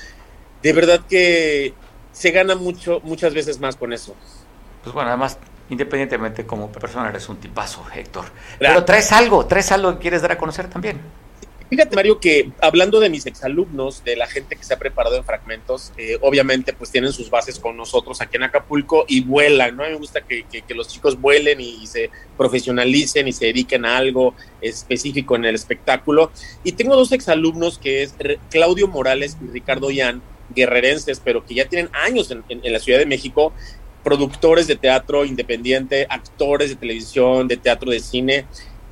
De 0.63 0.73
verdad 0.73 0.99
que 1.07 1.75
se 2.11 2.31
gana 2.31 2.55
mucho, 2.55 3.01
muchas 3.03 3.35
veces 3.35 3.59
más 3.59 3.75
con 3.75 3.93
eso. 3.93 4.15
Pues 4.81 4.95
bueno, 4.95 5.09
además, 5.09 5.37
independientemente 5.69 6.45
como 6.45 6.71
persona, 6.71 7.09
eres 7.09 7.27
un 7.29 7.37
tipazo, 7.37 7.85
Héctor. 7.93 8.25
Pero 8.59 8.83
traes 8.85 9.11
algo, 9.11 9.45
traes 9.45 9.71
algo 9.71 9.93
que 9.93 9.99
quieres 9.99 10.21
dar 10.21 10.31
a 10.31 10.37
conocer 10.37 10.69
también. 10.69 10.99
Fíjate, 11.69 11.97
Mario, 11.97 12.17
que 12.17 12.49
hablando 12.61 13.01
de 13.01 13.09
mis 13.09 13.25
exalumnos, 13.25 14.01
de 14.05 14.15
la 14.15 14.25
gente 14.27 14.55
que 14.55 14.63
se 14.63 14.73
ha 14.73 14.79
preparado 14.79 15.17
en 15.17 15.25
fragmentos, 15.25 15.91
eh, 15.97 16.17
obviamente 16.21 16.71
pues 16.71 16.91
tienen 16.91 17.11
sus 17.11 17.29
bases 17.29 17.59
con 17.59 17.75
nosotros 17.75 18.21
aquí 18.21 18.37
en 18.37 18.43
Acapulco 18.43 19.03
y 19.05 19.21
vuelan, 19.21 19.75
¿no? 19.75 19.83
A 19.83 19.87
mí 19.87 19.91
me 19.91 19.99
gusta 19.99 20.21
que, 20.21 20.45
los 20.73 20.87
chicos 20.87 21.19
vuelen 21.19 21.59
y, 21.59 21.85
se 21.85 22.09
profesionalicen 22.37 23.27
y 23.27 23.33
se 23.33 23.47
dediquen 23.47 23.83
a 23.83 23.97
algo 23.97 24.33
específico 24.61 25.35
en 25.35 25.43
el 25.43 25.55
espectáculo. 25.55 26.31
Y 26.63 26.71
tengo 26.71 26.95
dos 26.95 27.11
exalumnos 27.11 27.77
que 27.77 28.03
es 28.03 28.15
Claudio 28.49 28.87
Morales 28.87 29.37
y 29.43 29.51
Ricardo 29.51 29.91
Yan, 29.91 30.21
guerrerenses, 30.55 31.19
pero 31.19 31.45
que 31.45 31.53
ya 31.53 31.67
tienen 31.67 31.89
años 31.93 32.31
en, 32.31 32.45
en 32.47 32.71
la 32.71 32.79
Ciudad 32.79 32.99
de 32.99 33.05
México, 33.05 33.51
productores 34.07 34.67
de 34.67 34.77
teatro 34.77 35.25
independiente, 35.25 36.07
actores 36.09 36.69
de 36.69 36.77
televisión, 36.77 37.45
de 37.45 37.57
teatro, 37.57 37.91
de 37.91 37.99
cine, 37.99 38.45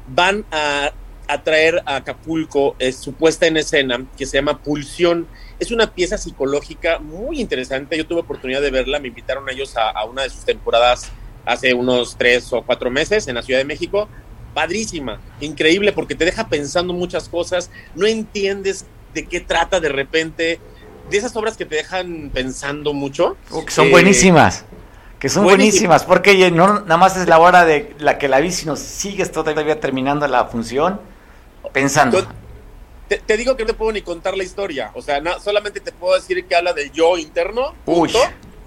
van 0.09 0.43
a 0.51 0.91
a 1.27 1.41
traer 1.41 1.81
a 1.85 1.95
Acapulco 1.95 2.75
es 2.79 2.97
su 2.97 3.13
puesta 3.13 3.47
en 3.47 3.55
escena 3.55 4.05
que 4.17 4.25
se 4.25 4.37
llama 4.37 4.61
Pulsión. 4.61 5.25
Es 5.57 5.71
una 5.71 5.93
pieza 5.93 6.17
psicológica 6.17 6.99
muy 6.99 7.39
interesante. 7.39 7.97
Yo 7.97 8.05
tuve 8.05 8.19
oportunidad 8.19 8.61
de 8.61 8.71
verla, 8.71 8.99
me 8.99 9.07
invitaron 9.07 9.47
a 9.47 9.53
ellos 9.53 9.73
a, 9.77 10.03
una 10.03 10.23
de 10.23 10.29
sus 10.29 10.43
temporadas 10.43 11.11
hace 11.45 11.73
unos 11.73 12.17
tres 12.17 12.51
o 12.51 12.61
cuatro 12.61 12.91
meses 12.91 13.27
en 13.29 13.35
la 13.35 13.41
Ciudad 13.41 13.59
de 13.59 13.65
México. 13.65 14.09
Padrísima, 14.53 15.21
increíble 15.39 15.93
porque 15.93 16.15
te 16.15 16.25
deja 16.25 16.47
pensando 16.49 16.93
muchas 16.93 17.29
cosas, 17.29 17.71
no 17.95 18.05
entiendes 18.05 18.85
de 19.13 19.25
qué 19.25 19.39
trata 19.39 19.79
de 19.79 19.89
repente, 19.89 20.59
de 21.09 21.17
esas 21.17 21.35
obras 21.37 21.57
que 21.57 21.65
te 21.65 21.75
dejan 21.75 22.29
pensando 22.33 22.93
mucho. 22.93 23.37
que 23.65 23.71
son 23.71 23.89
buenísimas 23.89 24.65
que 25.25 25.29
son 25.29 25.43
buenísimas, 25.43 26.03
porque 26.03 26.51
no 26.51 26.81
nada 26.81 26.97
más 26.97 27.17
es 27.17 27.27
la 27.27 27.39
hora 27.39 27.65
de 27.65 27.95
la 27.97 28.19
que 28.19 28.27
la 28.27 28.39
vi, 28.39 28.51
sino 28.51 28.75
sigues 28.75 29.31
todavía 29.31 29.79
terminando 29.79 30.27
la 30.27 30.45
función 30.45 31.01
pensando. 31.73 32.23
Te, 33.07 33.35
digo 33.35 33.57
que 33.57 33.63
no 33.63 33.69
te 33.69 33.73
puedo 33.73 33.91
ni 33.91 34.03
contar 34.03 34.37
la 34.37 34.43
historia. 34.43 34.91
O 34.93 35.01
sea, 35.01 35.19
solamente 35.39 35.79
te 35.79 35.91
puedo 35.91 36.13
decir 36.13 36.45
que 36.45 36.55
habla 36.55 36.73
del 36.73 36.91
yo 36.91 37.17
interno. 37.17 37.73
Uy, 37.87 38.13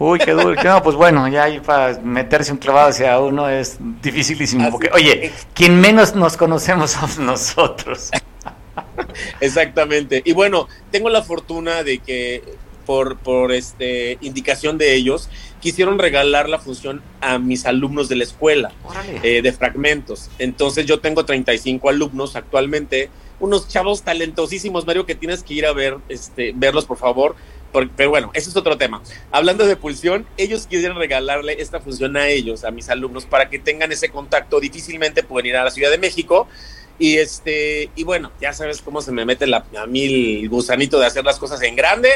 uy, 0.00 0.18
qué 0.18 0.32
duro. 0.32 0.60
no, 0.60 0.82
pues 0.82 0.96
bueno, 0.96 1.28
ya 1.28 1.44
ahí 1.44 1.60
para 1.60 1.96
meterse 2.00 2.50
un 2.50 2.58
clavado 2.58 2.88
hacia 2.88 3.20
uno 3.20 3.48
es 3.48 3.76
dificilísimo. 4.02 4.68
Porque, 4.72 4.90
oye, 4.92 5.30
quien 5.54 5.80
menos 5.80 6.16
nos 6.16 6.36
conocemos 6.36 6.90
somos 6.90 7.20
nosotros. 7.20 8.10
Exactamente. 9.40 10.22
Y 10.24 10.32
bueno, 10.32 10.66
tengo 10.90 11.08
la 11.08 11.22
fortuna 11.22 11.84
de 11.84 12.00
que 12.00 12.42
por, 12.84 13.18
por 13.18 13.52
este, 13.52 14.16
indicación 14.22 14.76
de 14.76 14.94
ellos, 14.94 15.28
quisieron 15.60 15.98
regalar 15.98 16.48
la 16.48 16.58
función 16.58 17.02
a 17.20 17.38
mis 17.38 17.66
alumnos 17.66 18.08
de 18.08 18.16
la 18.16 18.24
escuela 18.24 18.72
eh, 19.22 19.42
de 19.42 19.52
fragmentos. 19.52 20.30
Entonces 20.38 20.86
yo 20.86 21.00
tengo 21.00 21.24
35 21.24 21.88
alumnos 21.88 22.36
actualmente, 22.36 23.10
unos 23.40 23.68
chavos 23.68 24.02
talentosísimos, 24.02 24.86
Mario, 24.86 25.06
que 25.06 25.14
tienes 25.14 25.42
que 25.42 25.54
ir 25.54 25.66
a 25.66 25.72
ver, 25.72 25.98
este, 26.08 26.52
verlos 26.54 26.86
por 26.86 26.98
favor. 26.98 27.36
pero 27.96 28.10
bueno, 28.10 28.30
eso 28.34 28.50
es 28.50 28.56
otro 28.56 28.76
tema. 28.78 29.02
Hablando 29.30 29.66
de 29.66 29.76
pulsión, 29.76 30.26
ellos 30.36 30.66
quisieron 30.66 30.98
regalarle 30.98 31.60
esta 31.60 31.80
función 31.80 32.16
a 32.16 32.28
ellos, 32.28 32.64
a 32.64 32.70
mis 32.70 32.88
alumnos, 32.88 33.26
para 33.26 33.48
que 33.48 33.58
tengan 33.58 33.92
ese 33.92 34.08
contacto. 34.08 34.60
Difícilmente 34.60 35.22
pueden 35.22 35.46
ir 35.46 35.56
a 35.56 35.64
la 35.64 35.70
Ciudad 35.70 35.90
de 35.90 35.98
México. 35.98 36.48
Y 37.00 37.18
este, 37.18 37.90
y 37.94 38.02
bueno, 38.02 38.32
ya 38.40 38.52
sabes 38.52 38.82
cómo 38.82 39.00
se 39.02 39.12
me 39.12 39.24
mete 39.24 39.46
la, 39.46 39.64
a 39.80 39.86
mí 39.86 40.04
el 40.40 40.48
gusanito 40.48 40.98
de 40.98 41.06
hacer 41.06 41.24
las 41.24 41.38
cosas 41.38 41.62
en 41.62 41.76
grande 41.76 42.10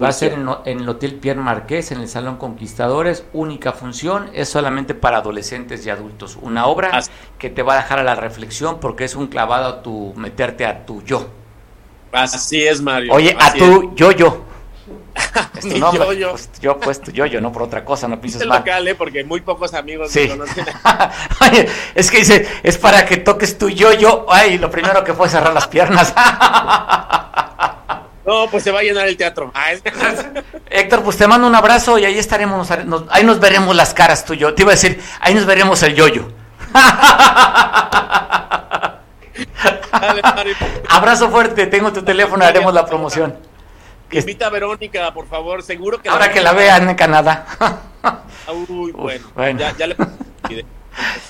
Va 0.00 0.10
a 0.10 0.12
ser 0.12 0.34
en, 0.34 0.78
el 0.78 0.88
Hotel 0.88 1.16
Pierre 1.16 1.40
Marqués, 1.40 1.90
en 1.90 2.00
el 2.00 2.06
Salón 2.06 2.36
Conquistadores. 2.36 3.24
Única 3.32 3.72
función, 3.72 4.30
es 4.32 4.48
solamente 4.48 4.94
para 4.94 5.16
adolescentes 5.16 5.84
y 5.86 5.90
adultos. 5.90 6.38
Una 6.40 6.66
obra 6.66 7.02
que 7.36 7.50
te 7.50 7.64
va 7.64 7.72
a 7.74 7.76
dejar 7.78 7.98
a 7.98 8.04
la 8.04 8.14
reflexión 8.14 8.78
porque 8.78 9.02
es 9.02 9.16
un 9.16 9.26
clavado 9.26 9.66
a 9.66 9.82
tu 9.82 10.14
meterte 10.14 10.66
a 10.66 10.86
tu 10.86 11.02
yo. 11.02 11.26
Así 12.12 12.64
es, 12.64 12.80
Mario. 12.80 13.12
Oye, 13.12 13.36
a 13.40 13.54
tu 13.54 13.92
yo-yo. 13.96 14.43
yo, 15.62 16.12
yo. 16.12 16.30
Pues, 16.30 16.50
yo 16.60 16.78
pues 16.78 17.00
tu 17.00 17.10
yo, 17.10 17.26
yo, 17.26 17.40
no 17.40 17.52
por 17.52 17.62
otra 17.62 17.84
cosa, 17.84 18.08
no 18.08 18.20
pienses 18.20 18.42
es 18.42 18.46
mal. 18.46 18.58
local, 18.58 18.86
¿eh? 18.88 18.94
Porque 18.94 19.24
muy 19.24 19.40
pocos 19.40 19.74
amigos 19.74 20.10
sí. 20.10 20.20
me 20.20 20.28
conocen. 20.30 20.64
Oye, 21.40 21.68
es 21.94 22.10
que 22.10 22.18
dice, 22.18 22.48
es 22.62 22.78
para 22.78 23.04
que 23.06 23.18
toques 23.18 23.58
tu 23.58 23.68
yo, 23.68 23.92
yo. 23.92 24.26
Ay, 24.28 24.58
lo 24.58 24.70
primero 24.70 25.02
que 25.04 25.14
fue 25.14 25.28
cerrar 25.28 25.52
las 25.52 25.68
piernas. 25.68 26.14
No, 28.26 28.46
pues 28.50 28.64
se 28.64 28.70
va 28.70 28.80
a 28.80 28.82
llenar 28.82 29.06
el 29.06 29.18
teatro. 29.18 29.52
Ah, 29.54 29.72
Héctor, 30.70 31.02
pues 31.02 31.18
te 31.18 31.26
mando 31.26 31.46
un 31.46 31.54
abrazo 31.54 31.98
y 31.98 32.06
ahí 32.06 32.16
estaremos, 32.16 32.70
ahí 33.10 33.22
nos 33.22 33.38
veremos 33.38 33.76
las 33.76 33.92
caras 33.92 34.24
tú 34.24 34.32
y 34.32 34.38
yo. 34.38 34.54
Te 34.54 34.62
iba 34.62 34.72
a 34.72 34.76
decir, 34.76 34.98
ahí 35.20 35.34
nos 35.34 35.44
veremos 35.44 35.82
el 35.82 35.94
yoyo. 35.94 36.32
Abrazo 40.88 41.28
fuerte, 41.30 41.66
tengo 41.66 41.92
tu 41.92 42.02
teléfono, 42.02 42.44
haremos 42.44 42.72
la 42.72 42.86
promoción. 42.86 43.36
Invita 44.20 44.46
a 44.46 44.50
Verónica, 44.50 45.12
por 45.12 45.26
favor, 45.26 45.62
seguro 45.62 46.00
que... 46.00 46.08
Ahora 46.08 46.30
que 46.30 46.40
la 46.40 46.52
vean 46.52 46.88
en 46.90 46.96
Canadá. 46.96 47.46
Uy, 48.68 48.92
bueno, 48.92 49.58
Ya, 49.58 49.76
ya 49.76 49.86
le... 49.86 49.96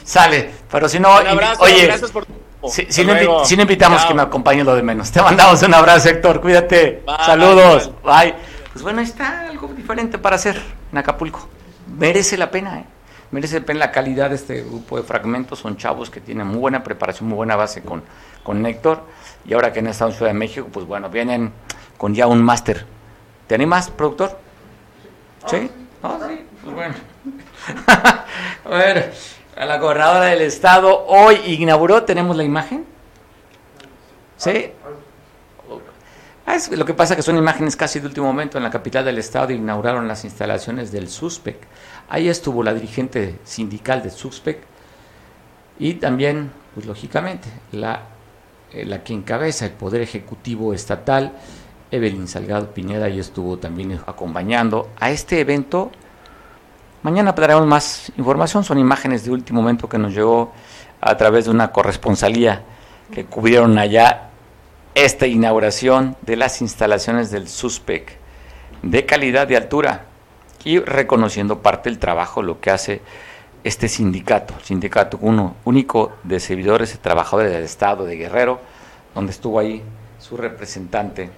Sale, 0.05 0.51
pero 0.71 0.89
si 0.89 1.01
no... 1.01 1.21
Un 1.21 1.27
abrazo, 1.27 1.63
oye, 1.63 1.87
gracias 1.87 2.11
por 2.11 2.27
si, 2.71 3.05
no, 3.05 3.63
invitamos 3.63 4.05
que 4.07 4.15
me 4.15 4.23
acompañe 4.23 4.65
lo 4.65 4.75
de 4.75 4.83
menos. 4.83 5.11
Te 5.11 5.21
mandamos 5.21 5.63
un 5.63 5.75
abrazo, 5.75 6.09
Héctor. 6.09 6.41
Cuídate. 6.41 7.03
Saludos. 7.25 7.91
Bye, 8.03 8.35
Pues 8.73 8.83
bueno, 8.83 9.01
está 9.01 9.49
algo 9.49 9.69
diferente 9.69 10.19
para 10.19 10.37
hacer 10.37 10.61
en 10.91 10.99
Acapulco. 10.99 11.49
Merece 11.99 12.37
la 12.37 12.51
pena, 12.51 12.81
¿eh? 12.81 12.85
Merece 13.31 13.61
la 13.61 13.67
pena 13.67 13.81
la 13.81 13.91
calidad 13.93 14.31
de 14.31 14.37
este 14.37 14.63
grupo 14.63 14.97
de 14.97 15.03
fragmentos. 15.03 15.59
Son 15.59 15.77
chavos 15.77 16.09
que 16.09 16.21
tienen 16.21 16.47
muy 16.47 16.59
buena 16.59 16.83
preparación, 16.83 17.29
muy 17.29 17.37
buena 17.37 17.57
base 17.57 17.83
con, 17.83 18.03
con 18.43 18.65
Héctor. 18.65 19.03
Y 19.45 19.53
ahora 19.53 19.73
que 19.73 19.81
han 19.81 19.89
estado 19.89 20.11
en 20.11 20.17
Ciudad 20.17 20.33
de 20.33 20.39
México, 20.39 20.69
pues 20.73 20.87
bueno, 20.87 21.11
vienen 21.11 21.53
con 21.97 22.15
ya 22.15 22.27
un 22.27 22.43
máster. 22.43 22.87
¿Te 23.47 23.55
animas, 23.55 23.91
productor? 23.91 24.39
¿Sí? 25.47 25.71
¿No? 26.03 26.19
Pues 26.19 26.75
bueno. 26.75 26.95
a 28.65 28.69
ver. 28.69 29.13
A 29.57 29.65
la 29.67 29.79
gobernadora 29.79 30.25
del 30.27 30.41
estado 30.43 31.07
hoy 31.07 31.37
inauguró, 31.47 32.03
tenemos 32.03 32.37
la 32.37 32.43
imagen. 32.43 32.85
¿Sí? 34.37 34.73
Ah, 36.47 36.57
es, 36.57 36.71
lo 36.71 36.85
que 36.85 36.93
pasa 36.93 37.15
es 37.15 37.17
que 37.17 37.23
son 37.23 37.39
imágenes 37.39 37.77
casi 37.77 38.01
de 38.01 38.07
último 38.07 38.27
momento. 38.27 38.59
En 38.59 38.65
la 38.65 38.71
capital 38.71 39.05
del 39.05 39.19
estado 39.19 39.53
inauguraron 39.53 40.09
las 40.09 40.25
instalaciones 40.25 40.91
del 40.91 41.09
SUSPEC. 41.09 41.57
Ahí 42.09 42.29
estuvo 42.29 42.63
la 42.63 42.75
dirigente 42.75 43.39
sindical 43.45 44.03
del 44.03 44.11
SUSPEC 44.11 44.59
y 45.79 45.95
también, 45.95 46.51
pues 46.75 46.87
lógicamente, 46.87 47.49
la, 47.73 48.03
eh, 48.73 48.85
la 48.85 49.03
que 49.03 49.13
encabeza 49.13 49.67
el 49.67 49.73
Poder 49.73 50.03
Ejecutivo 50.03 50.75
Estatal, 50.75 51.33
Evelyn 51.95 52.27
Salgado 52.27 52.73
Pineda, 52.73 53.09
y 53.09 53.21
estuvo 53.21 53.57
también 53.59 54.01
acompañando 54.07 54.91
a 54.99 55.11
este 55.11 55.41
evento. 55.41 55.93
Mañana 57.03 57.33
daremos 57.33 57.67
más 57.67 58.13
información, 58.17 58.65
son 58.65 58.79
imágenes 58.79 59.25
de 59.25 59.31
último 59.31 59.63
momento 59.63 59.89
que 59.89 59.99
nos 59.99 60.15
llegó 60.15 60.53
a 61.01 61.17
través 61.17 61.45
de 61.45 61.51
una 61.51 61.71
corresponsalía 61.71 62.63
que 63.13 63.25
cubrieron 63.27 63.79
allá 63.79 64.31
esta 64.95 65.27
inauguración 65.27 66.17
de 66.23 66.37
las 66.37 66.61
instalaciones 66.63 67.31
del 67.31 67.49
SUSPEC 67.49 68.19
de 68.83 69.07
calidad 69.07 69.47
de 69.47 69.57
altura 69.57 70.07
y 70.65 70.79
reconociendo 70.79 71.61
parte 71.61 71.91
del 71.91 71.99
trabajo, 71.99 72.43
lo 72.43 72.61
que 72.61 72.71
hace 72.71 73.03
este 73.65 73.89
sindicato, 73.89 74.55
sindicato 74.63 75.19
uno, 75.21 75.57
único 75.65 76.13
de 76.23 76.41
servidores 76.41 76.95
y 76.95 76.99
trabajadores 76.99 77.53
del 77.53 77.65
Estado 77.65 78.05
de 78.05 78.17
Guerrero, 78.17 78.61
donde 79.15 79.33
estuvo 79.33 79.59
ahí 79.59 79.83
su 80.19 80.37
representante, 80.37 81.31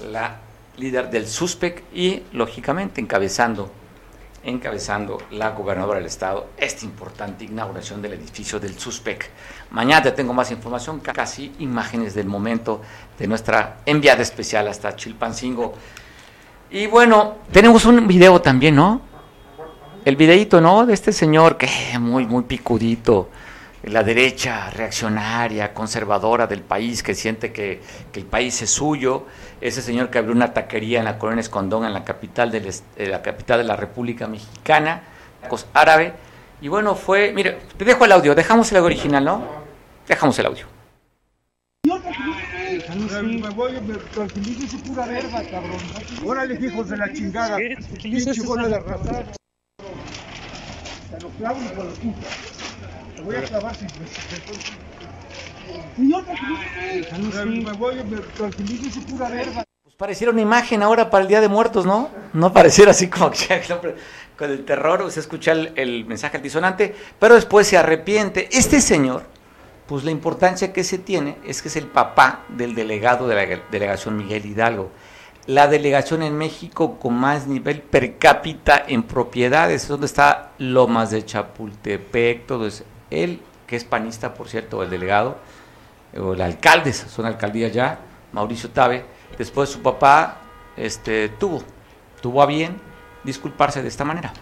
la 0.00 0.38
líder 0.76 1.10
del 1.10 1.26
SUSPEC 1.26 1.84
y, 1.92 2.22
lógicamente, 2.32 3.00
encabezando 3.00 3.70
encabezando 4.42 5.18
la 5.32 5.50
gobernadora 5.50 5.98
del 5.98 6.06
estado 6.06 6.48
esta 6.56 6.84
importante 6.84 7.44
inauguración 7.44 8.00
del 8.00 8.14
edificio 8.14 8.58
del 8.58 8.78
SUSPEC. 8.78 9.28
Mañana 9.70 10.02
te 10.02 10.12
tengo 10.12 10.32
más 10.32 10.50
información, 10.50 11.00
casi 11.00 11.52
imágenes 11.58 12.14
del 12.14 12.26
momento 12.26 12.80
de 13.18 13.26
nuestra 13.26 13.78
enviada 13.84 14.22
especial 14.22 14.68
hasta 14.68 14.96
Chilpancingo. 14.96 15.74
Y 16.70 16.86
bueno, 16.86 17.36
tenemos 17.52 17.84
un 17.84 18.06
video 18.06 18.40
también, 18.40 18.76
¿no? 18.76 19.02
El 20.04 20.16
videito, 20.16 20.60
¿no? 20.60 20.86
De 20.86 20.94
este 20.94 21.12
señor 21.12 21.58
que 21.58 21.68
muy, 21.98 22.24
muy 22.24 22.44
picudito, 22.44 23.28
la 23.82 24.02
derecha 24.02 24.70
reaccionaria, 24.70 25.72
conservadora 25.72 26.46
del 26.46 26.62
país, 26.62 27.02
que 27.02 27.14
siente 27.14 27.52
que, 27.52 27.80
el 28.14 28.24
país 28.24 28.60
es 28.62 28.70
suyo, 28.70 29.26
ese 29.60 29.82
señor 29.82 30.10
que 30.10 30.18
abrió 30.18 30.34
una 30.34 30.52
taquería 30.52 30.98
en 30.98 31.04
la 31.04 31.18
colonia 31.18 31.40
Escondón, 31.40 31.84
en 31.84 31.92
la 31.92 32.04
capital, 32.04 32.50
de 32.50 32.72
la 33.08 33.22
capital 33.22 33.58
de 33.58 33.64
la 33.64 33.76
República 33.76 34.26
Mexicana, 34.26 35.02
árabe, 35.74 36.14
y 36.62 36.68
bueno, 36.68 36.94
fue, 36.94 37.32
mire, 37.32 37.58
te 37.76 37.84
dejo 37.84 38.04
el 38.04 38.12
audio, 38.12 38.34
dejamos 38.34 38.70
el 38.70 38.78
audio 38.78 38.86
original, 38.86 39.24
¿no? 39.24 39.42
Dejamos 40.06 40.38
el 40.38 40.46
audio. 40.46 40.66
Me 43.22 43.50
voy, 43.50 43.72
tranquilícese 44.12 44.78
pura 44.78 45.06
verga, 45.06 45.42
cabrón. 45.50 45.78
Órale, 46.24 46.54
hijos 46.54 46.88
de 46.88 46.96
la 46.96 47.12
chingada. 47.12 47.56
Pinche 48.02 48.42
bola 48.42 48.68
de 48.68 48.74
arrastrar. 48.76 49.24
Se 51.10 51.20
lo 51.20 51.28
clavo 51.30 51.58
y 51.62 51.74
con 51.74 51.86
los 51.86 51.98
voy 53.24 53.36
a 53.36 53.42
clavar 53.42 53.74
sin 53.74 53.86
Me 53.86 53.98
voy, 53.98 54.08
tranquilícese 54.08 54.36
pura 54.36 55.00
verga. 55.00 55.59
Pues 59.82 59.94
pareciera 59.96 60.32
una 60.32 60.40
imagen 60.42 60.82
ahora 60.82 61.10
para 61.10 61.22
el 61.22 61.28
Día 61.28 61.40
de 61.40 61.48
Muertos, 61.48 61.86
¿no? 61.86 62.10
No 62.32 62.52
pareciera 62.52 62.92
así 62.92 63.08
como 63.08 63.30
que 63.30 63.62
con 64.36 64.50
el 64.50 64.64
terror 64.64 65.10
se 65.10 65.20
escucha 65.20 65.52
el, 65.52 65.72
el 65.76 66.04
mensaje 66.06 66.38
altisonante, 66.38 66.94
pero 67.18 67.34
después 67.34 67.66
se 67.66 67.76
arrepiente. 67.76 68.48
Este 68.52 68.80
señor 68.80 69.24
Pues 69.86 70.04
la 70.04 70.12
importancia 70.12 70.72
que 70.72 70.84
se 70.84 70.98
tiene 70.98 71.36
es 71.44 71.62
que 71.62 71.68
es 71.68 71.74
el 71.74 71.86
papá 71.86 72.44
del 72.48 72.76
delegado 72.76 73.26
de 73.26 73.34
la 73.34 73.60
delegación 73.72 74.16
Miguel 74.16 74.46
Hidalgo. 74.46 74.92
La 75.46 75.66
delegación 75.66 76.22
en 76.22 76.38
México 76.38 76.98
con 77.00 77.14
más 77.14 77.48
nivel 77.48 77.80
per 77.82 78.16
cápita 78.16 78.84
en 78.86 79.02
propiedades, 79.02 79.82
es 79.82 79.88
donde 79.88 80.06
está 80.06 80.52
Lomas 80.58 81.10
de 81.10 81.24
Chapultepec, 81.24 82.46
todo 82.46 82.68
eso. 82.68 82.84
Él, 83.10 83.40
que 83.66 83.74
es 83.74 83.82
panista, 83.82 84.32
por 84.32 84.48
cierto, 84.48 84.80
el 84.84 84.90
delegado, 84.90 85.38
o 86.18 86.32
el 86.34 86.40
alcalde, 86.40 86.92
son 86.92 87.26
alcaldías 87.26 87.72
ya, 87.72 87.98
Mauricio 88.32 88.70
Tabe, 88.70 89.04
después 89.38 89.68
su 89.68 89.80
papá 89.82 90.38
este, 90.76 91.28
tuvo, 91.28 91.62
tuvo 92.20 92.42
a 92.42 92.46
bien 92.46 92.80
disculparse 93.24 93.82
de 93.82 93.88
esta 93.88 94.04
manera. 94.04 94.32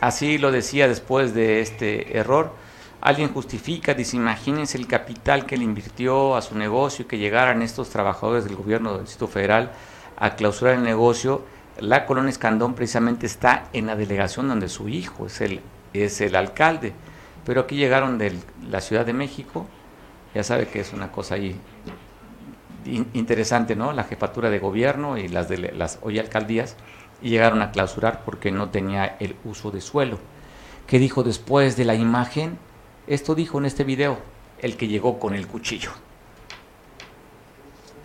Así 0.00 0.36
lo 0.38 0.50
decía 0.50 0.88
después 0.88 1.32
de 1.32 1.60
este 1.60 2.18
error. 2.18 2.52
Alguien 3.00 3.32
justifica, 3.32 3.94
dice, 3.94 4.16
imagínense 4.16 4.76
el 4.76 4.88
capital 4.88 5.46
que 5.46 5.56
le 5.56 5.64
invirtió 5.64 6.36
a 6.36 6.42
su 6.42 6.56
negocio 6.56 7.04
y 7.04 7.08
que 7.08 7.18
llegaran 7.18 7.62
estos 7.62 7.90
trabajadores 7.90 8.44
del 8.44 8.56
gobierno 8.56 8.94
del 8.94 9.02
Distrito 9.02 9.28
Federal 9.28 9.70
a 10.16 10.34
clausurar 10.34 10.74
el 10.74 10.82
negocio. 10.82 11.44
La 11.78 12.04
colonia 12.04 12.30
Escandón 12.30 12.74
precisamente 12.74 13.26
está 13.26 13.68
en 13.72 13.86
la 13.86 13.96
delegación 13.96 14.48
donde 14.48 14.68
su 14.68 14.88
hijo 14.88 15.26
es 15.26 15.40
el, 15.40 15.60
es 15.92 16.20
el 16.20 16.34
alcalde. 16.36 16.92
Pero 17.44 17.62
aquí 17.62 17.76
llegaron 17.76 18.18
de 18.18 18.38
la 18.68 18.80
Ciudad 18.80 19.04
de 19.04 19.12
México, 19.12 19.66
ya 20.34 20.42
sabe 20.44 20.68
que 20.68 20.80
es 20.80 20.92
una 20.92 21.10
cosa 21.10 21.34
ahí 21.34 21.58
interesante, 22.84 23.76
¿no? 23.76 23.92
La 23.92 24.04
jefatura 24.04 24.50
de 24.50 24.58
gobierno 24.58 25.18
y 25.18 25.28
las 25.28 25.48
de 25.48 25.72
las 25.72 25.98
hoy 26.02 26.18
alcaldías 26.18 26.76
y 27.20 27.30
llegaron 27.30 27.62
a 27.62 27.70
clausurar 27.70 28.22
porque 28.24 28.50
no 28.50 28.70
tenía 28.70 29.16
el 29.20 29.36
uso 29.44 29.70
de 29.70 29.80
suelo. 29.80 30.18
¿Qué 30.86 30.98
dijo 30.98 31.22
después 31.22 31.76
de 31.76 31.84
la 31.84 31.94
imagen? 31.94 32.58
Esto 33.06 33.34
dijo 33.34 33.58
en 33.58 33.66
este 33.66 33.84
video, 33.84 34.18
el 34.60 34.76
que 34.76 34.88
llegó 34.88 35.18
con 35.18 35.34
el 35.34 35.46
cuchillo. 35.46 35.90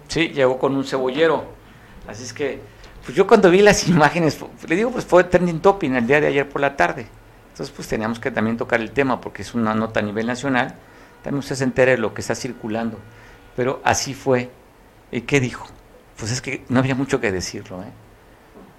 Sí, 0.07 0.29
llegó 0.29 0.57
con 0.57 0.75
un 0.75 0.83
cebollero. 0.83 1.45
Así 2.07 2.23
es 2.23 2.33
que, 2.33 2.59
pues 3.03 3.15
yo 3.15 3.27
cuando 3.27 3.49
vi 3.49 3.61
las 3.61 3.87
imágenes, 3.87 4.37
le 4.67 4.75
digo, 4.75 4.91
pues 4.91 5.05
fue 5.05 5.23
trending 5.23 5.59
topic 5.59 5.91
el 5.93 6.07
día 6.07 6.21
de 6.21 6.27
ayer 6.27 6.47
por 6.47 6.61
la 6.61 6.75
tarde. 6.75 7.07
Entonces, 7.57 7.75
pues 7.75 7.87
teníamos 7.87 8.19
que 8.19 8.29
también 8.29 8.55
tocar 8.55 8.81
el 8.81 8.91
tema 8.91 9.19
porque 9.19 9.41
es 9.41 9.55
una 9.55 9.73
nota 9.73 9.99
a 9.99 10.03
nivel 10.03 10.27
nacional. 10.27 10.75
También 11.23 11.39
usted 11.39 11.55
se 11.55 11.63
entere 11.63 11.93
de 11.93 11.97
lo 11.97 12.13
que 12.13 12.21
está 12.21 12.35
circulando. 12.35 12.99
Pero 13.55 13.81
así 13.83 14.13
fue. 14.13 14.51
¿Y 15.11 15.21
qué 15.21 15.39
dijo? 15.39 15.65
Pues 16.19 16.31
es 16.31 16.39
que 16.39 16.63
no 16.69 16.77
había 16.77 16.93
mucho 16.93 17.19
que 17.19 17.31
decirlo, 17.31 17.81
¿eh? 17.81 17.87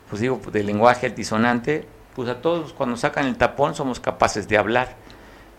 pues 0.08 0.20
digo, 0.20 0.40
del 0.52 0.66
lenguaje 0.66 1.06
altisonante, 1.06 1.88
pues 2.14 2.28
a 2.28 2.40
todos 2.40 2.72
cuando 2.72 2.96
sacan 2.96 3.26
el 3.26 3.36
tapón 3.36 3.74
somos 3.74 3.98
capaces 3.98 4.46
de 4.46 4.56
hablar 4.56 4.94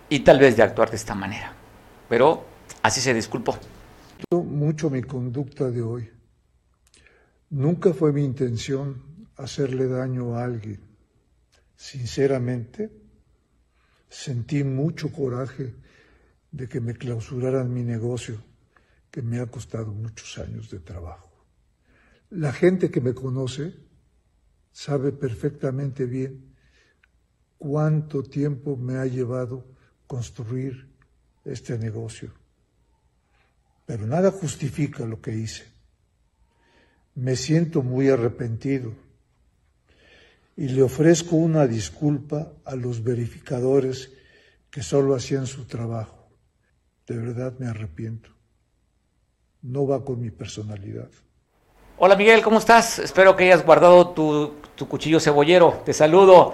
y 0.08 0.22
tal 0.22 0.40
vez 0.40 0.56
de 0.56 0.64
actuar 0.64 0.90
de 0.90 0.96
esta 0.96 1.14
manera. 1.14 1.52
Pero 2.08 2.46
así 2.84 3.02
se 3.02 3.14
disculpó. 3.14 3.58
Mucho 4.32 4.90
mi 4.90 5.02
conducta 5.02 5.70
de 5.70 5.82
hoy. 5.82 6.10
Nunca 7.50 7.94
fue 7.94 8.14
mi 8.14 8.24
intención 8.24 9.28
hacerle 9.36 9.88
daño 9.88 10.38
a 10.38 10.46
alguien. 10.46 10.80
Sinceramente, 11.76 13.09
sentí 14.10 14.64
mucho 14.64 15.12
coraje 15.12 15.76
de 16.52 16.68
que 16.68 16.82
me 16.82 16.96
clausuraran 16.96 17.74
mi 17.74 17.84
negocio, 17.84 18.42
que 19.12 19.22
me 19.22 19.40
ha 19.40 19.46
costado 19.46 19.94
muchos 19.94 20.38
años 20.38 20.70
de 20.70 20.80
trabajo. 20.80 21.30
La 22.32 22.52
gente 22.52 22.92
que 22.92 23.02
me 23.02 23.14
conoce 23.14 23.76
sabe 24.72 25.12
perfectamente 25.12 26.06
bien 26.06 26.56
cuánto 27.58 28.24
tiempo 28.24 28.78
me 28.78 28.98
ha 28.98 29.06
llevado 29.06 29.66
construir 30.08 30.90
este 31.46 31.78
negocio. 31.78 32.32
Pero 33.86 34.06
nada 34.06 34.32
justifica 34.32 35.06
lo 35.06 35.22
que 35.22 35.36
hice. 35.36 35.66
Me 37.16 37.36
siento 37.36 37.82
muy 37.82 38.10
arrepentido 38.10 38.94
y 40.60 40.68
le 40.68 40.84
ofrezco 40.84 41.38
una 41.38 41.66
disculpa 41.68 42.52
a 42.66 42.76
los 42.76 43.02
verificadores 43.02 44.12
que 44.70 44.84
solo 44.84 45.16
hacían 45.16 45.48
su 45.48 45.66
trabajo. 45.66 46.28
De 47.08 47.16
verdad 47.16 47.54
me 47.60 47.68
arrepiento. 47.68 48.30
No 49.62 49.88
va 49.88 50.04
con 50.04 50.20
mi 50.20 50.32
personalidad. 50.32 51.08
Hola 51.98 52.18
Miguel, 52.18 52.42
¿cómo 52.42 52.58
estás? 52.60 53.00
Espero 53.00 53.38
que 53.38 53.46
hayas 53.46 53.66
guardado 53.66 54.10
tu, 54.10 54.52
cuchillo 54.90 55.22
cebollero. 55.22 55.82
Te 55.86 55.94
saludo. 55.94 56.54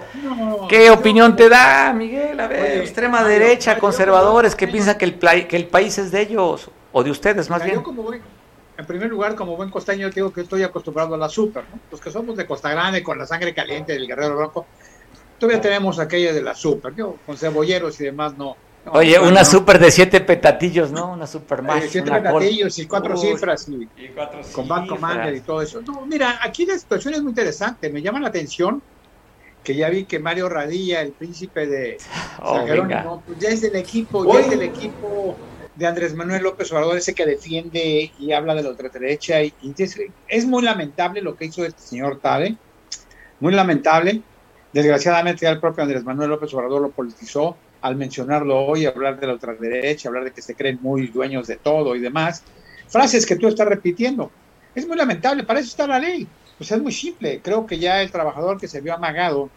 ¿Qué 0.68 0.88
opinión 0.88 1.34
te 1.34 1.48
da, 1.48 1.92
Miguel? 1.92 2.38
A 2.38 2.46
ver, 2.46 2.82
extrema 2.82 3.24
derecha, 3.24 3.76
conservadores, 3.76 4.54
que 4.54 4.68
piensan 4.68 4.98
que 4.98 5.04
el, 5.06 5.18
que 5.48 5.56
el 5.56 5.66
país 5.66 5.98
es 5.98 6.12
de 6.12 6.20
ellos, 6.20 6.70
o 6.92 7.02
de 7.02 7.10
ustedes 7.10 7.50
más 7.50 7.64
bien. 7.64 7.82
como 7.82 8.04
en 8.78 8.86
primer 8.86 9.08
lugar, 9.08 9.34
como 9.34 9.56
buen 9.56 9.70
costeño, 9.70 10.10
digo 10.10 10.32
que 10.32 10.42
estoy 10.42 10.62
acostumbrado 10.62 11.14
a 11.14 11.18
la 11.18 11.28
super, 11.28 11.64
¿no? 11.64 11.80
Los 11.90 12.00
que 12.00 12.10
somos 12.10 12.36
de 12.36 12.46
Costa 12.46 12.70
Grande, 12.70 13.02
con 13.02 13.18
la 13.18 13.26
sangre 13.26 13.54
caliente 13.54 13.92
del 13.92 14.06
Guerrero 14.06 14.36
Blanco, 14.36 14.66
todavía 15.38 15.60
tenemos 15.60 15.98
aquella 15.98 16.32
de 16.32 16.42
la 16.42 16.54
super, 16.54 16.94
yo 16.94 17.16
con 17.24 17.36
cebolleros 17.36 18.00
y 18.00 18.04
demás 18.04 18.36
no 18.36 18.56
Oye, 18.92 19.18
una 19.18 19.44
super 19.44 19.78
de 19.78 19.90
siete 19.90 20.20
petatillos, 20.20 20.92
¿no? 20.92 21.12
Una 21.12 21.26
super 21.26 21.62
más. 21.62 21.84
Eh, 21.84 21.88
siete 21.90 22.10
petatillos 22.10 22.78
y 22.78 22.86
cuatro 22.86 23.16
cifras. 23.16 23.68
Y, 23.68 23.88
con 24.52 24.68
Bank 24.68 24.88
Commander 24.88 25.34
y 25.34 25.40
todo 25.40 25.60
eso. 25.60 25.82
No, 25.82 26.06
mira, 26.06 26.38
aquí 26.40 26.66
la 26.66 26.78
situación 26.78 27.14
es 27.14 27.22
muy 27.22 27.30
interesante. 27.30 27.90
Me 27.90 28.00
llama 28.00 28.20
la 28.20 28.28
atención 28.28 28.80
que 29.64 29.74
ya 29.74 29.90
vi 29.90 30.04
que 30.04 30.20
Mario 30.20 30.48
Radilla, 30.48 31.00
el 31.00 31.10
príncipe 31.10 31.66
de 31.66 31.98
oh, 32.40 33.20
pues 33.26 33.38
ya 33.40 33.48
es 33.48 33.60
del 33.62 33.74
equipo, 33.74 34.32
ya 34.32 34.40
es 34.40 34.50
del 34.50 34.62
equipo 34.62 35.36
de 35.76 35.86
Andrés 35.86 36.14
Manuel 36.14 36.42
López 36.42 36.72
Obrador, 36.72 36.96
ese 36.96 37.14
que 37.14 37.26
defiende 37.26 38.10
y 38.18 38.32
habla 38.32 38.54
de 38.54 38.62
la 38.62 38.70
ultraderecha. 38.70 39.42
Y, 39.42 39.52
es, 39.76 39.98
es, 40.26 40.46
muy 40.46 40.62
lamentable 40.62 41.20
lo 41.20 41.36
que 41.36 41.46
hizo 41.46 41.64
este 41.64 41.82
señor 41.82 42.18
Tabe. 42.20 42.56
Muy 43.40 43.52
lamentable. 43.52 44.22
Desgraciadamente, 44.72 45.46
el 45.46 45.60
propio 45.60 45.84
Andrés 45.84 46.04
Manuel 46.04 46.30
López 46.30 46.52
Obrador 46.54 46.82
lo 46.82 46.90
politizó 46.90 47.56
al 47.82 47.96
mencionarlo 47.96 48.58
hoy, 48.58 48.86
hablar 48.86 49.20
de 49.20 49.26
la 49.26 49.34
ultraderecha, 49.34 50.08
hablar 50.08 50.24
de 50.24 50.32
que 50.32 50.42
se 50.42 50.54
creen 50.54 50.78
muy 50.80 51.08
dueños 51.08 51.46
de 51.46 51.56
todo 51.56 51.94
y 51.94 52.00
demás, 52.00 52.42
frases 52.88 53.26
que 53.26 53.36
tú 53.36 53.48
estás 53.48 53.68
repitiendo. 53.68 54.30
Es 54.74 54.86
muy 54.86 54.96
lamentable, 54.96 55.44
para 55.44 55.60
eso 55.60 55.68
está 55.68 55.86
la 55.86 55.98
ley. 55.98 56.26
Pues 56.58 56.70
es 56.70 56.80
muy 56.80 56.92
simple. 56.92 57.40
Creo 57.42 57.66
que 57.66 57.78
ya 57.78 58.02
el 58.02 58.10
trabajador 58.10 58.58
que 58.58 58.66
se 58.66 58.80
vio 58.80 58.94
amagado, 58.94 59.50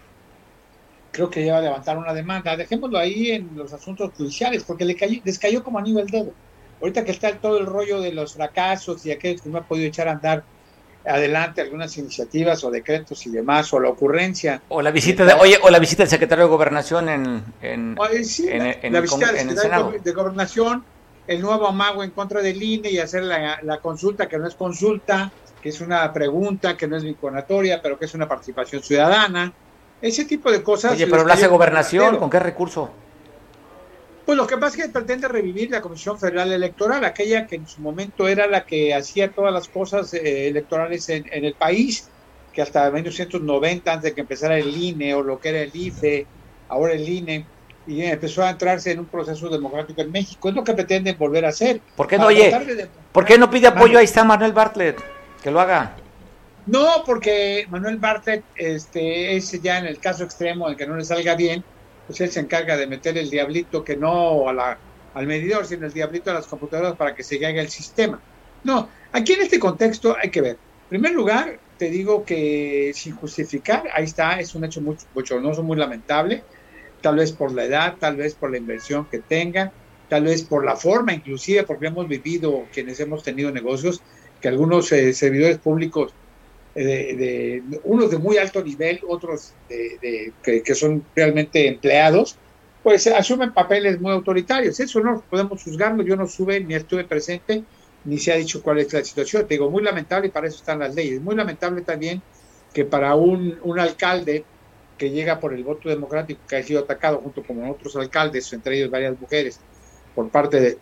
creo 1.20 1.30
que 1.30 1.43
lleva 1.43 1.57
a 1.57 1.61
levantar 1.61 1.97
una 1.97 2.13
demanda. 2.13 2.55
Dejémoslo 2.55 2.97
ahí 2.97 3.32
en 3.32 3.49
los 3.55 3.74
asuntos 3.74 4.11
judiciales, 4.15 4.63
porque 4.63 4.86
le 4.86 4.95
cayó, 4.95 5.20
les 5.26 5.38
cayó 5.38 5.63
como 5.63 5.78
anillo 5.78 5.99
el 5.99 6.07
dedo. 6.07 6.32
Ahorita 6.80 7.03
que 7.03 7.11
está 7.11 7.36
todo 7.36 7.57
el 7.57 7.65
rollo 7.65 7.99
de 7.99 8.13
los 8.13 8.36
fracasos 8.36 9.05
y 9.05 9.11
aquellos 9.11 9.41
que 9.41 9.49
no 9.49 9.57
ha 9.57 9.63
podido 9.63 9.88
echar 9.88 10.07
a 10.07 10.11
andar 10.11 10.43
adelante 11.05 11.59
algunas 11.59 11.97
iniciativas 11.97 12.63
o 12.63 12.72
decretos 12.72 13.26
y 13.26 13.32
demás, 13.32 13.74
o 13.74 13.82
la 13.82 13.89
ocurrencia. 13.89 14.61
O 14.70 14.82
la 14.82 14.91
visita 14.91 15.26
de, 15.26 15.34
oye, 15.34 15.57
o 15.61 15.70
la 15.70 15.80
visita 15.80 16.03
del 16.03 16.09
secretario 16.09 16.45
de 16.45 16.49
Gobernación 16.51 17.09
en, 17.09 17.43
en, 17.61 17.95
la, 17.95 19.01
visita 19.01 19.34
del 19.34 19.49
secretario 19.49 19.99
de 20.01 20.11
Gobernación, 20.13 20.86
el 21.28 21.41
nuevo 21.41 21.67
amago 21.67 22.01
en 22.01 22.11
contra 22.11 22.41
del 22.41 22.63
INE 22.63 22.91
y 22.91 22.99
hacer 22.99 23.24
la, 23.24 23.59
la, 23.61 23.78
consulta 23.80 24.30
que 24.30 24.38
no 24.38 24.47
es 24.47 24.55
consulta, 24.55 25.34
que 25.61 25.67
es 25.67 25.82
una 25.82 26.13
pregunta 26.13 26.78
que 26.78 26.88
no 26.88 26.95
es 26.95 27.03
vinculatoria, 27.03 27.82
pero 27.82 27.99
que 27.99 28.05
es 28.05 28.13
una 28.13 28.28
participación 28.28 28.82
ciudadana. 28.82 29.53
Ese 30.02 30.26
tipo 30.26 30.52
de 30.52 30.64
cosas. 30.64 30.93
Oye, 30.93 31.08
pero 31.08 31.26
la 31.26 31.34
hace 31.34 31.47
Gobernación, 31.47 32.18
¿con 32.18 32.30
qué 32.30 32.39
recurso? 32.39 32.89
Pues 34.26 34.38
lo 34.38 34.45
que 34.45 34.58
pasa 34.58 34.78
es 34.78 34.84
que 34.84 34.89
pretende 34.89 35.28
revivir 35.28 35.72
la 35.72 35.82
Comisión 35.82 36.20
Federal 36.20 36.52
Electoral, 36.52 37.04
aquella 37.04 37.47
que 37.47 37.56
en 37.56 37.68
su 37.68 37.82
momento 37.82 38.28
era 38.28 38.45
la 38.45 38.64
que 38.64 38.93
hacía 38.93 39.32
todas 39.32 39.52
las 39.52 39.68
cosas 39.68 40.14
eh, 40.14 40.47
electorales 40.47 41.10
en, 41.10 41.26
el 41.32 41.56
país, 41.56 42.10
que 42.54 42.62
hasta 42.62 42.91
1990, 42.91 43.91
antes 43.91 44.04
de 44.04 44.14
que 44.14 44.22
empezara 44.22 44.58
el 44.58 44.78
INE 44.78 45.16
o 45.16 45.24
lo 45.24 45.39
que 45.39 45.50
era 45.50 45.62
el 45.62 45.72
IFE, 45.74 46.28
ahora 46.68 46.93
el 46.93 47.10
INE, 47.10 47.45
y 47.88 48.04
empezó 48.04 48.43
a 48.43 48.52
entrarse 48.52 48.91
en 48.91 49.00
un 49.00 49.08
proceso 49.08 49.50
democrático 49.50 50.00
en 50.02 50.12
México. 50.12 50.50
Es 50.50 50.54
lo 50.54 50.64
que 50.64 50.74
pretenden 50.74 51.18
volver 51.18 51.45
a 51.45 51.50
hacer. 51.50 51.82
¿Por 51.95 52.06
qué 52.06 52.20
no, 52.20 52.28
oye, 52.28 52.56
¿por 53.12 53.26
qué 53.26 53.36
no 53.39 53.50
pide 53.50 53.66
apoyo? 53.66 53.97
Ahí 53.97 54.06
está 54.06 54.24
Manuel 54.24 54.54
Bartlett, 54.54 55.02
que 55.41 55.50
lo 55.50 55.60
haga. 55.60 55.95
No, 56.66 57.03
porque 57.05 57.66
Manuel 57.70 57.97
Bartlett 57.97 58.43
este, 58.55 59.36
es 59.36 59.51
ya 59.62 59.80
en 59.80 59.86
el 59.86 59.99
caso 59.99 60.24
extremo 60.24 60.70
de 60.70 60.76
que 60.76 60.86
no 60.86 60.95
le 60.95 61.03
salga 61.03 61.36
bien, 61.36 61.64
pues 62.05 62.22
él 62.22 62.30
se 62.30 62.39
encarga 62.39 62.78
de 62.78 62.88
meter 62.88 63.18
el 63.18 63.30
diablito 63.30 63.84
que 63.84 63.95
no 63.95 64.47
a 64.47 64.53
la, 64.53 64.78
al 65.14 65.28
medidor, 65.28 65.66
sino 65.66 65.86
el 65.86 65.93
diablito 65.93 66.32
a 66.32 66.36
las 66.36 66.47
computadoras 66.47 66.95
para 66.95 67.16
que 67.16 67.24
se 67.24 67.43
haga 67.45 67.62
el 67.62 67.70
sistema. 67.70 68.22
No, 68.64 68.89
aquí 69.12 69.34
en 69.34 69.41
este 69.41 69.60
contexto 69.60 70.16
hay 70.22 70.30
que 70.30 70.41
ver. 70.41 70.57
En 70.84 70.89
primer 70.89 71.14
lugar, 71.14 71.60
te 71.78 71.89
digo 71.89 72.26
que 72.26 72.91
sin 72.93 73.16
justificar, 73.16 73.84
ahí 73.93 74.03
está, 74.05 74.39
es 74.39 74.53
un 74.55 74.66
hecho 74.66 74.82
muy 74.82 74.97
bochornoso, 75.14 75.64
muy 75.64 75.78
lamentable, 75.78 76.43
tal 77.01 77.16
vez 77.16 77.32
por 77.32 77.51
la 77.53 77.64
edad, 77.64 77.95
tal 77.99 78.18
vez 78.18 78.36
por 78.36 78.51
la 78.51 78.57
inversión 78.57 79.07
que 79.10 79.20
tenga, 79.20 79.72
tal 80.10 80.24
vez 80.24 80.43
por 80.43 80.66
la 80.66 80.76
forma, 80.76 81.14
inclusive 81.14 81.64
porque 81.64 81.88
hemos 81.88 82.07
vivido, 82.07 82.66
quienes 82.74 82.99
hemos 82.99 83.24
tenido 83.24 83.51
negocios, 83.51 84.01
que 84.41 84.47
algunos 84.47 84.91
eh, 84.91 85.14
servidores 85.14 85.60
públicos 85.60 86.14
de, 86.84 87.63
unos 87.84 88.11
de 88.11 88.17
muy 88.17 88.38
alto 88.38 88.63
nivel, 88.63 89.01
otros 89.07 89.53
de, 89.67 90.34
que, 90.41 90.75
son 90.75 91.03
realmente 91.15 91.67
empleados, 91.67 92.38
pues 92.84 93.07
asumen 93.07 93.53
papeles 93.53 93.99
muy 93.99 94.11
autoritarios. 94.11 94.80
Eso 94.80 94.99
no 95.01 95.21
podemos 95.30 95.63
juzgarlo, 95.63 96.03
yo 96.03 96.15
no 96.15 96.27
sube 96.27 96.59
ni 96.61 96.75
estuve 96.75 97.03
presente, 97.03 97.63
ni 98.05 98.17
se 98.17 98.32
ha 98.32 98.36
dicho 98.36 98.63
cuál 98.63 98.80
es 98.80 98.93
la 98.93 99.03
situación. 99.03 99.47
Te 99.47 99.55
digo, 99.55 99.69
muy 99.69 99.84
lamentable 99.84 100.27
y 100.27 100.32
para 100.32 100.47
eso 100.47 100.57
están 100.57 100.80
las 100.80 100.95
leyes. 100.95 101.21
Muy 101.21 101.36
lamentable 101.36 101.82
también 101.82 102.21
que 102.73 102.86
para 102.86 103.15
un, 103.15 103.59
un 103.63 103.80
alcalde 103.80 104.45
que 104.97 105.09
llega 105.09 105.39
por 105.39 105.53
el 105.53 105.63
voto 105.63 105.89
democrático, 105.89 106.41
que 106.47 106.57
ha 106.57 106.63
sido 106.63 106.82
atacado 106.82 107.17
junto 107.19 107.43
con 107.43 107.67
otros 107.69 107.95
alcaldes, 107.95 108.51
entre 108.53 108.77
ellos 108.77 108.91
varias 108.91 109.19
mujeres, 109.19 109.59
por 110.13 110.30
parte 110.30 110.59
de, 110.59 110.77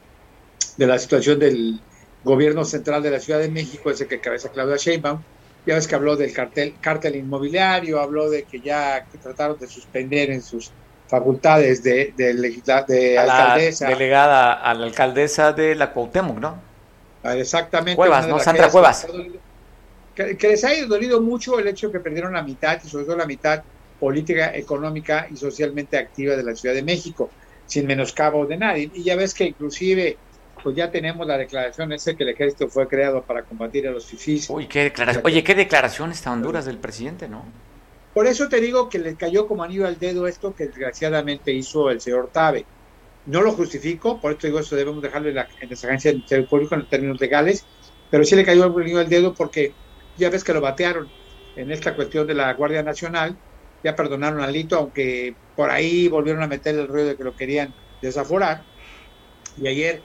de 0.78 0.88
la 0.88 1.00
situación 1.00 1.40
del 1.40 1.80
gobierno 2.24 2.66
central 2.66 3.02
de 3.04 3.12
la 3.12 3.20
Ciudad 3.20 3.40
de 3.40 3.50
México, 3.50 3.90
ese 3.90 4.08
que 4.08 4.20
cabeza 4.20 4.50
Claudia 4.50 4.76
Sheinbaum, 4.76 5.22
ya 5.68 5.76
ves 5.76 5.88
que 5.88 5.96
habló 5.96 6.16
del 6.16 6.32
cartel, 6.32 6.76
cártel 6.80 7.18
inmobiliario, 7.18 8.00
habló 8.00 8.30
de 8.30 8.44
que 8.44 8.62
ya 8.62 9.06
trataron 9.22 9.60
de 9.60 9.68
suspender 9.68 10.32
en 10.32 10.42
sus 10.42 10.72
facultades 11.08 11.84
de, 11.84 12.14
de, 12.16 12.34
de 12.34 13.18
alcaldesa. 13.20 13.90
delegada 13.90 14.54
a 14.54 14.74
la 14.74 14.86
alcaldesa 14.86 15.52
de 15.52 15.76
la 15.76 15.92
Cuauhtémoc, 15.92 16.40
¿no? 16.40 16.62
Ah, 17.22 17.36
exactamente. 17.36 17.98
Cuevas, 17.98 18.28
¿no? 18.28 18.40
Sandra 18.40 18.70
Cuevas. 18.70 19.08
Que, 20.16 20.38
que, 20.38 20.48
les 20.48 20.64
ha 20.64 20.70
dolido 20.86 21.22
mucho 21.22 21.60
el 21.60 21.68
hecho 21.68 21.88
de 21.88 21.94
que 21.94 22.00
perdieron 22.00 22.34
la 22.34 22.44
mitad, 22.44 22.80
y 22.84 22.88
sobre 22.88 23.04
todo 23.04 23.18
la 23.18 23.26
mitad 23.26 23.62
política, 24.00 24.56
económica 24.56 25.28
y 25.30 25.36
socialmente 25.36 25.98
activa 25.98 26.36
de 26.38 26.44
la 26.44 26.56
Ciudad 26.56 26.76
de 26.76 26.84
México, 26.84 27.30
sin 27.66 27.86
menoscabo 27.88 28.46
de 28.46 28.56
nadie. 28.56 28.90
Y 28.94 29.04
ya 29.04 29.18
ves 29.18 29.34
que 29.34 29.44
inclusive 29.44 30.18
pues 30.62 30.76
ya 30.76 30.92
tenemos 30.92 31.26
la 31.28 31.38
declaración 31.38 31.92
ese 31.94 32.16
que 32.16 32.24
el 32.24 32.30
ejército 32.30 32.68
fue 32.68 32.88
creado 32.88 33.22
para 33.22 33.44
combatir 33.44 33.88
a 33.88 33.92
los 33.92 34.06
fifís. 34.06 34.50
Uy, 34.50 34.68
qué 34.68 34.84
declaración, 34.84 35.26
oye, 35.26 35.44
qué 35.44 35.56
declaraciones 35.56 36.22
tan 36.22 36.42
duras 36.42 36.66
del 36.66 36.78
presidente, 36.78 37.28
¿no? 37.28 37.46
Por 38.14 38.26
eso 38.26 38.50
te 38.50 38.60
digo 38.60 38.90
que 38.90 39.00
le 39.00 39.16
cayó 39.16 39.48
como 39.48 39.64
anillo 39.64 39.86
al 39.86 40.00
dedo 40.00 40.28
esto 40.28 40.56
que 40.56 40.66
desgraciadamente 40.66 41.52
hizo 41.54 41.90
el 41.90 42.02
señor 42.02 42.30
Tabe. 42.32 42.66
No 43.26 43.42
lo 43.42 43.52
justifico, 43.52 44.20
por 44.20 44.32
eso 44.32 44.48
digo 44.48 44.60
eso 44.60 44.76
debemos 44.76 45.02
dejarlo 45.02 45.30
en, 45.30 45.36
la, 45.36 45.48
en 45.60 45.70
las 45.70 45.84
agencias 45.84 46.14
del 46.14 46.16
Ministerio 46.16 46.48
Público 46.48 46.76
en 46.76 46.88
términos 46.88 47.20
legales, 47.20 47.66
pero 48.10 48.24
sí 48.24 48.36
le 48.36 48.46
cayó 48.46 48.66
el 48.66 48.82
anillo 48.82 49.00
al 49.00 49.10
dedo 49.10 49.34
porque 49.34 49.74
ya 50.18 50.30
ves 50.30 50.44
que 50.44 50.54
lo 50.54 50.62
batearon 50.62 51.10
en 51.56 51.72
esta 51.72 51.96
cuestión 51.96 52.26
de 52.28 52.36
la 52.36 52.54
Guardia 52.54 52.84
Nacional, 52.84 53.38
ya 53.84 53.96
perdonaron 53.96 54.42
a 54.42 54.48
Lito, 54.48 54.78
aunque 54.78 55.36
por 55.56 55.70
ahí 55.70 56.08
volvieron 56.08 56.44
a 56.44 56.48
meter 56.48 56.76
el 56.76 56.88
ruido 56.88 57.10
de 57.10 57.18
que 57.18 57.24
lo 57.24 57.36
querían 57.36 57.74
desaforar. 58.02 58.64
Y 59.58 59.68
ayer 59.68 60.02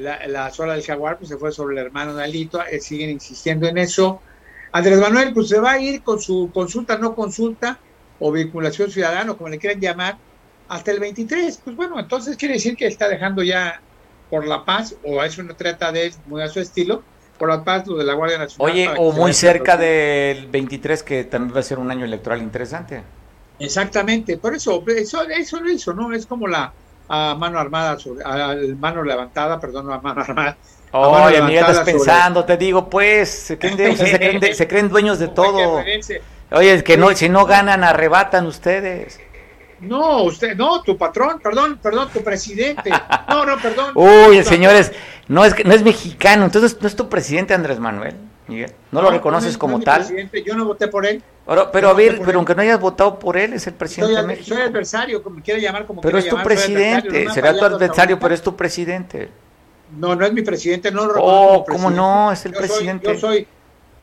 la, 0.00 0.26
la 0.26 0.50
sola 0.50 0.74
del 0.74 0.82
jaguar 0.82 1.18
pues, 1.18 1.28
se 1.28 1.36
fue 1.36 1.52
sobre 1.52 1.78
el 1.78 1.86
hermano 1.86 2.14
de 2.14 2.24
Alito, 2.24 2.64
eh, 2.64 2.80
siguen 2.80 3.10
insistiendo 3.10 3.66
en 3.68 3.78
eso. 3.78 4.20
Andrés 4.72 4.98
Manuel 4.98 5.32
pues 5.32 5.48
se 5.48 5.58
va 5.58 5.72
a 5.72 5.80
ir 5.80 6.02
con 6.02 6.20
su 6.20 6.50
consulta, 6.52 6.98
no 6.98 7.14
consulta, 7.14 7.78
o 8.18 8.30
vinculación 8.30 8.90
ciudadana, 8.90 9.34
como 9.34 9.48
le 9.48 9.58
quieran 9.58 9.80
llamar, 9.80 10.18
hasta 10.68 10.90
el 10.90 11.00
23. 11.00 11.60
Pues 11.64 11.76
bueno, 11.76 11.98
entonces 11.98 12.36
quiere 12.36 12.54
decir 12.54 12.76
que 12.76 12.86
está 12.86 13.08
dejando 13.08 13.42
ya 13.42 13.80
por 14.28 14.46
la 14.46 14.64
paz, 14.64 14.94
o 15.02 15.22
es 15.22 15.38
una 15.38 15.54
trata 15.54 15.90
de 15.90 16.12
muy 16.26 16.42
a 16.42 16.48
su 16.48 16.60
estilo, 16.60 17.02
por 17.38 17.48
la 17.48 17.64
paz 17.64 17.86
lo 17.86 17.96
de 17.96 18.04
la 18.04 18.14
Guardia 18.14 18.38
Nacional. 18.38 18.72
Oye, 18.72 18.88
o 18.96 19.12
muy 19.12 19.32
cerca 19.32 19.76
del 19.76 20.46
23, 20.46 21.02
que 21.02 21.24
también 21.24 21.56
va 21.56 21.60
a 21.60 21.64
ser 21.64 21.78
un 21.78 21.90
año 21.90 22.04
electoral 22.04 22.40
interesante. 22.40 23.02
Exactamente, 23.58 24.38
por 24.38 24.54
eso, 24.54 24.82
eso, 24.86 25.22
eso 25.28 25.60
lo 25.60 25.70
hizo, 25.70 25.92
¿no? 25.92 26.12
Es 26.14 26.26
como 26.26 26.46
la 26.46 26.72
a 27.12 27.34
mano 27.34 27.58
armada, 27.58 27.98
sobre, 27.98 28.24
a 28.24 28.54
mano 28.78 29.02
levantada, 29.02 29.58
perdón, 29.58 29.92
a 29.92 29.98
mano 29.98 30.20
armada. 30.20 30.56
Oye, 30.92 31.42
mira, 31.42 31.62
estás 31.62 31.80
pensando, 31.84 32.44
te 32.44 32.56
digo, 32.56 32.88
pues, 32.88 33.28
se 33.28 33.58
creen, 33.58 33.76
de, 33.76 33.96
se, 33.96 34.16
creen 34.16 34.54
se 34.54 34.68
creen 34.68 34.88
dueños 34.88 35.18
de 35.18 35.26
todo. 35.40 35.82
Oye, 36.52 36.74
es 36.74 36.82
que 36.84 36.96
no, 36.96 37.10
si 37.16 37.28
no 37.28 37.46
ganan, 37.46 37.82
arrebatan 37.82 38.46
ustedes. 38.46 39.18
No, 39.80 40.22
usted, 40.22 40.56
no, 40.56 40.82
tu 40.82 40.96
patrón, 40.96 41.40
perdón, 41.42 41.80
perdón, 41.82 42.08
tu 42.12 42.22
presidente. 42.22 42.90
No, 43.28 43.46
no, 43.46 43.56
perdón. 43.58 43.92
Uy, 43.94 44.42
señores, 44.42 44.92
no 45.28 45.44
es, 45.44 45.64
no 45.64 45.72
es 45.72 45.82
mexicano, 45.82 46.44
entonces 46.44 46.76
no 46.80 46.88
es 46.88 46.96
tu 46.96 47.08
presidente 47.08 47.54
Andrés 47.54 47.78
Manuel, 47.78 48.16
Miguel. 48.50 48.72
¿No, 48.90 49.00
lo 49.00 49.10
reconoces 49.10 49.56
como 49.56 49.80
tal? 49.80 50.06
Yo 50.44 50.54
no 50.56 50.64
voté 50.64 50.88
por 50.88 51.06
él. 51.06 51.22
Pero, 51.46 51.70
pero 51.72 51.88
a 51.88 51.94
ver, 51.94 52.20
pero 52.24 52.38
aunque 52.38 52.54
no 52.54 52.62
hayas 52.62 52.80
votado 52.80 53.18
por 53.18 53.36
él, 53.36 53.54
es 53.54 53.66
el 53.66 53.74
presidente 53.74 54.14
soy, 54.14 54.22
de 54.22 54.26
México. 54.26 54.54
Soy 54.54 54.62
adversario, 54.62 55.22
como 55.22 55.42
quiera 55.42 55.58
llamar, 55.58 55.86
como 55.86 56.00
Pero 56.00 56.18
es 56.18 56.24
tu 56.24 56.30
llamar, 56.30 56.44
presidente, 56.44 57.28
será 57.30 57.56
tu 57.56 57.64
adversario, 57.64 58.18
pero 58.18 58.34
es 58.34 58.42
tu 58.42 58.54
presidente. 58.54 59.28
No, 59.96 60.14
no 60.14 60.24
es 60.24 60.32
mi 60.32 60.42
presidente, 60.42 60.90
no 60.92 61.06
lo 61.06 61.14
Oh, 61.22 61.64
¿cómo 61.64 61.90
no? 61.90 62.30
Es 62.30 62.44
el 62.46 62.52
yo 62.52 62.58
presidente. 62.58 63.06
Soy, 63.06 63.14
yo 63.14 63.20
soy, 63.20 63.48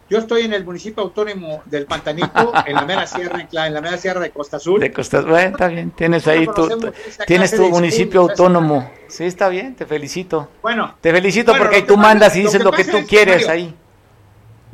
yo 0.09 0.19
estoy 0.19 0.43
en 0.43 0.53
el 0.53 0.63
municipio 0.63 1.03
autónomo 1.03 1.61
del 1.65 1.85
Pantanito, 1.85 2.53
en 2.65 2.75
la 2.75 2.85
mera 2.85 3.05
sierra, 3.05 3.47
en 3.51 3.73
la 3.73 3.81
mera 3.81 3.97
sierra 3.97 4.21
de 4.21 4.31
Costa 4.31 4.57
Azul. 4.57 4.79
De 4.79 4.91
Costa 4.91 5.19
Azul, 5.19 5.31
bueno, 5.31 5.49
está 5.51 5.67
bien, 5.67 5.91
tienes 5.91 6.27
ahí 6.27 6.47
tu, 6.47 6.91
tienes 7.25 7.55
tu 7.55 7.69
municipio 7.69 8.21
autónomo. 8.21 8.89
Sí, 9.07 9.25
está 9.25 9.49
bien, 9.49 9.75
te 9.75 9.85
felicito. 9.85 10.49
Bueno. 10.61 10.95
Te 11.01 11.11
felicito 11.11 11.51
bueno, 11.51 11.65
porque 11.65 11.81
lo 11.81 11.87
tú 11.87 11.97
mandas 11.97 12.35
y 12.35 12.39
lo 12.39 12.45
dices 12.45 12.59
que 12.59 12.63
lo 12.63 12.71
que 12.71 12.85
pasa 12.85 12.99
tú 12.99 13.07
quieres 13.07 13.47
ahí. 13.49 13.75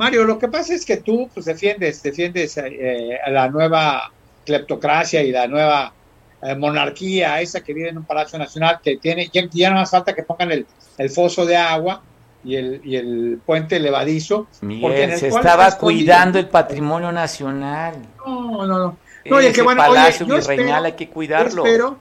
Mario, 0.03 0.25
lo 0.25 0.37
que 0.37 0.47
pasa 0.49 0.73
es 0.73 0.85
que 0.85 0.97
tú 0.97 1.29
pues, 1.33 1.45
defiendes, 1.45 2.03
defiendes 2.03 2.57
eh, 2.57 3.17
a 3.25 3.29
la 3.29 3.49
nueva 3.49 4.11
cleptocracia 4.45 5.23
y 5.23 5.31
la 5.31 5.47
nueva 5.47 5.93
eh, 6.41 6.55
monarquía, 6.55 7.39
esa 7.39 7.61
que 7.61 7.73
vive 7.73 7.87
en 7.89 7.97
un 7.99 8.03
palacio 8.03 8.37
nacional, 8.37 8.79
que 8.83 8.97
tiene, 8.97 9.29
ya, 9.31 9.43
ya 9.51 9.69
no 9.69 9.77
más 9.77 9.91
falta 9.91 10.13
que 10.13 10.23
pongan 10.23 10.51
el, 10.51 10.65
el 10.97 11.09
foso 11.09 11.45
de 11.45 11.55
agua 11.55 12.01
y 12.43 12.57
el, 12.57 12.81
y 12.83 12.97
el 12.97 13.39
puente 13.45 13.79
levadizo. 13.79 14.47
porque 14.59 14.65
en 14.65 14.67
Miguel, 14.67 15.09
el 15.11 15.17
se 15.17 15.29
cual 15.29 15.45
estaba 15.45 15.77
cuidando 15.77 16.37
el 16.37 16.49
patrimonio 16.49 17.11
nacional. 17.13 17.95
No, 18.25 18.65
no, 18.65 18.77
no. 18.77 18.97
No, 19.25 19.37
oye, 19.37 19.47
Ese 19.47 19.55
que 19.55 19.61
bueno, 19.61 19.81
oye, 19.83 19.89
palacio 19.93 20.25
yo 20.27 20.35
virreinal 20.35 20.67
espero- 20.67 20.85
hay 20.85 20.91
que 20.93 21.09
cuidarlo. 21.09 21.63
Yo 21.63 21.69
espero, 21.69 21.97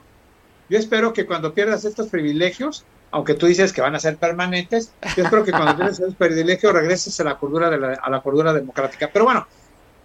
yo 0.69 0.77
espero 0.77 1.13
que 1.13 1.25
cuando 1.25 1.53
pierdas 1.53 1.85
estos 1.85 2.07
privilegios, 2.07 2.83
aunque 3.13 3.35
tú 3.35 3.45
dices 3.45 3.71
que 3.71 3.79
van 3.81 3.93
a 3.95 3.99
ser 3.99 4.17
permanentes, 4.17 4.91
yo 5.15 5.23
espero 5.23 5.43
que 5.43 5.51
cuando 5.51 5.75
pierdas 5.75 5.99
esos 5.99 6.15
privilegios 6.15 6.73
regreses 6.73 7.19
a 7.19 7.23
la 7.23 7.37
cordura 7.37 7.69
de 7.69 7.77
la, 7.77 7.93
a 7.93 8.09
la 8.09 8.21
cordura 8.21 8.51
democrática. 8.53 9.09
Pero 9.13 9.25
bueno, 9.25 9.45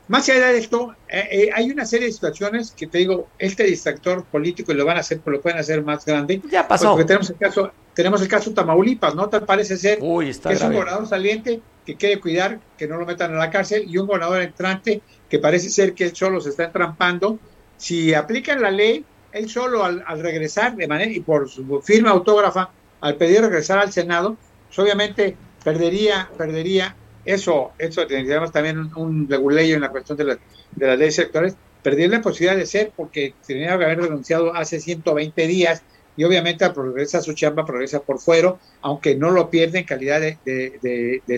más 0.08 0.28
allá 0.28 0.48
de 0.48 0.58
esto, 0.58 0.94
eh, 1.08 1.28
eh, 1.30 1.50
hay 1.54 1.70
una 1.70 1.86
serie 1.86 2.06
de 2.06 2.12
situaciones 2.12 2.70
que 2.72 2.86
te 2.86 2.98
digo, 2.98 3.28
este 3.38 3.64
distractor 3.64 4.24
político 4.24 4.72
y 4.72 4.74
lo 4.74 4.84
van 4.84 4.98
a 4.98 5.00
hacer, 5.00 5.20
pues 5.20 5.36
lo 5.36 5.40
pueden 5.42 5.58
hacer 5.58 5.82
más 5.82 6.04
grande. 6.04 6.42
Ya 6.50 6.68
pasó. 6.68 6.90
Porque 6.90 7.06
tenemos 7.06 7.30
el 7.30 7.36
caso, 7.36 7.72
tenemos 7.94 8.20
el 8.20 8.28
caso 8.28 8.52
Tamaulipas, 8.52 9.14
¿no? 9.14 9.28
Tal 9.30 9.44
parece 9.44 9.78
ser 9.78 9.98
Uy, 10.02 10.28
está 10.28 10.50
que 10.50 10.56
es 10.56 10.60
un 10.60 10.68
grave. 10.68 10.80
gobernador 10.82 11.08
saliente 11.08 11.60
que 11.86 11.96
quiere 11.96 12.20
cuidar 12.20 12.60
que 12.76 12.86
no 12.86 12.98
lo 12.98 13.06
metan 13.06 13.34
a 13.34 13.38
la 13.38 13.50
cárcel 13.50 13.84
y 13.86 13.96
un 13.96 14.06
gobernador 14.06 14.42
entrante 14.42 15.00
que 15.30 15.38
parece 15.38 15.70
ser 15.70 15.94
que 15.94 16.04
él 16.04 16.14
solo 16.14 16.40
se 16.42 16.50
está 16.50 16.64
entrampando. 16.64 17.38
Si 17.78 18.12
aplican 18.12 18.60
la 18.60 18.70
ley, 18.70 19.04
él 19.32 19.48
solo 19.48 19.84
al, 19.84 20.04
al 20.06 20.20
regresar 20.20 20.76
de 20.76 20.86
manera 20.88 21.10
y 21.10 21.20
por 21.20 21.48
su 21.48 21.80
firma 21.82 22.10
autógrafa, 22.10 22.70
al 23.00 23.16
pedir 23.16 23.40
regresar 23.42 23.78
al 23.78 23.92
Senado, 23.92 24.40
pues 24.66 24.78
obviamente 24.78 25.42
perdería, 25.62 26.32
perdería 26.36 26.98
eso, 27.24 27.74
eso 27.78 28.06
tendríamos 28.06 28.52
también 28.52 28.78
un, 28.78 28.90
un 28.96 29.28
en 29.74 29.80
la 29.80 29.90
cuestión 29.90 30.16
de, 30.18 30.24
la- 30.24 30.38
de 30.74 30.86
las 30.86 30.98
leyes 30.98 31.18
electorales, 31.18 31.58
perdería 31.82 32.08
la 32.18 32.20
posibilidad 32.22 32.56
de 32.56 32.66
ser 32.66 32.92
porque 32.96 33.36
tenía 33.46 33.78
que 33.78 33.84
haber 33.84 34.00
renunciado 34.00 34.54
hace 34.54 34.80
120 34.80 35.46
días 35.46 35.84
y 36.14 36.24
obviamente 36.24 36.68
progresa 36.70 37.20
su 37.20 37.34
chamba, 37.34 37.64
progresa 37.64 38.00
por 38.04 38.20
fuero, 38.20 38.60
aunque 38.80 39.16
no 39.16 39.30
lo 39.30 39.50
pierde 39.50 39.78
en 39.80 39.84
calidad 39.84 40.20
de, 40.20 40.40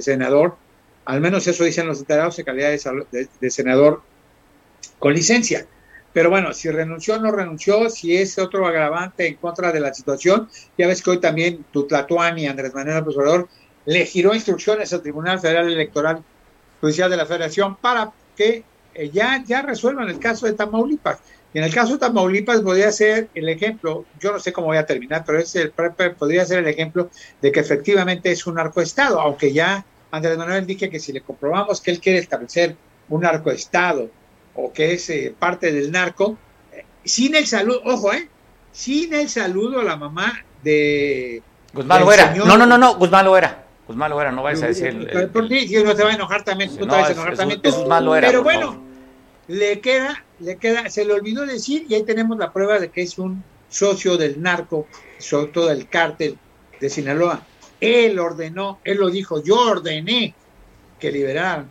senador, 0.00 0.58
al 1.04 1.20
menos 1.20 1.46
eso 1.46 1.64
dicen 1.64 1.86
los 1.86 2.00
enterados, 2.00 2.38
en 2.38 2.44
calidad 2.44 2.70
de 2.70 3.50
senador 3.50 4.06
con 4.98 5.14
licencia. 5.14 5.68
Pero 6.12 6.30
bueno, 6.30 6.52
si 6.52 6.70
renunció 6.70 7.14
o 7.14 7.18
no 7.18 7.30
renunció, 7.30 7.88
si 7.88 8.16
es 8.16 8.38
otro 8.38 8.66
agravante 8.66 9.26
en 9.28 9.36
contra 9.36 9.70
de 9.70 9.80
la 9.80 9.94
situación, 9.94 10.48
ya 10.76 10.88
ves 10.88 11.02
que 11.02 11.11
hoy 11.11 11.20
también 11.20 11.64
Tutlatuani, 11.70 12.48
Andrés 12.48 12.74
Manuel 12.74 12.98
López 12.98 13.16
Obrador, 13.16 13.48
le 13.86 14.04
giró 14.06 14.34
instrucciones 14.34 14.92
al 14.92 15.02
Tribunal 15.02 15.40
Federal 15.40 15.70
Electoral 15.70 16.22
Judicial 16.80 17.11
de 17.11 17.16
la 17.16 17.26
Federación 17.26 17.76
para 17.76 18.12
que 18.36 18.64
eh, 18.94 19.11
ya, 19.11 19.42
ya 19.46 19.62
resuelvan 19.62 20.08
el 20.08 20.18
caso 20.18 20.46
de 20.46 20.54
Tamaulipas. 20.54 21.18
Y 21.52 21.58
en 21.58 21.64
el 21.64 21.74
caso 21.74 21.92
de 21.92 21.98
Tamaulipas 21.98 22.61
podría 22.61 22.90
ser 22.90 23.28
el 23.34 23.48
ejemplo, 23.48 24.04
yo 24.20 24.32
no 24.32 24.38
sé 24.38 24.52
cómo 24.52 24.68
voy 24.68 24.78
a 24.78 24.86
terminar, 24.86 25.24
pero 25.24 25.38
es 25.38 25.54
el, 25.56 25.72
podría 25.72 26.44
ser 26.44 26.61
el 26.61 26.68
ejemplo 26.68 27.11
de 27.40 27.52
que 27.52 27.61
efectivamente 27.61 28.30
es 28.30 28.46
un 28.46 28.54
narcoestado, 28.54 29.20
aunque 29.20 29.52
ya 29.52 29.84
Andrés 30.11 30.36
Manuel 30.36 30.66
dije 30.66 30.90
que 30.90 30.98
si 30.98 31.12
le 31.12 31.20
comprobamos 31.20 31.80
que 31.80 31.92
él 31.92 32.00
quiere 32.00 32.18
establecer 32.18 32.76
un 33.08 33.22
narcoestado 33.22 34.11
o 34.62 34.72
que 34.72 34.92
es 34.94 35.08
eh, 35.11 35.34
parte 35.38 35.72
del 35.72 35.90
narco, 35.90 36.36
eh, 36.72 36.84
sin 37.04 37.34
el 37.34 37.46
saludo, 37.46 37.80
ojo, 37.84 38.12
eh, 38.12 38.28
sin 38.72 39.14
el 39.14 39.28
saludo 39.28 39.80
a 39.80 39.84
la 39.84 39.96
mamá 39.96 40.44
de 40.62 41.42
Guzmán 41.72 42.00
Loera. 42.02 42.32
señor- 42.34 42.46
No, 42.46 42.56
no, 42.58 42.66
no, 42.66 42.78
no, 42.78 42.94
Guzmán 42.96 43.24
Loera. 43.24 43.64
Guzmán 43.86 44.11
Loera, 44.11 44.30
no 44.32 44.42
vayas 44.42 44.62
a 44.62 44.66
decir. 44.68 44.86
el- 44.86 45.08
el- 45.08 45.28
Por 45.30 45.48
ti, 45.48 45.66
si 45.66 45.82
no 45.82 45.94
te 45.94 46.04
va 46.04 46.11
a 46.11 46.14
enojar 46.14 46.44
también, 46.44 46.70
tú 46.76 46.86
No, 46.86 46.92
te 46.92 47.00
vas 47.00 47.08
a 47.08 47.11
es- 47.11 47.16
enojar 47.16 47.32
es- 47.32 47.38
también. 47.38 47.61
es 47.62 47.74
Guzmán 47.76 48.04
Loera, 48.04 48.28
Pero 48.28 48.42
bueno, 48.42 48.66
favor. 48.72 48.80
le 49.48 49.80
queda, 49.80 50.24
le 50.38 50.56
queda, 50.56 50.88
se 50.90 51.04
le 51.04 51.12
olvidó 51.12 51.44
decir 51.46 51.86
y 51.88 51.94
ahí 51.94 52.02
tenemos 52.04 52.38
la 52.38 52.52
prueba 52.52 52.78
de 52.78 52.90
que 52.90 53.02
es 53.02 53.18
un 53.18 53.42
socio 53.68 54.16
del 54.16 54.40
narco, 54.42 54.86
sobre 55.18 55.46
todo 55.52 55.68
del 55.68 55.88
cártel 55.88 56.38
de 56.80 56.90
Sinaloa. 56.90 57.42
Él 57.80 58.18
ordenó, 58.18 58.78
él 58.84 58.98
lo 58.98 59.08
dijo, 59.11 59.42
yo 59.42 59.56
ordené 59.58 60.34
que 60.98 61.11
liberaran 61.11 61.68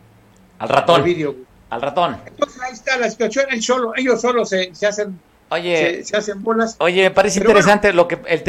Al 0.58 0.68
ratón. 0.68 1.00
Ovidio. 1.02 1.36
Al 1.70 1.80
ratón. 1.80 2.18
Entonces 2.26 2.60
ahí 2.60 2.72
está 2.72 2.98
la 2.98 3.10
situación, 3.10 3.46
él 3.50 3.62
solo, 3.62 3.92
ellos 3.96 4.20
solo 4.20 4.44
se, 4.44 4.74
se 4.74 4.86
hacen 4.86 5.18
Oye, 5.50 6.04
se, 6.04 6.16
hacen 6.16 6.42
bolas. 6.44 6.76
Oye, 6.78 7.02
me 7.02 7.10
parece 7.10 7.40
interesante 7.40 7.92
lo 7.92 8.06
que 8.06 8.20
el, 8.26 8.44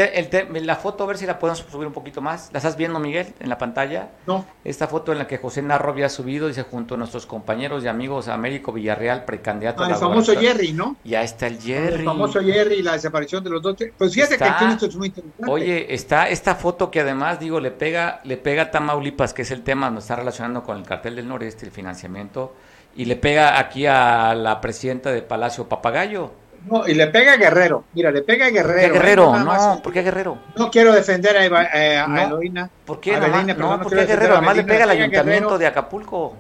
el 0.55 0.67
la 0.67 0.75
foto, 0.75 1.03
a 1.03 1.07
ver 1.07 1.17
si 1.17 1.25
la 1.25 1.39
podemos 1.39 1.65
subir 1.71 1.87
un 1.87 1.93
poquito 1.93 2.21
más. 2.21 2.49
¿La 2.53 2.59
estás 2.59 2.77
viendo, 2.77 2.99
Miguel, 2.99 3.33
en 3.39 3.49
la 3.49 3.57
pantalla? 3.57 4.09
No. 4.27 4.45
Esta 4.63 4.87
foto 4.87 5.11
en 5.11 5.17
la 5.17 5.25
que 5.25 5.39
José 5.39 5.63
Narro 5.63 5.89
había 5.91 6.09
subido, 6.09 6.47
dice 6.47 6.61
junto 6.61 6.93
a 6.93 6.97
nuestros 6.97 7.25
compañeros 7.25 7.83
y 7.83 7.87
amigos 7.87 8.27
Américo 8.27 8.71
Villarreal, 8.71 9.25
precandidato 9.25 9.83
ah, 9.83 9.89
el 9.89 9.95
famoso 9.95 10.39
Jerry, 10.39 10.73
¿no? 10.73 10.95
Ya 11.03 11.23
está 11.23 11.47
el 11.47 11.59
Jerry. 11.59 11.95
El 11.95 12.05
famoso 12.05 12.39
Jerry 12.39 12.75
y 12.75 12.81
la 12.83 12.93
desaparición 12.93 13.43
de 13.43 13.49
los 13.49 13.63
dos. 13.63 13.77
Pues 13.97 14.13
fíjate 14.13 14.37
que 14.37 14.43
aquí 14.43 14.65
esto 14.65 14.85
es 14.85 14.95
muy 14.95 15.07
interesante. 15.07 15.51
Oye, 15.51 15.91
está 15.95 16.29
esta 16.29 16.53
foto 16.53 16.91
que 16.91 16.99
además, 16.99 17.39
digo, 17.39 17.59
le 17.59 17.71
pega, 17.71 18.21
le 18.25 18.37
pega 18.37 18.63
a 18.63 18.71
Tamaulipas, 18.71 19.33
que 19.33 19.41
es 19.41 19.49
el 19.49 19.63
tema, 19.63 19.89
nos 19.89 20.03
está 20.03 20.17
relacionando 20.17 20.63
con 20.63 20.77
el 20.77 20.83
cartel 20.83 21.15
del 21.15 21.27
noreste, 21.27 21.65
el 21.65 21.71
financiamiento, 21.71 22.53
y 22.95 23.05
le 23.05 23.15
pega 23.15 23.59
aquí 23.59 23.85
a 23.85 24.33
la 24.35 24.61
presidenta 24.61 25.11
de 25.11 25.21
Palacio 25.21 25.67
Papagayo 25.67 26.31
no, 26.69 26.87
y 26.87 26.93
le 26.93 27.07
pega 27.07 27.33
a 27.33 27.37
Guerrero. 27.37 27.85
Mira, 27.93 28.11
le 28.11 28.21
pega 28.21 28.45
a 28.45 28.49
Guerrero. 28.49 28.81
¿Por 28.81 28.87
qué 28.87 28.99
Guerrero? 28.99 29.39
no, 29.39 29.81
¿por 29.81 29.93
qué 29.93 30.01
Guerrero? 30.03 30.37
No 30.55 30.69
quiero 30.69 30.93
defender 30.93 31.37
a, 31.37 31.45
eh, 31.45 31.97
a, 31.97 32.23
Eloína. 32.25 32.69
¿Por 32.85 32.99
qué? 32.99 33.17
no, 33.57 33.81
¿por 33.81 33.91
qué 33.91 34.05
Guerrero? 34.05 34.35
Además 34.35 34.57
le 34.57 34.63
pega 34.63 34.83
al 34.83 34.91
ayuntamiento 34.91 35.57
de 35.57 35.67
Acapulco. 35.67 36.35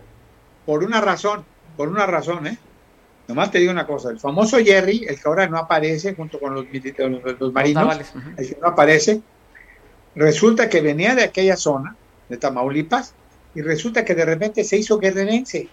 Por 0.65 0.83
una 0.83 1.01
razón, 1.01 1.43
por 1.75 1.87
una 1.87 2.05
razón, 2.05 2.45
¿eh? 2.47 2.57
Nomás 3.27 3.49
te 3.49 3.59
digo 3.59 3.71
una 3.71 3.87
cosa, 3.87 4.09
el 4.09 4.19
famoso 4.19 4.57
Jerry, 4.57 5.05
el 5.07 5.15
que 5.15 5.21
ahora 5.25 5.47
no 5.47 5.57
aparece 5.57 6.13
junto 6.15 6.39
con 6.39 6.53
los, 6.53 6.65
los, 7.39 7.53
marinos, 7.53 8.13
el 8.37 8.47
que 8.49 8.57
no 8.61 8.67
aparece, 8.67 9.21
resulta 10.15 10.67
que 10.67 10.81
venía 10.81 11.15
de 11.15 11.23
aquella 11.23 11.55
zona, 11.55 11.95
de 12.27 12.37
Tamaulipas, 12.37 13.13
y 13.55 13.61
resulta 13.61 14.03
que 14.03 14.15
de 14.15 14.25
repente 14.25 14.63
se 14.63 14.77
hizo 14.77 14.99
guerrerense. 14.99 15.69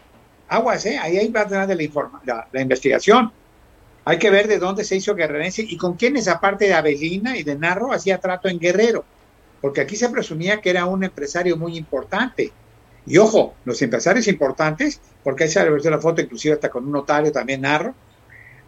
Aguas, 0.48 0.86
¿eh? 0.86 0.98
Ahí 0.98 1.18
a 1.34 1.46
tener 1.46 1.68
la, 1.68 2.10
la, 2.24 2.48
la 2.50 2.60
investigación. 2.60 3.32
Hay 4.04 4.18
que 4.18 4.30
ver 4.30 4.48
de 4.48 4.58
dónde 4.58 4.84
se 4.84 4.96
hizo 4.96 5.14
guerrerense 5.14 5.62
y 5.62 5.76
con 5.76 5.94
quiénes, 5.94 6.28
aparte 6.28 6.64
de 6.64 6.74
Avelina 6.74 7.36
y 7.36 7.42
de 7.42 7.56
Narro, 7.56 7.92
hacía 7.92 8.18
trato 8.18 8.48
en 8.48 8.58
Guerrero. 8.58 9.04
Porque 9.60 9.82
aquí 9.82 9.96
se 9.96 10.08
presumía 10.08 10.60
que 10.60 10.70
era 10.70 10.86
un 10.86 11.04
empresario 11.04 11.56
muy 11.56 11.76
importante. 11.76 12.52
Y 13.06 13.18
ojo, 13.18 13.54
los 13.64 13.80
empresarios 13.82 14.28
importantes, 14.28 15.00
porque 15.22 15.44
ahí 15.44 15.50
se 15.50 15.60
ha 15.60 15.64
la 15.64 15.98
foto, 15.98 16.22
inclusive 16.22 16.54
hasta 16.54 16.70
con 16.70 16.86
un 16.86 16.92
notario 16.92 17.32
también 17.32 17.62
Narro, 17.62 17.94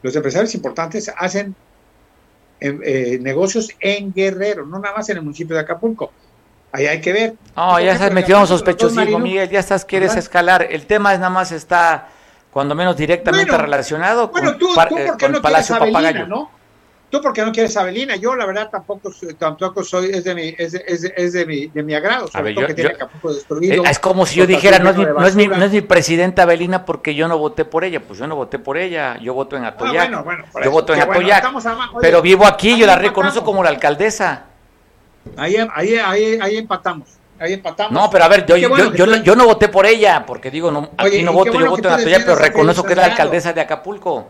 los 0.03 0.17
empresarios 0.17 0.55
importantes 0.55 1.13
hacen 1.17 1.55
em, 2.59 2.81
eh, 2.83 3.19
negocios 3.21 3.71
en 3.81 4.13
Guerrero, 4.13 4.67
no 4.67 4.79
nada 4.79 4.97
más 4.97 5.09
en 5.11 5.19
el 5.19 5.23
municipio 5.23 5.55
de 5.55 5.63
Acapulco. 5.63 6.13
Ahí 6.73 6.87
hay 6.87 7.01
que 7.01 7.13
ver. 7.13 7.35
No, 7.57 7.81
ya 7.81 7.93
estás 7.93 8.13
metido 8.13 8.41
en 8.41 8.47
sospechosismo, 8.47 9.19
Miguel, 9.19 9.51
ya 9.51 9.61
estás, 9.61 9.85
quieres 9.85 10.17
escalar. 10.17 10.67
El 10.71 10.87
tema 10.87 11.13
es 11.13 11.19
nada 11.19 11.31
más 11.31 11.53
está 11.53 12.09
cuando 12.51 12.75
menos 12.75 12.97
directamente 12.97 13.57
relacionado 13.57 14.31
con, 14.31 14.59
tú, 14.59 14.75
tú 14.75 14.81
eh, 14.97 15.07
porque 15.09 15.29
no 15.29 15.41
Palacio 15.41 15.79
Papagayo. 15.79 16.27
¿no? 16.27 16.51
Tú 17.11 17.21
porque 17.21 17.45
no 17.45 17.51
quieres 17.51 17.77
a 17.77 17.81
Abelina, 17.81 18.15
yo 18.15 18.37
la 18.37 18.47
verdad 18.47 18.71
tampoco 18.71 19.11
tampoco 19.37 19.83
soy 19.83 20.11
es 20.11 20.23
de 20.23 20.33
mi 20.33 20.55
es 20.57 20.73
de, 20.73 20.85
es 20.87 21.03
es 21.17 21.33
de 21.33 21.45
mi 21.45 21.67
de 21.67 21.83
mi 21.83 21.93
agrado, 21.93 22.29
sobre 22.29 22.55
todo 22.55 22.69
que 22.69 22.75
tiene 22.75 22.95
destruido. 23.25 23.85
Es 23.85 23.99
como 23.99 24.27
si 24.27 24.37
yo 24.37 24.47
dijera 24.47 24.79
no 24.79 24.91
es, 24.91 24.97
mi, 24.97 25.05
no 25.05 25.27
es, 25.27 25.35
mi, 25.35 25.49
no 25.49 25.65
es 25.65 25.73
mi 25.73 25.81
presidenta 25.81 26.45
Abelina 26.45 26.85
porque 26.85 27.17
yo 27.17 27.27
no 27.27 27.37
voté 27.37 27.65
por 27.65 27.83
ella, 27.83 28.01
pues 28.01 28.21
yo 28.21 28.29
no 28.29 28.37
voté 28.37 28.61
por 28.61 28.79
ella, 28.79 29.19
yo 29.19 29.35
voto 29.35 29.57
en 29.57 29.65
ah, 29.65 29.69
Atoyac. 29.69 30.13
Ah, 30.13 30.23
bueno, 30.23 30.45
bueno, 30.53 30.65
yo 30.65 30.71
voto 30.71 30.95
en 30.95 31.01
Atoyac. 31.01 31.53
pero 32.01 32.23
vivo 32.23 32.47
aquí, 32.47 32.79
yo 32.79 32.87
la 32.87 32.95
reconozco 32.95 33.43
como 33.43 33.65
la 33.65 33.71
alcaldesa. 33.71 34.50
Ahí 35.37 35.57
ahí 35.57 35.97
ahí, 35.97 36.39
ahí 36.41 36.57
empatamos 36.57 37.21
ahí 37.41 37.55
empatamos. 37.55 37.93
No, 37.93 38.11
pero 38.11 38.25
a 38.25 38.29
ver, 38.29 38.47
yo, 38.47 38.57
yo, 38.57 39.23
yo, 39.23 39.35
no 39.35 39.47
voté 39.47 39.69
por 39.69 39.87
ella, 39.87 40.25
porque 40.27 40.51
digo, 40.51 40.71
no, 40.71 40.91
aquí 40.97 41.23
no 41.23 41.33
voto, 41.33 41.59
yo 41.59 41.71
voto 41.71 41.89
en 41.89 41.95
Atoya, 41.95 42.19
pero 42.19 42.37
reconozco 42.37 42.85
que 42.85 42.93
es 42.93 42.99
la 42.99 43.07
alcaldesa 43.07 43.53
de 43.53 43.63
Acapulco. 43.63 44.29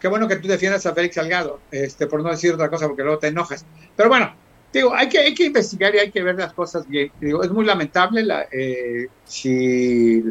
Qué 0.00 0.08
bueno 0.08 0.26
que 0.26 0.36
tú 0.36 0.48
defiendas 0.48 0.84
a 0.86 0.94
Félix 0.94 1.16
Salgado, 1.16 1.60
este, 1.70 2.06
por 2.06 2.22
no 2.22 2.30
decir 2.30 2.52
otra 2.52 2.70
cosa, 2.70 2.86
porque 2.86 3.02
luego 3.02 3.18
te 3.18 3.28
enojas. 3.28 3.64
Pero 3.94 4.08
bueno, 4.08 4.34
digo, 4.72 4.94
hay 4.94 5.08
que, 5.08 5.18
hay 5.18 5.34
que 5.34 5.44
investigar 5.44 5.94
y 5.94 5.98
hay 5.98 6.10
que 6.10 6.22
ver 6.22 6.36
las 6.36 6.52
cosas 6.52 6.88
bien. 6.88 7.12
Digo, 7.20 7.42
es 7.42 7.50
muy 7.50 7.64
lamentable 7.64 8.24
la, 8.24 8.46
eh, 8.50 9.08
si, 9.24 10.24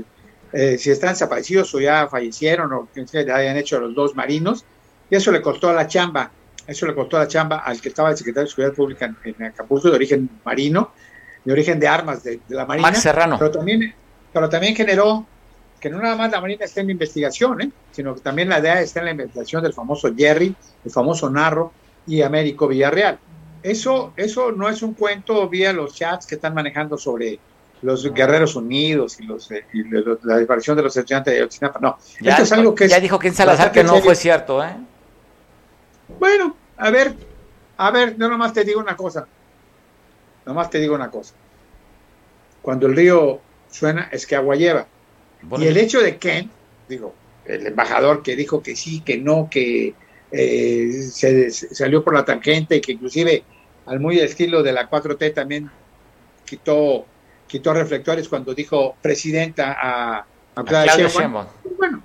eh, 0.52 0.78
si 0.78 0.92
están 0.92 1.12
desaparecidos 1.12 1.74
o 1.76 1.80
ya 1.80 2.08
fallecieron 2.08 2.74
o 2.74 2.90
que 2.94 3.06
hayan 3.32 3.58
hecho 3.58 3.80
los 3.80 3.96
dos 3.96 4.16
marinos, 4.16 4.66
y 5.10 5.16
eso 5.16 5.32
le 5.32 5.42
costó 5.42 5.72
la 5.74 5.88
chamba, 5.88 6.32
eso 6.72 6.88
le 6.88 6.96
costó 6.96 7.18
la 7.18 7.28
chamba 7.28 7.60
al 7.60 7.80
que 7.80 7.90
estaba 7.90 8.10
el 8.10 8.18
secretario 8.18 8.46
de 8.46 8.50
Seguridad 8.52 8.76
Pública 8.76 9.14
en 9.24 9.44
Acapulco 9.44 9.90
de 9.90 9.96
origen 9.96 10.30
marino, 10.44 10.92
de 11.44 11.54
origen 11.54 11.80
de 11.80 11.88
armas 11.88 12.24
de, 12.24 12.40
la 12.50 12.66
Marina. 12.66 12.90
Max 12.90 13.02
Serrano. 13.02 13.38
Pero 13.38 13.52
también, 13.52 13.94
pero 14.34 14.50
también 14.50 14.76
generó 14.76 15.26
que 15.80 15.90
no 15.90 16.00
nada 16.00 16.16
más 16.16 16.32
la 16.32 16.40
Marina 16.40 16.66
esté 16.66 16.82
en 16.82 16.90
investigación, 16.92 17.62
¿eh? 17.62 17.72
sino 17.92 18.14
que 18.14 18.22
también 18.22 18.50
la 18.50 18.62
DEA 18.62 18.82
está 18.82 19.00
en 19.00 19.06
la 19.06 19.12
investigación 19.12 19.64
del 19.64 19.74
famoso 19.74 20.14
Jerry, 20.16 20.56
el 20.86 20.92
famoso 20.92 21.30
Narro 21.30 21.74
y 22.06 22.22
Américo 22.22 22.68
Villarreal. 22.68 23.20
Eso, 23.64 24.14
eso 24.16 24.52
no 24.52 24.70
es 24.70 24.82
un 24.82 24.94
cuento 24.94 25.48
vía 25.50 25.74
los 25.74 25.96
chats 25.96 26.26
que 26.26 26.36
están 26.36 26.54
manejando 26.54 26.98
sobre 26.98 27.40
los 27.82 28.14
Guerreros 28.14 28.56
Unidos 28.56 29.20
y, 29.20 29.24
los, 29.24 29.50
la 30.24 30.36
desaparición 30.36 30.78
de 30.78 30.84
los 30.84 30.96
estudiantes 30.96 31.34
de 31.34 31.40
Ayotzinapa. 31.40 31.80
No, 31.80 31.98
ya, 32.22 32.32
esto 32.32 32.44
es 32.44 32.52
algo 32.52 32.76
que 32.76 32.88
ya 32.88 33.00
dijo 33.00 33.18
que 33.18 33.30
en 33.30 33.34
Salazar 33.34 33.72
que 33.72 33.84
no 33.84 33.98
fue 34.02 34.16
cierto, 34.16 34.64
¿eh? 34.64 34.76
Bueno, 36.20 36.56
a 36.82 36.90
ver, 36.90 37.14
a 37.78 37.92
ver, 37.92 38.18
no 38.18 38.28
nomás 38.28 38.54
te 38.54 38.64
digo 38.64 38.80
una 38.80 38.98
cosa. 38.98 39.28
Nomás 40.48 40.72
te 40.72 40.80
digo 40.80 40.96
una 40.96 41.12
cosa. 41.12 41.36
Cuando 42.64 42.88
el 42.88 42.96
río 42.96 43.40
suena 43.70 44.10
es 44.12 44.26
que 44.26 44.36
agua 44.36 44.56
lleva. 44.56 44.88
Y 45.60 45.68
el 45.68 45.78
hecho 45.78 46.02
de 46.02 46.18
que, 46.18 46.50
digo, 46.90 47.14
el 47.46 47.68
embajador 47.68 48.24
que 48.24 48.36
dijo 48.36 48.64
que 48.64 48.76
sí, 48.76 49.02
que 49.02 49.20
no, 49.20 49.48
que 49.50 49.94
eh, 50.32 50.92
se, 51.12 51.52
salió 51.52 52.04
por 52.04 52.16
la 52.16 52.26
tangente 52.26 52.78
y 52.78 52.82
que 52.82 52.94
inclusive 52.94 53.44
al 53.86 54.00
muy 54.00 54.20
estilo 54.20 54.64
de 54.64 54.74
la 54.74 54.90
4T 54.90 55.36
también 55.36 55.70
quitó, 56.46 57.06
quitó 57.46 57.76
reflectores 57.76 58.28
cuando 58.28 58.56
dijo 58.56 58.96
presidenta 59.04 59.78
a, 59.80 60.26
a 60.56 60.64
Claudia 60.64 61.08
Bueno, 61.78 62.02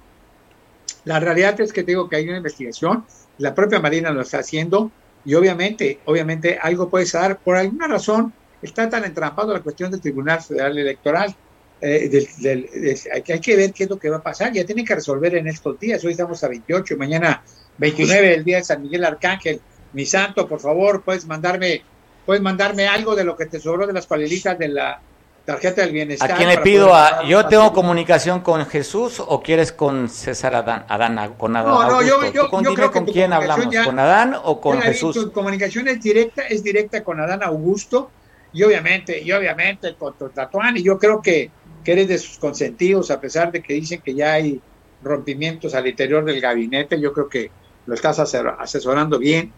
la 1.04 1.18
realidad 1.18 1.58
es 1.62 1.72
que 1.72 1.82
digo 1.82 2.10
que 2.10 2.16
hay 2.16 2.28
una 2.28 2.36
investigación, 2.36 3.06
la 3.38 3.54
propia 3.54 3.80
Marina 3.80 4.10
lo 4.10 4.22
está 4.22 4.38
haciendo, 4.38 4.90
y 5.24 5.34
obviamente, 5.34 5.98
obviamente 6.04 6.58
algo 6.60 6.88
puede 6.88 7.06
ser, 7.06 7.36
por 7.38 7.56
alguna 7.56 7.88
razón, 7.88 8.32
está 8.62 8.88
tan 8.88 9.04
entrampado 9.04 9.52
la 9.52 9.60
cuestión 9.60 9.90
del 9.90 10.00
Tribunal 10.00 10.40
Federal 10.40 10.78
Electoral. 10.78 11.34
Eh, 11.80 12.08
del, 12.38 12.70
hay, 13.12 13.22
que 13.22 13.56
ver 13.56 13.72
qué 13.72 13.84
es 13.84 13.90
lo 13.90 13.98
que 13.98 14.08
va 14.08 14.18
a 14.18 14.22
pasar. 14.22 14.52
Ya 14.52 14.64
tienen 14.64 14.84
que 14.84 14.94
resolver 14.94 15.34
en 15.34 15.46
estos 15.48 15.78
días. 15.78 16.02
Hoy 16.04 16.12
estamos 16.12 16.42
a 16.42 16.48
28, 16.48 16.96
mañana 16.96 17.42
29, 17.78 18.34
el 18.34 18.44
día 18.44 18.58
de 18.58 18.64
San 18.64 18.82
Miguel 18.82 19.04
Arcángel. 19.04 19.60
Mi 19.92 20.06
santo, 20.06 20.48
por 20.48 20.60
favor, 20.60 21.02
puedes 21.02 21.26
mandarme, 21.26 21.82
puedes 22.24 22.42
mandarme 22.42 22.86
algo 22.86 23.14
de 23.14 23.24
lo 23.24 23.36
que 23.36 23.46
te 23.46 23.60
sobró 23.60 23.86
de 23.86 23.92
las 23.92 24.06
palelitas 24.06 24.58
de 24.58 24.68
la 24.68 25.00
tarjeta 25.46 25.82
del 25.82 25.92
bienestar. 25.92 26.30
¿A 26.30 26.36
quién 26.36 26.48
le 26.48 26.58
pido? 26.58 26.94
A, 26.94 27.24
¿Yo 27.24 27.46
tengo 27.46 27.72
comunicación 27.72 28.40
con 28.40 28.66
Jesús 28.66 29.22
o 29.24 29.40
quieres 29.40 29.72
con 29.72 30.10
César 30.10 30.54
Adán? 30.54 30.84
Adán 30.88 31.34
con 31.38 31.56
Adán 31.56 31.72
no, 31.72 31.90
no, 31.90 32.02
yo, 32.02 32.30
yo, 32.32 32.50
con, 32.50 32.64
creo 32.64 32.90
con 32.90 33.06
quién 33.06 33.32
hablamos, 33.32 33.74
¿con 33.84 33.98
Adán 33.98 34.36
o 34.42 34.60
con 34.60 34.82
Jesús? 34.82 35.14
Tu 35.14 35.32
comunicación 35.32 35.88
es 35.88 36.02
directa, 36.02 36.42
es 36.42 36.62
directa 36.62 37.02
con 37.02 37.20
Adán 37.20 37.42
Augusto 37.42 38.10
y 38.52 38.62
obviamente, 38.64 39.22
y 39.22 39.32
obviamente 39.32 39.94
con 39.94 40.14
Tatuán, 40.34 40.76
y 40.76 40.82
yo 40.82 40.98
creo 40.98 41.22
que, 41.22 41.50
que 41.84 41.92
eres 41.92 42.08
de 42.08 42.18
sus 42.18 42.38
consentidos, 42.38 43.10
a 43.10 43.20
pesar 43.20 43.52
de 43.52 43.62
que 43.62 43.74
dicen 43.74 44.00
que 44.04 44.14
ya 44.14 44.32
hay 44.32 44.60
rompimientos 45.02 45.74
al 45.74 45.86
interior 45.86 46.24
del 46.24 46.40
gabinete, 46.40 47.00
yo 47.00 47.12
creo 47.12 47.28
que 47.28 47.50
lo 47.86 47.94
estás 47.94 48.18
asesorando 48.18 49.18
bien. 49.18 49.52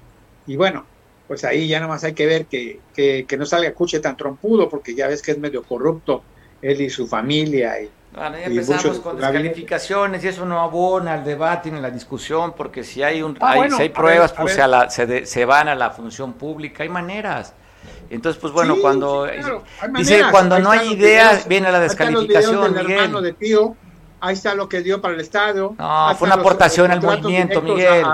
Y 0.46 0.56
bueno, 0.56 0.84
pues 1.28 1.44
ahí 1.44 1.68
ya 1.68 1.78
nomás 1.78 2.02
hay 2.04 2.14
que 2.14 2.26
ver 2.26 2.46
que, 2.46 2.80
que, 2.94 3.36
no 3.36 3.44
salga 3.44 3.72
Cuche 3.74 4.00
tan 4.00 4.16
trompudo, 4.16 4.68
porque 4.68 4.94
ya 4.94 5.06
ves 5.06 5.22
que 5.22 5.32
es 5.32 5.38
medio 5.38 5.62
corrupto 5.62 6.22
él 6.62 6.80
y 6.80 6.90
su 6.90 7.06
familia. 7.06 7.80
Y, 7.80 7.90
bueno, 8.14 8.38
ya 8.38 8.44
empezamos 8.46 8.98
con 9.00 9.16
descalificaciones 9.18 10.24
y 10.24 10.28
eso 10.28 10.46
no 10.46 10.58
abona 10.58 11.12
al 11.14 11.24
debate 11.24 11.70
ni 11.70 11.78
a 11.78 11.82
la 11.82 11.90
discusión, 11.90 12.54
porque 12.56 12.82
si 12.82 13.02
hay, 13.02 13.22
un, 13.22 13.36
ah, 13.40 13.52
hay, 13.52 13.70
si 13.70 13.82
hay 13.82 13.88
pruebas, 13.90 14.32
pues 14.32 14.58
se, 14.88 15.26
se, 15.26 15.44
van 15.44 15.68
a 15.68 15.74
la 15.74 15.90
función 15.90 16.32
pública, 16.32 16.82
hay 16.82 16.88
maneras. 16.88 17.52
Entonces, 18.10 18.40
pues 18.40 18.52
bueno, 18.52 18.76
cuando 18.80 19.28
dice 19.96 20.22
cuando 20.30 20.58
no 20.58 20.70
hay 20.70 20.92
ideas, 20.92 21.46
viene 21.46 21.70
la 21.70 21.80
descalificación, 21.80 22.74
Miguel. 22.74 23.22
de 23.22 23.32
tío, 23.34 23.76
ahí 24.20 24.34
está 24.34 24.54
lo 24.54 24.68
que 24.68 24.82
dio 24.82 25.00
para 25.00 25.14
el 25.14 25.20
Estado. 25.20 25.74
No, 25.78 26.14
fue 26.16 26.26
una 26.26 26.36
aportación 26.36 26.90
al 26.90 27.02
movimiento, 27.02 27.62
Miguel. 27.62 28.04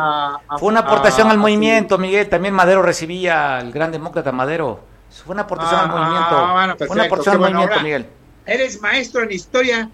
fue 0.58 0.68
una 0.68 0.80
aportación 0.80 1.30
al 1.30 1.38
movimiento, 1.38 1.98
Miguel. 1.98 2.28
También 2.28 2.54
Madero 2.54 2.82
recibía 2.82 3.58
al 3.58 3.72
gran 3.72 3.92
demócrata 3.92 4.32
Madero. 4.32 4.80
Fue 5.24 5.32
una 5.32 5.42
aportación 5.42 5.80
al 5.80 5.90
ah, 5.90 6.66
movimiento. 6.66 6.86
fue 6.86 6.94
una 6.96 7.04
aportación 7.04 7.34
al 7.34 7.40
movimiento, 7.40 7.80
Miguel. 7.80 8.06
Eres 8.46 8.80
maestro 8.80 9.22
en 9.22 9.32
historia 9.32 9.90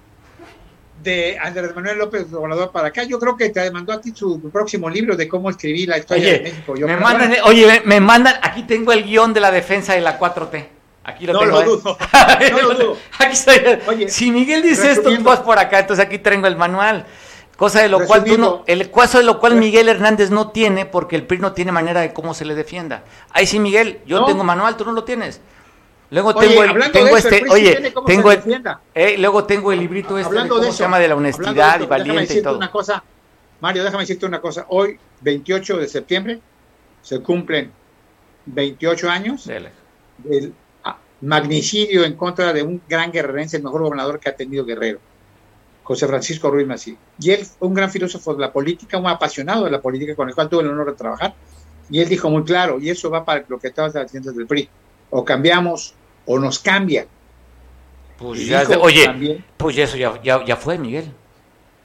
de 1.02 1.38
Andrés 1.38 1.74
Manuel 1.74 1.98
López 1.98 2.32
Obrador 2.32 2.70
para 2.72 2.88
acá. 2.88 3.04
Yo 3.04 3.18
creo 3.18 3.36
que 3.36 3.50
te 3.50 3.70
mandó 3.70 3.92
a 3.92 4.00
ti 4.00 4.12
su 4.14 4.50
próximo 4.50 4.88
libro 4.88 5.16
de 5.16 5.28
cómo 5.28 5.50
escribir 5.50 5.88
la 5.88 5.98
historia 5.98 6.32
de 6.32 6.40
México. 6.40 6.74
me 6.74 6.96
mandan, 6.96 7.34
oye, 7.44 7.82
me 7.84 8.00
mandan, 8.00 8.34
aquí 8.42 8.64
tengo 8.64 8.92
el 8.92 9.04
guion 9.04 9.32
de 9.32 9.40
la 9.40 9.50
defensa 9.50 9.94
de 9.94 10.00
la 10.00 10.18
4T. 10.18 10.79
Aquí 11.04 11.26
lo 11.26 11.32
no 11.32 11.40
tengo. 11.40 11.52
Lo 11.52 11.60
¿eh? 11.60 11.64
dudo. 11.64 11.98
no 12.50 12.62
lo 12.62 12.74
dudo. 12.74 12.96
Aquí. 13.18 13.36
Oye, 13.88 14.08
si 14.08 14.30
Miguel 14.30 14.62
dice 14.62 14.92
esto, 14.92 15.14
tú 15.14 15.22
vas 15.22 15.40
por 15.40 15.58
acá, 15.58 15.80
entonces 15.80 16.04
aquí 16.04 16.18
tengo 16.18 16.46
el 16.46 16.56
manual. 16.56 17.06
Cosa 17.56 17.82
de 17.82 17.90
lo 17.90 18.06
cual 18.06 18.24
tú 18.24 18.38
no, 18.38 18.64
el 18.66 18.90
caso 18.90 19.18
de 19.18 19.24
lo 19.24 19.38
cual 19.38 19.54
Miguel 19.56 19.90
Hernández 19.90 20.30
no 20.30 20.48
tiene, 20.50 20.86
porque 20.86 21.14
el 21.14 21.26
PRI 21.26 21.38
no 21.38 21.52
tiene 21.52 21.72
manera 21.72 22.00
de 22.00 22.14
cómo 22.14 22.32
se 22.32 22.46
le 22.46 22.54
defienda. 22.54 23.04
Ahí 23.32 23.46
sí, 23.46 23.58
Miguel, 23.58 24.00
yo 24.06 24.24
tengo 24.24 24.42
manual, 24.44 24.78
tú 24.78 24.86
no 24.86 24.92
lo 24.92 25.04
tienes. 25.04 25.42
Luego 26.10 26.34
tengo 26.34 26.64
el, 26.64 26.90
tengo 26.90 27.16
este, 27.16 27.44
oye, 27.50 27.92
tengo 28.06 28.32
el, 28.32 28.42
eh, 28.94 29.16
luego 29.18 29.44
tengo 29.44 29.72
el 29.72 29.78
librito 29.78 30.18
este 30.18 30.34
de 30.34 30.48
cómo 30.48 30.62
se 30.64 30.72
llama 30.72 30.98
de 30.98 31.06
la 31.06 31.14
honestidad 31.14 31.80
y 31.80 31.86
valiente 31.86 32.38
y 32.38 32.42
todo. 32.42 32.56
Una 32.56 32.70
cosa, 32.70 33.04
Mario, 33.60 33.84
déjame 33.84 34.04
decirte 34.04 34.26
una 34.26 34.40
cosa. 34.40 34.64
Hoy, 34.70 34.98
28 35.20 35.76
de 35.76 35.86
septiembre, 35.86 36.40
se 37.02 37.20
cumplen 37.20 37.70
28 38.46 39.08
años 39.10 39.46
del 39.46 40.54
magnicidio 41.22 42.04
en 42.04 42.14
contra 42.14 42.52
de 42.52 42.62
un 42.62 42.80
gran 42.88 43.12
guerrerense, 43.12 43.58
el 43.58 43.62
mejor 43.62 43.82
gobernador 43.82 44.18
que 44.18 44.30
ha 44.30 44.36
tenido 44.36 44.64
Guerrero, 44.64 44.98
José 45.82 46.06
Francisco 46.06 46.50
Ruiz 46.50 46.66
Mací. 46.66 46.96
Y 47.20 47.30
él 47.30 47.46
un 47.60 47.74
gran 47.74 47.90
filósofo 47.90 48.34
de 48.34 48.40
la 48.40 48.52
política, 48.52 48.98
un 48.98 49.06
apasionado 49.06 49.64
de 49.64 49.70
la 49.70 49.80
política 49.80 50.14
con 50.14 50.28
el 50.28 50.34
cual 50.34 50.48
tuve 50.48 50.62
el 50.62 50.70
honor 50.70 50.86
de 50.86 50.96
trabajar. 50.96 51.34
Y 51.90 52.00
él 52.00 52.08
dijo 52.08 52.30
muy 52.30 52.44
claro, 52.44 52.78
y 52.80 52.90
eso 52.90 53.10
va 53.10 53.24
para 53.24 53.44
lo 53.48 53.58
que 53.58 53.68
estabas 53.68 53.94
diciendo 53.94 54.32
del 54.32 54.46
PRI, 54.46 54.68
o 55.10 55.24
cambiamos 55.24 55.94
o 56.24 56.38
nos 56.38 56.58
cambia. 56.58 57.06
Pues 58.16 58.46
ya, 58.46 58.62
oye, 58.80 59.42
pues 59.56 59.76
eso 59.78 59.96
ya, 59.96 60.20
ya, 60.22 60.56
fue, 60.56 60.78
Miguel. 60.78 61.10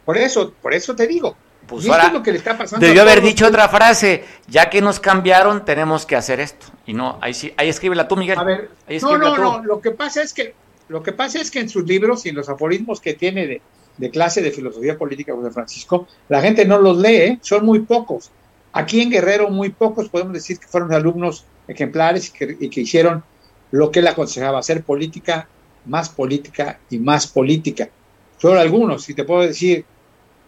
Por 0.04 0.18
eso, 0.18 0.54
por 0.62 0.74
eso 0.74 0.96
te 0.96 1.08
digo. 1.08 1.36
Pues 1.68 1.89
ahora, 1.89 2.11
lo 2.11 2.22
que 2.22 2.32
le 2.32 2.38
está 2.38 2.57
pasando 2.57 2.86
debió 2.86 3.01
haber 3.01 3.22
dicho 3.22 3.47
otra 3.47 3.68
frase, 3.68 4.24
ya 4.47 4.70
que 4.70 4.82
nos 4.82 4.99
cambiaron, 4.99 5.66
tenemos 5.66 6.05
que 6.05 6.16
hacer 6.16 6.39
esto. 6.39 6.68
Y 6.86 6.93
no, 6.93 7.18
ahí 7.22 7.34
sí, 7.34 7.53
ahí 7.57 7.70
escríbela 7.70 8.07
tú, 8.07 8.16
Miguel. 8.16 8.38
A 8.38 8.43
ver, 8.43 8.70
no, 9.01 9.18
no, 9.18 9.38
no, 9.38 9.63
lo 9.63 9.82
que 9.82 9.91
pasa 9.91 10.22
es 10.22 10.34
que, 10.34 10.53
lo 10.89 11.01
que 11.01 11.11
pasa 11.11 11.39
es 11.39 11.49
que 11.49 11.59
en 11.59 11.70
sus 11.70 11.86
libros 11.86 12.26
y 12.26 12.30
en 12.30 12.36
los 12.36 12.49
aforismos 12.49 13.01
que 13.01 13.13
tiene 13.13 13.47
de, 13.47 13.61
de 13.97 14.09
clase 14.11 14.41
de 14.41 14.51
filosofía 14.51 14.97
política 14.97 15.34
José 15.34 15.51
Francisco, 15.51 16.07
la 16.30 16.41
gente 16.41 16.66
no 16.66 16.80
los 16.80 16.97
lee, 16.97 17.16
¿eh? 17.16 17.39
son 17.41 17.66
muy 17.66 17.80
pocos. 17.80 18.32
Aquí 18.74 19.01
en 19.01 19.09
Guerrero, 19.09 19.49
muy 19.49 19.70
pocos 19.70 20.09
podemos 20.09 20.34
decir 20.34 20.59
que 20.59 20.68
fueron 20.68 20.93
alumnos 20.93 21.45
ejemplares 21.68 22.30
y 22.30 22.32
que, 22.32 22.57
y 22.59 22.70
que 22.70 22.82
hicieron 22.82 23.24
lo 23.72 23.89
que 23.89 23.99
él 23.99 24.07
aconsejaba, 24.07 24.59
hacer 24.59 24.84
política, 24.84 25.47
más 25.86 26.09
política 26.09 26.80
y 26.89 26.99
más 26.99 27.28
política. 27.28 27.89
Solo 28.38 28.59
algunos, 28.59 29.03
si 29.03 29.13
te 29.13 29.24
puedo 29.24 29.41
decir, 29.41 29.86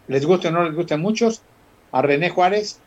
les 0.08 0.26
gusta 0.26 0.49
o 0.49 0.51
no 0.51 0.64
les 0.64 0.76
gusta 0.76 0.95
a 0.95 0.97
muchos, 0.97 1.41
a 1.91 2.01
René 2.01 2.30
Juárez, 2.30 2.80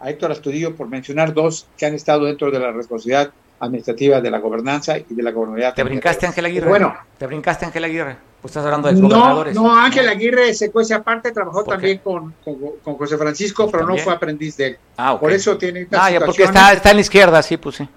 a 0.00 0.10
Héctor 0.10 0.32
Astudillo, 0.32 0.74
por 0.74 0.88
mencionar 0.88 1.34
dos 1.34 1.66
que 1.76 1.86
han 1.86 1.94
estado 1.94 2.24
dentro 2.24 2.50
de 2.50 2.58
la 2.58 2.72
responsabilidad 2.72 3.32
administrativa 3.60 4.20
de 4.20 4.30
la 4.30 4.38
gobernanza 4.38 4.98
y 4.98 5.04
de 5.08 5.22
la 5.22 5.30
gobernabilidad. 5.30 5.74
¿Te 5.74 5.84
brincaste 5.84 6.26
Ángel 6.26 6.46
Aguirre? 6.46 6.68
Bueno. 6.68 6.96
¿Te 7.18 7.26
brincaste 7.26 7.66
Ángel 7.66 7.84
Aguirre? 7.84 8.16
Pues 8.40 8.52
estás 8.52 8.64
hablando 8.64 8.88
de 8.88 8.98
gobernadores. 8.98 9.54
No, 9.54 9.74
Ángel 9.78 10.08
Aguirre 10.08 10.54
se 10.54 10.70
cuece 10.70 10.94
aparte, 10.94 11.30
trabajó 11.30 11.62
también 11.62 11.98
con, 11.98 12.34
con, 12.42 12.94
José 12.96 13.18
Francisco, 13.18 13.70
pero 13.70 13.86
no 13.86 13.98
fue 13.98 14.14
aprendiz 14.14 14.56
de 14.56 14.66
él. 14.68 14.78
Ah, 14.96 15.18
Por 15.20 15.30
eso 15.30 15.58
tiene... 15.58 15.86
Ah, 15.92 16.10
ya, 16.10 16.20
porque 16.20 16.44
está, 16.44 16.72
está 16.72 16.90
en 16.90 16.96
la 16.96 17.02
izquierda, 17.02 17.42
sí, 17.42 17.58
pues 17.58 17.76
sí. 17.76 17.88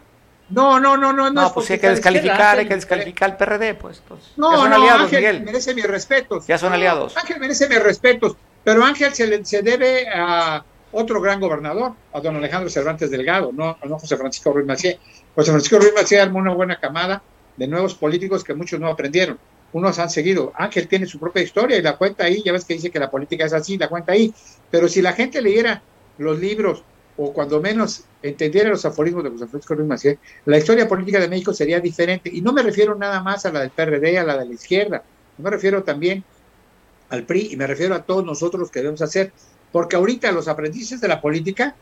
No, 0.50 0.80
no, 0.80 0.98
no, 0.98 1.14
no. 1.14 1.30
No, 1.30 1.54
pues 1.54 1.66
sí 1.66 1.74
hay 1.74 1.80
que 1.80 1.90
descalificar, 1.90 2.60
hay 2.60 2.68
que 2.68 2.76
descalificar 2.76 3.32
al 3.32 3.38
PRD, 3.38 3.76
pues. 3.76 4.04
pues. 4.08 4.34
no, 4.36 4.52
ya 4.52 4.58
son 4.58 4.70
no, 4.70 4.76
aliados, 4.76 5.02
Ángel 5.04 5.20
Miguel. 5.20 5.42
merece 5.44 5.74
mis 5.74 5.86
respetos. 5.86 6.48
Ya 6.48 6.58
son 6.58 6.74
aliados. 6.74 7.18
Ángel 7.18 7.40
merece 7.40 7.70
mis 7.70 7.82
respetos, 7.82 8.36
pero 8.64 8.84
Ángel 8.84 9.14
se, 9.14 9.44
se 9.46 9.62
debe 9.62 10.08
a 10.10 10.64
otro 10.94 11.20
gran 11.20 11.40
gobernador, 11.40 11.94
a 12.14 12.22
don 12.22 12.36
Alejandro 12.36 12.70
Cervantes 12.70 13.10
Delgado, 13.10 13.52
no, 13.52 13.78
no 13.84 14.00
José 14.00 14.16
Francisco 14.16 14.54
Ruiz 14.54 14.66
Macié. 14.66 15.00
José 15.36 15.52
Francisco 15.52 15.80
Ruiz 15.80 15.94
Macié 15.96 16.20
armó 16.20 16.40
una 16.40 16.54
buena 16.54 16.80
camada 16.80 17.22
de 17.58 17.68
nuevos 17.68 17.96
políticos 17.96 18.44
que 18.44 18.54
muchos 18.54 18.80
no 18.80 18.88
aprendieron. 18.88 19.40
Unos 19.74 19.98
han 19.98 20.12
seguido. 20.12 20.54
Ángel 20.56 20.88
tiene 20.88 21.08
su 21.08 21.20
propia 21.20 21.42
historia 21.42 21.78
y 21.78 21.82
la 21.82 21.98
cuenta 21.98 22.26
ahí. 22.26 22.44
Ya 22.46 22.52
ves 22.52 22.64
que 22.64 22.76
dice 22.76 22.92
que 22.92 23.00
la 23.00 23.10
política 23.10 23.46
es 23.46 23.54
así, 23.54 23.78
la 23.78 23.90
cuenta 23.90 24.12
ahí. 24.12 24.32
Pero 24.70 24.88
si 24.88 25.02
la 25.02 25.14
gente 25.14 25.42
leyera 25.42 25.82
los 26.20 26.40
libros 26.40 26.84
o 27.18 27.34
cuando 27.34 27.60
menos 27.60 28.04
entendiera 28.22 28.70
los 28.70 28.86
aforismos 28.86 29.24
de 29.24 29.32
José 29.32 29.48
Francisco 29.48 29.74
Luis 29.74 29.88
Macié, 29.88 30.20
la 30.46 30.60
historia 30.60 30.88
política 30.88 31.20
de 31.20 31.28
México 31.28 31.54
sería 31.54 31.80
diferente. 31.80 32.30
Y 32.32 32.42
no 32.42 32.54
me 32.54 32.62
refiero 32.62 32.94
nada 32.94 33.22
más 33.22 33.48
a 33.48 33.52
la 33.52 33.62
del 33.62 33.72
PRD, 33.72 34.20
a 34.20 34.24
la 34.24 34.38
de 34.38 34.46
la 34.46 34.54
izquierda, 34.54 35.04
me 35.38 35.50
refiero 35.50 35.84
también 35.84 36.24
al 37.10 37.24
PRI 37.24 37.50
y 37.52 37.58
me 37.58 37.68
refiero 37.68 37.96
a 37.96 38.04
todos 38.04 38.26
nosotros 38.26 38.72
que 38.72 38.80
debemos 38.80 39.02
hacer, 39.02 39.32
porque 39.72 39.96
ahorita 39.96 40.32
los 40.32 40.48
aprendices 40.48 41.02
de 41.02 41.08
la 41.08 41.22
política, 41.22 41.76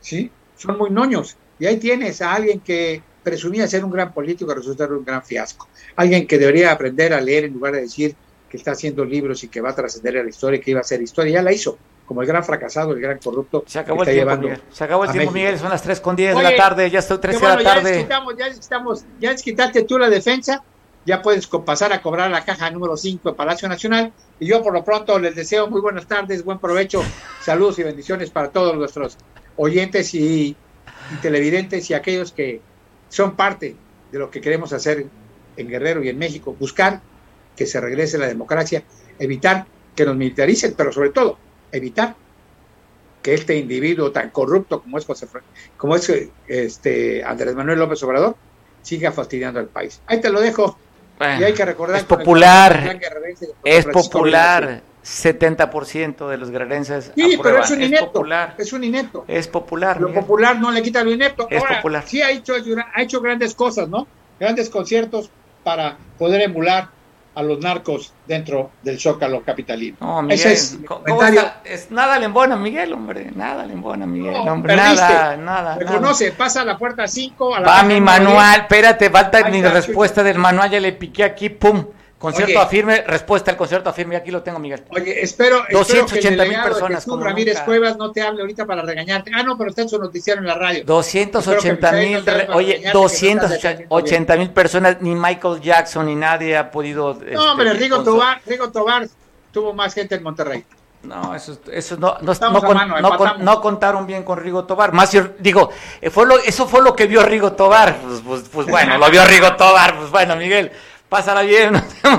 ¿sí? 0.00 0.30
Son 0.56 0.76
muy 0.76 0.90
noños. 0.90 1.36
Y 1.58 1.66
ahí 1.66 1.78
tienes 1.78 2.22
a 2.22 2.34
alguien 2.34 2.60
que 2.60 3.02
presumía 3.22 3.66
ser 3.66 3.84
un 3.84 3.90
gran 3.90 4.12
político, 4.12 4.54
resulta 4.54 4.86
un 4.86 5.04
gran 5.04 5.22
fiasco. 5.22 5.68
Alguien 5.96 6.26
que 6.26 6.38
debería 6.38 6.72
aprender 6.72 7.12
a 7.12 7.20
leer 7.20 7.44
en 7.44 7.52
lugar 7.52 7.74
de 7.74 7.82
decir 7.82 8.14
que 8.48 8.56
está 8.56 8.72
haciendo 8.72 9.04
libros 9.04 9.44
y 9.44 9.48
que 9.48 9.60
va 9.60 9.70
a 9.70 9.74
trascender 9.74 10.18
a 10.18 10.22
la 10.22 10.28
historia, 10.28 10.60
que 10.60 10.70
iba 10.72 10.80
a 10.80 10.84
ser 10.84 11.00
historia, 11.02 11.34
ya 11.34 11.42
la 11.42 11.52
hizo 11.52 11.78
como 12.10 12.22
el 12.22 12.26
gran 12.26 12.42
fracasado, 12.42 12.92
el 12.92 13.00
gran 13.00 13.18
corrupto. 13.18 13.62
Se 13.68 13.78
acabó 13.78 14.02
el 14.02 14.12
tiempo, 14.12 14.36
Miguel. 14.36 14.60
Se 14.72 14.82
acabó 14.82 15.04
el 15.04 15.12
tiempo, 15.12 15.30
Miguel. 15.30 15.56
Son 15.60 15.70
las 15.70 15.80
3 15.80 16.00
con 16.00 16.16
10 16.16 16.34
de 16.34 16.42
la 16.42 16.56
tarde, 16.56 16.90
ya 16.90 16.98
estoy 16.98 17.18
3 17.18 17.40
de 17.40 17.46
la 17.46 17.62
tarde. 17.62 18.08
Ya 18.08 18.84
ya 19.20 19.30
desquitaste 19.30 19.84
tú 19.84 19.96
la 19.96 20.10
defensa, 20.10 20.60
ya 21.06 21.22
puedes 21.22 21.46
pasar 21.46 21.92
a 21.92 22.02
cobrar 22.02 22.30
la 22.30 22.44
caja 22.44 22.70
número 22.70 22.96
5 22.96 23.30
de 23.30 23.34
Palacio 23.34 23.68
Nacional. 23.68 24.12
Y 24.38 24.46
yo, 24.46 24.62
por 24.62 24.72
lo 24.72 24.84
pronto, 24.84 25.18
les 25.18 25.34
deseo 25.34 25.68
muy 25.68 25.80
buenas 25.80 26.06
tardes, 26.06 26.44
buen 26.44 26.58
provecho, 26.58 27.02
saludos 27.42 27.78
y 27.78 27.82
bendiciones 27.82 28.30
para 28.30 28.50
todos 28.50 28.76
nuestros 28.76 29.16
oyentes 29.56 30.14
y, 30.14 30.56
y 31.12 31.16
televidentes 31.22 31.90
y 31.90 31.94
aquellos 31.94 32.32
que 32.32 32.60
son 33.08 33.36
parte 33.36 33.76
de 34.12 34.18
lo 34.18 34.30
que 34.30 34.40
queremos 34.40 34.72
hacer 34.72 35.06
en 35.56 35.68
Guerrero 35.68 36.02
y 36.02 36.08
en 36.08 36.18
México, 36.18 36.56
buscar 36.58 37.00
que 37.56 37.66
se 37.66 37.80
regrese 37.80 38.18
la 38.18 38.26
democracia, 38.26 38.82
evitar 39.18 39.66
que 39.94 40.04
nos 40.04 40.16
militaricen, 40.16 40.74
pero 40.76 40.92
sobre 40.92 41.10
todo 41.10 41.38
evitar 41.72 42.16
que 43.22 43.34
este 43.34 43.56
individuo 43.56 44.12
tan 44.12 44.30
corrupto 44.30 44.80
como 44.82 44.98
es 44.98 45.04
José, 45.04 45.26
como 45.76 45.96
es 45.96 46.10
este 46.46 47.22
Andrés 47.22 47.54
Manuel 47.54 47.78
López 47.78 48.02
Obrador 48.02 48.36
siga 48.82 49.12
fastidiando 49.12 49.60
al 49.60 49.68
país. 49.68 50.00
Ahí 50.06 50.20
te 50.20 50.30
lo 50.30 50.40
dejo. 50.40 50.78
Y 51.20 51.44
hay 51.44 51.52
que 51.52 51.64
recordar 51.64 51.98
es 51.98 52.04
popular, 52.04 52.98
es 53.64 53.86
popular. 53.86 54.82
70% 55.02 56.28
de 56.28 56.36
los 56.36 56.50
guerrerenses 56.50 57.10
Sí, 57.14 57.40
pero 57.42 57.62
es 57.62 57.70
un 57.70 57.82
inepto. 57.82 58.04
Es, 58.04 58.10
popular. 58.12 58.54
es 58.58 58.72
un 58.74 58.84
inepto. 58.84 59.24
Es 59.26 59.48
popular. 59.48 59.98
Lo 59.98 60.12
popular 60.12 60.60
no 60.60 60.70
le 60.70 60.82
quita 60.82 61.02
lo 61.02 61.10
inepto. 61.10 61.48
Es 61.50 61.64
popular. 61.64 62.04
Sí 62.06 62.20
ha 62.20 62.30
hecho, 62.30 62.52
ha 62.94 63.02
hecho 63.02 63.20
grandes 63.22 63.54
cosas, 63.54 63.88
¿no? 63.88 64.06
Grandes 64.38 64.68
conciertos 64.68 65.30
para 65.64 65.96
poder 66.18 66.42
emular 66.42 66.88
a 67.40 67.42
los 67.42 67.58
narcos 67.58 68.12
dentro 68.26 68.70
del 68.82 68.98
zócalo 69.00 69.42
capitalino. 69.42 69.96
No, 70.00 70.22
Miguel, 70.22 70.52
es, 70.52 70.78
es, 71.64 71.90
nada 71.90 72.18
le 72.18 72.26
embona 72.26 72.56
Miguel, 72.56 72.92
hombre, 72.92 73.30
nada 73.34 73.66
le 73.66 73.72
embona 73.72 74.06
Miguel, 74.06 74.36
hombre, 74.36 74.76
nada, 74.76 75.36
nada. 75.36 75.76
Reconoce, 75.76 76.32
pasa 76.32 76.62
a 76.62 76.64
la 76.64 76.78
puerta 76.78 77.06
5, 77.08 77.56
a 77.56 77.60
la 77.60 77.66
Va 77.66 77.82
mi 77.82 78.00
manual, 78.00 78.60
espérate, 78.60 79.10
falta 79.10 79.48
mi 79.48 79.62
respuesta 79.62 80.22
del 80.22 80.38
manual, 80.38 80.70
ya 80.70 80.80
le 80.80 80.92
piqué 80.92 81.24
aquí, 81.24 81.48
pum. 81.48 81.84
Concierto 82.20 82.60
afirme, 82.60 83.00
respuesta 83.06 83.50
al 83.50 83.56
concierto 83.56 83.88
afirme, 83.88 84.14
aquí 84.14 84.30
lo 84.30 84.42
tengo, 84.42 84.58
Miguel. 84.58 84.84
Oye, 84.90 85.22
espero, 85.22 85.64
280 85.72 86.44
mil 86.44 86.60
personas. 86.62 87.06
Que 87.06 87.10
Ramírez 87.16 87.60
Cuevas 87.62 87.96
no 87.96 88.12
te 88.12 88.20
hable 88.20 88.42
ahorita 88.42 88.66
para 88.66 88.82
regañarte. 88.82 89.30
Ah, 89.34 89.42
no, 89.42 89.56
pero 89.56 89.70
está 89.70 89.80
en 89.80 89.88
su 89.88 89.98
noticiero 89.98 90.38
en 90.38 90.46
la 90.46 90.52
radio. 90.52 90.84
280 90.84 91.92
mil, 91.92 92.22
oye, 92.52 92.82
280 92.92 94.36
mil 94.36 94.50
personas, 94.50 94.98
ni 95.00 95.14
Michael 95.14 95.62
Jackson 95.62 96.04
ni 96.04 96.14
nadie 96.14 96.58
ha 96.58 96.70
podido. 96.70 97.14
No, 97.14 97.22
este, 97.22 97.38
hombre, 97.38 97.72
Rigo 97.72 98.02
Tobar, 98.02 98.42
Rigo 98.44 98.70
Tobar 98.70 99.08
tuvo 99.50 99.72
más 99.72 99.94
gente 99.94 100.16
en 100.16 100.22
Monterrey. 100.22 100.62
No, 101.02 101.34
eso, 101.34 101.58
eso 101.72 101.96
no, 101.96 102.18
no, 102.20 102.34
no, 102.34 103.36
no, 103.38 103.60
contaron 103.62 104.06
bien 104.06 104.22
con 104.22 104.38
Rigo 104.38 104.64
Tobar. 104.64 104.92
Más 104.92 105.10
digo, 105.38 105.70
eh, 106.02 106.10
fue 106.10 106.26
lo, 106.26 106.36
eso 106.38 106.68
fue 106.68 106.82
lo 106.82 106.94
que 106.94 107.06
vio 107.06 107.22
Rigo 107.22 107.52
Tobar. 107.52 107.96
Pues, 107.96 108.20
pues, 108.20 108.42
pues 108.52 108.66
bueno, 108.66 108.98
lo 108.98 109.10
vio 109.10 109.24
Rigo 109.24 109.56
Tobar. 109.56 109.96
Pues 109.96 110.10
bueno, 110.10 110.36
Miguel, 110.36 110.70
pásala 111.10 111.42
bien, 111.42 111.74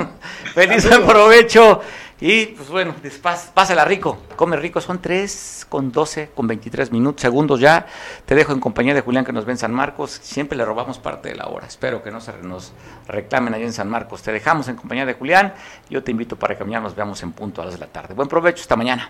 feliz 0.53 0.85
provecho. 0.85 1.81
Y 2.23 2.47
pues 2.47 2.69
bueno, 2.69 2.93
pásala 3.55 3.83
rico, 3.83 4.19
come 4.35 4.55
rico, 4.55 4.79
son 4.79 5.01
3 5.01 5.65
con 5.67 5.91
12, 5.91 6.29
con 6.35 6.45
23 6.45 6.91
minutos, 6.91 7.19
segundos 7.19 7.59
ya, 7.59 7.87
te 8.27 8.35
dejo 8.35 8.53
en 8.53 8.59
compañía 8.59 8.93
de 8.93 9.01
Julián 9.01 9.25
que 9.25 9.33
nos 9.33 9.43
ve 9.43 9.53
en 9.53 9.57
San 9.57 9.73
Marcos, 9.73 10.19
siempre 10.21 10.55
le 10.55 10.63
robamos 10.63 10.99
parte 10.99 11.29
de 11.29 11.35
la 11.35 11.47
hora, 11.47 11.65
espero 11.65 12.03
que 12.03 12.11
no 12.11 12.21
se 12.21 12.33
nos 12.43 12.73
reclamen 13.07 13.55
allí 13.55 13.63
en 13.63 13.73
San 13.73 13.89
Marcos, 13.89 14.21
te 14.21 14.31
dejamos 14.31 14.67
en 14.67 14.75
compañía 14.75 15.07
de 15.07 15.15
Julián, 15.15 15.55
yo 15.89 16.03
te 16.03 16.11
invito 16.11 16.35
para 16.35 16.55
que 16.55 16.63
mañana 16.63 16.83
nos 16.83 16.95
veamos 16.95 17.23
en 17.23 17.31
punto 17.31 17.63
a 17.63 17.65
las 17.65 17.73
de 17.73 17.79
la 17.79 17.87
tarde, 17.87 18.13
buen 18.13 18.27
provecho, 18.27 18.61
hasta 18.61 18.75
mañana. 18.75 19.09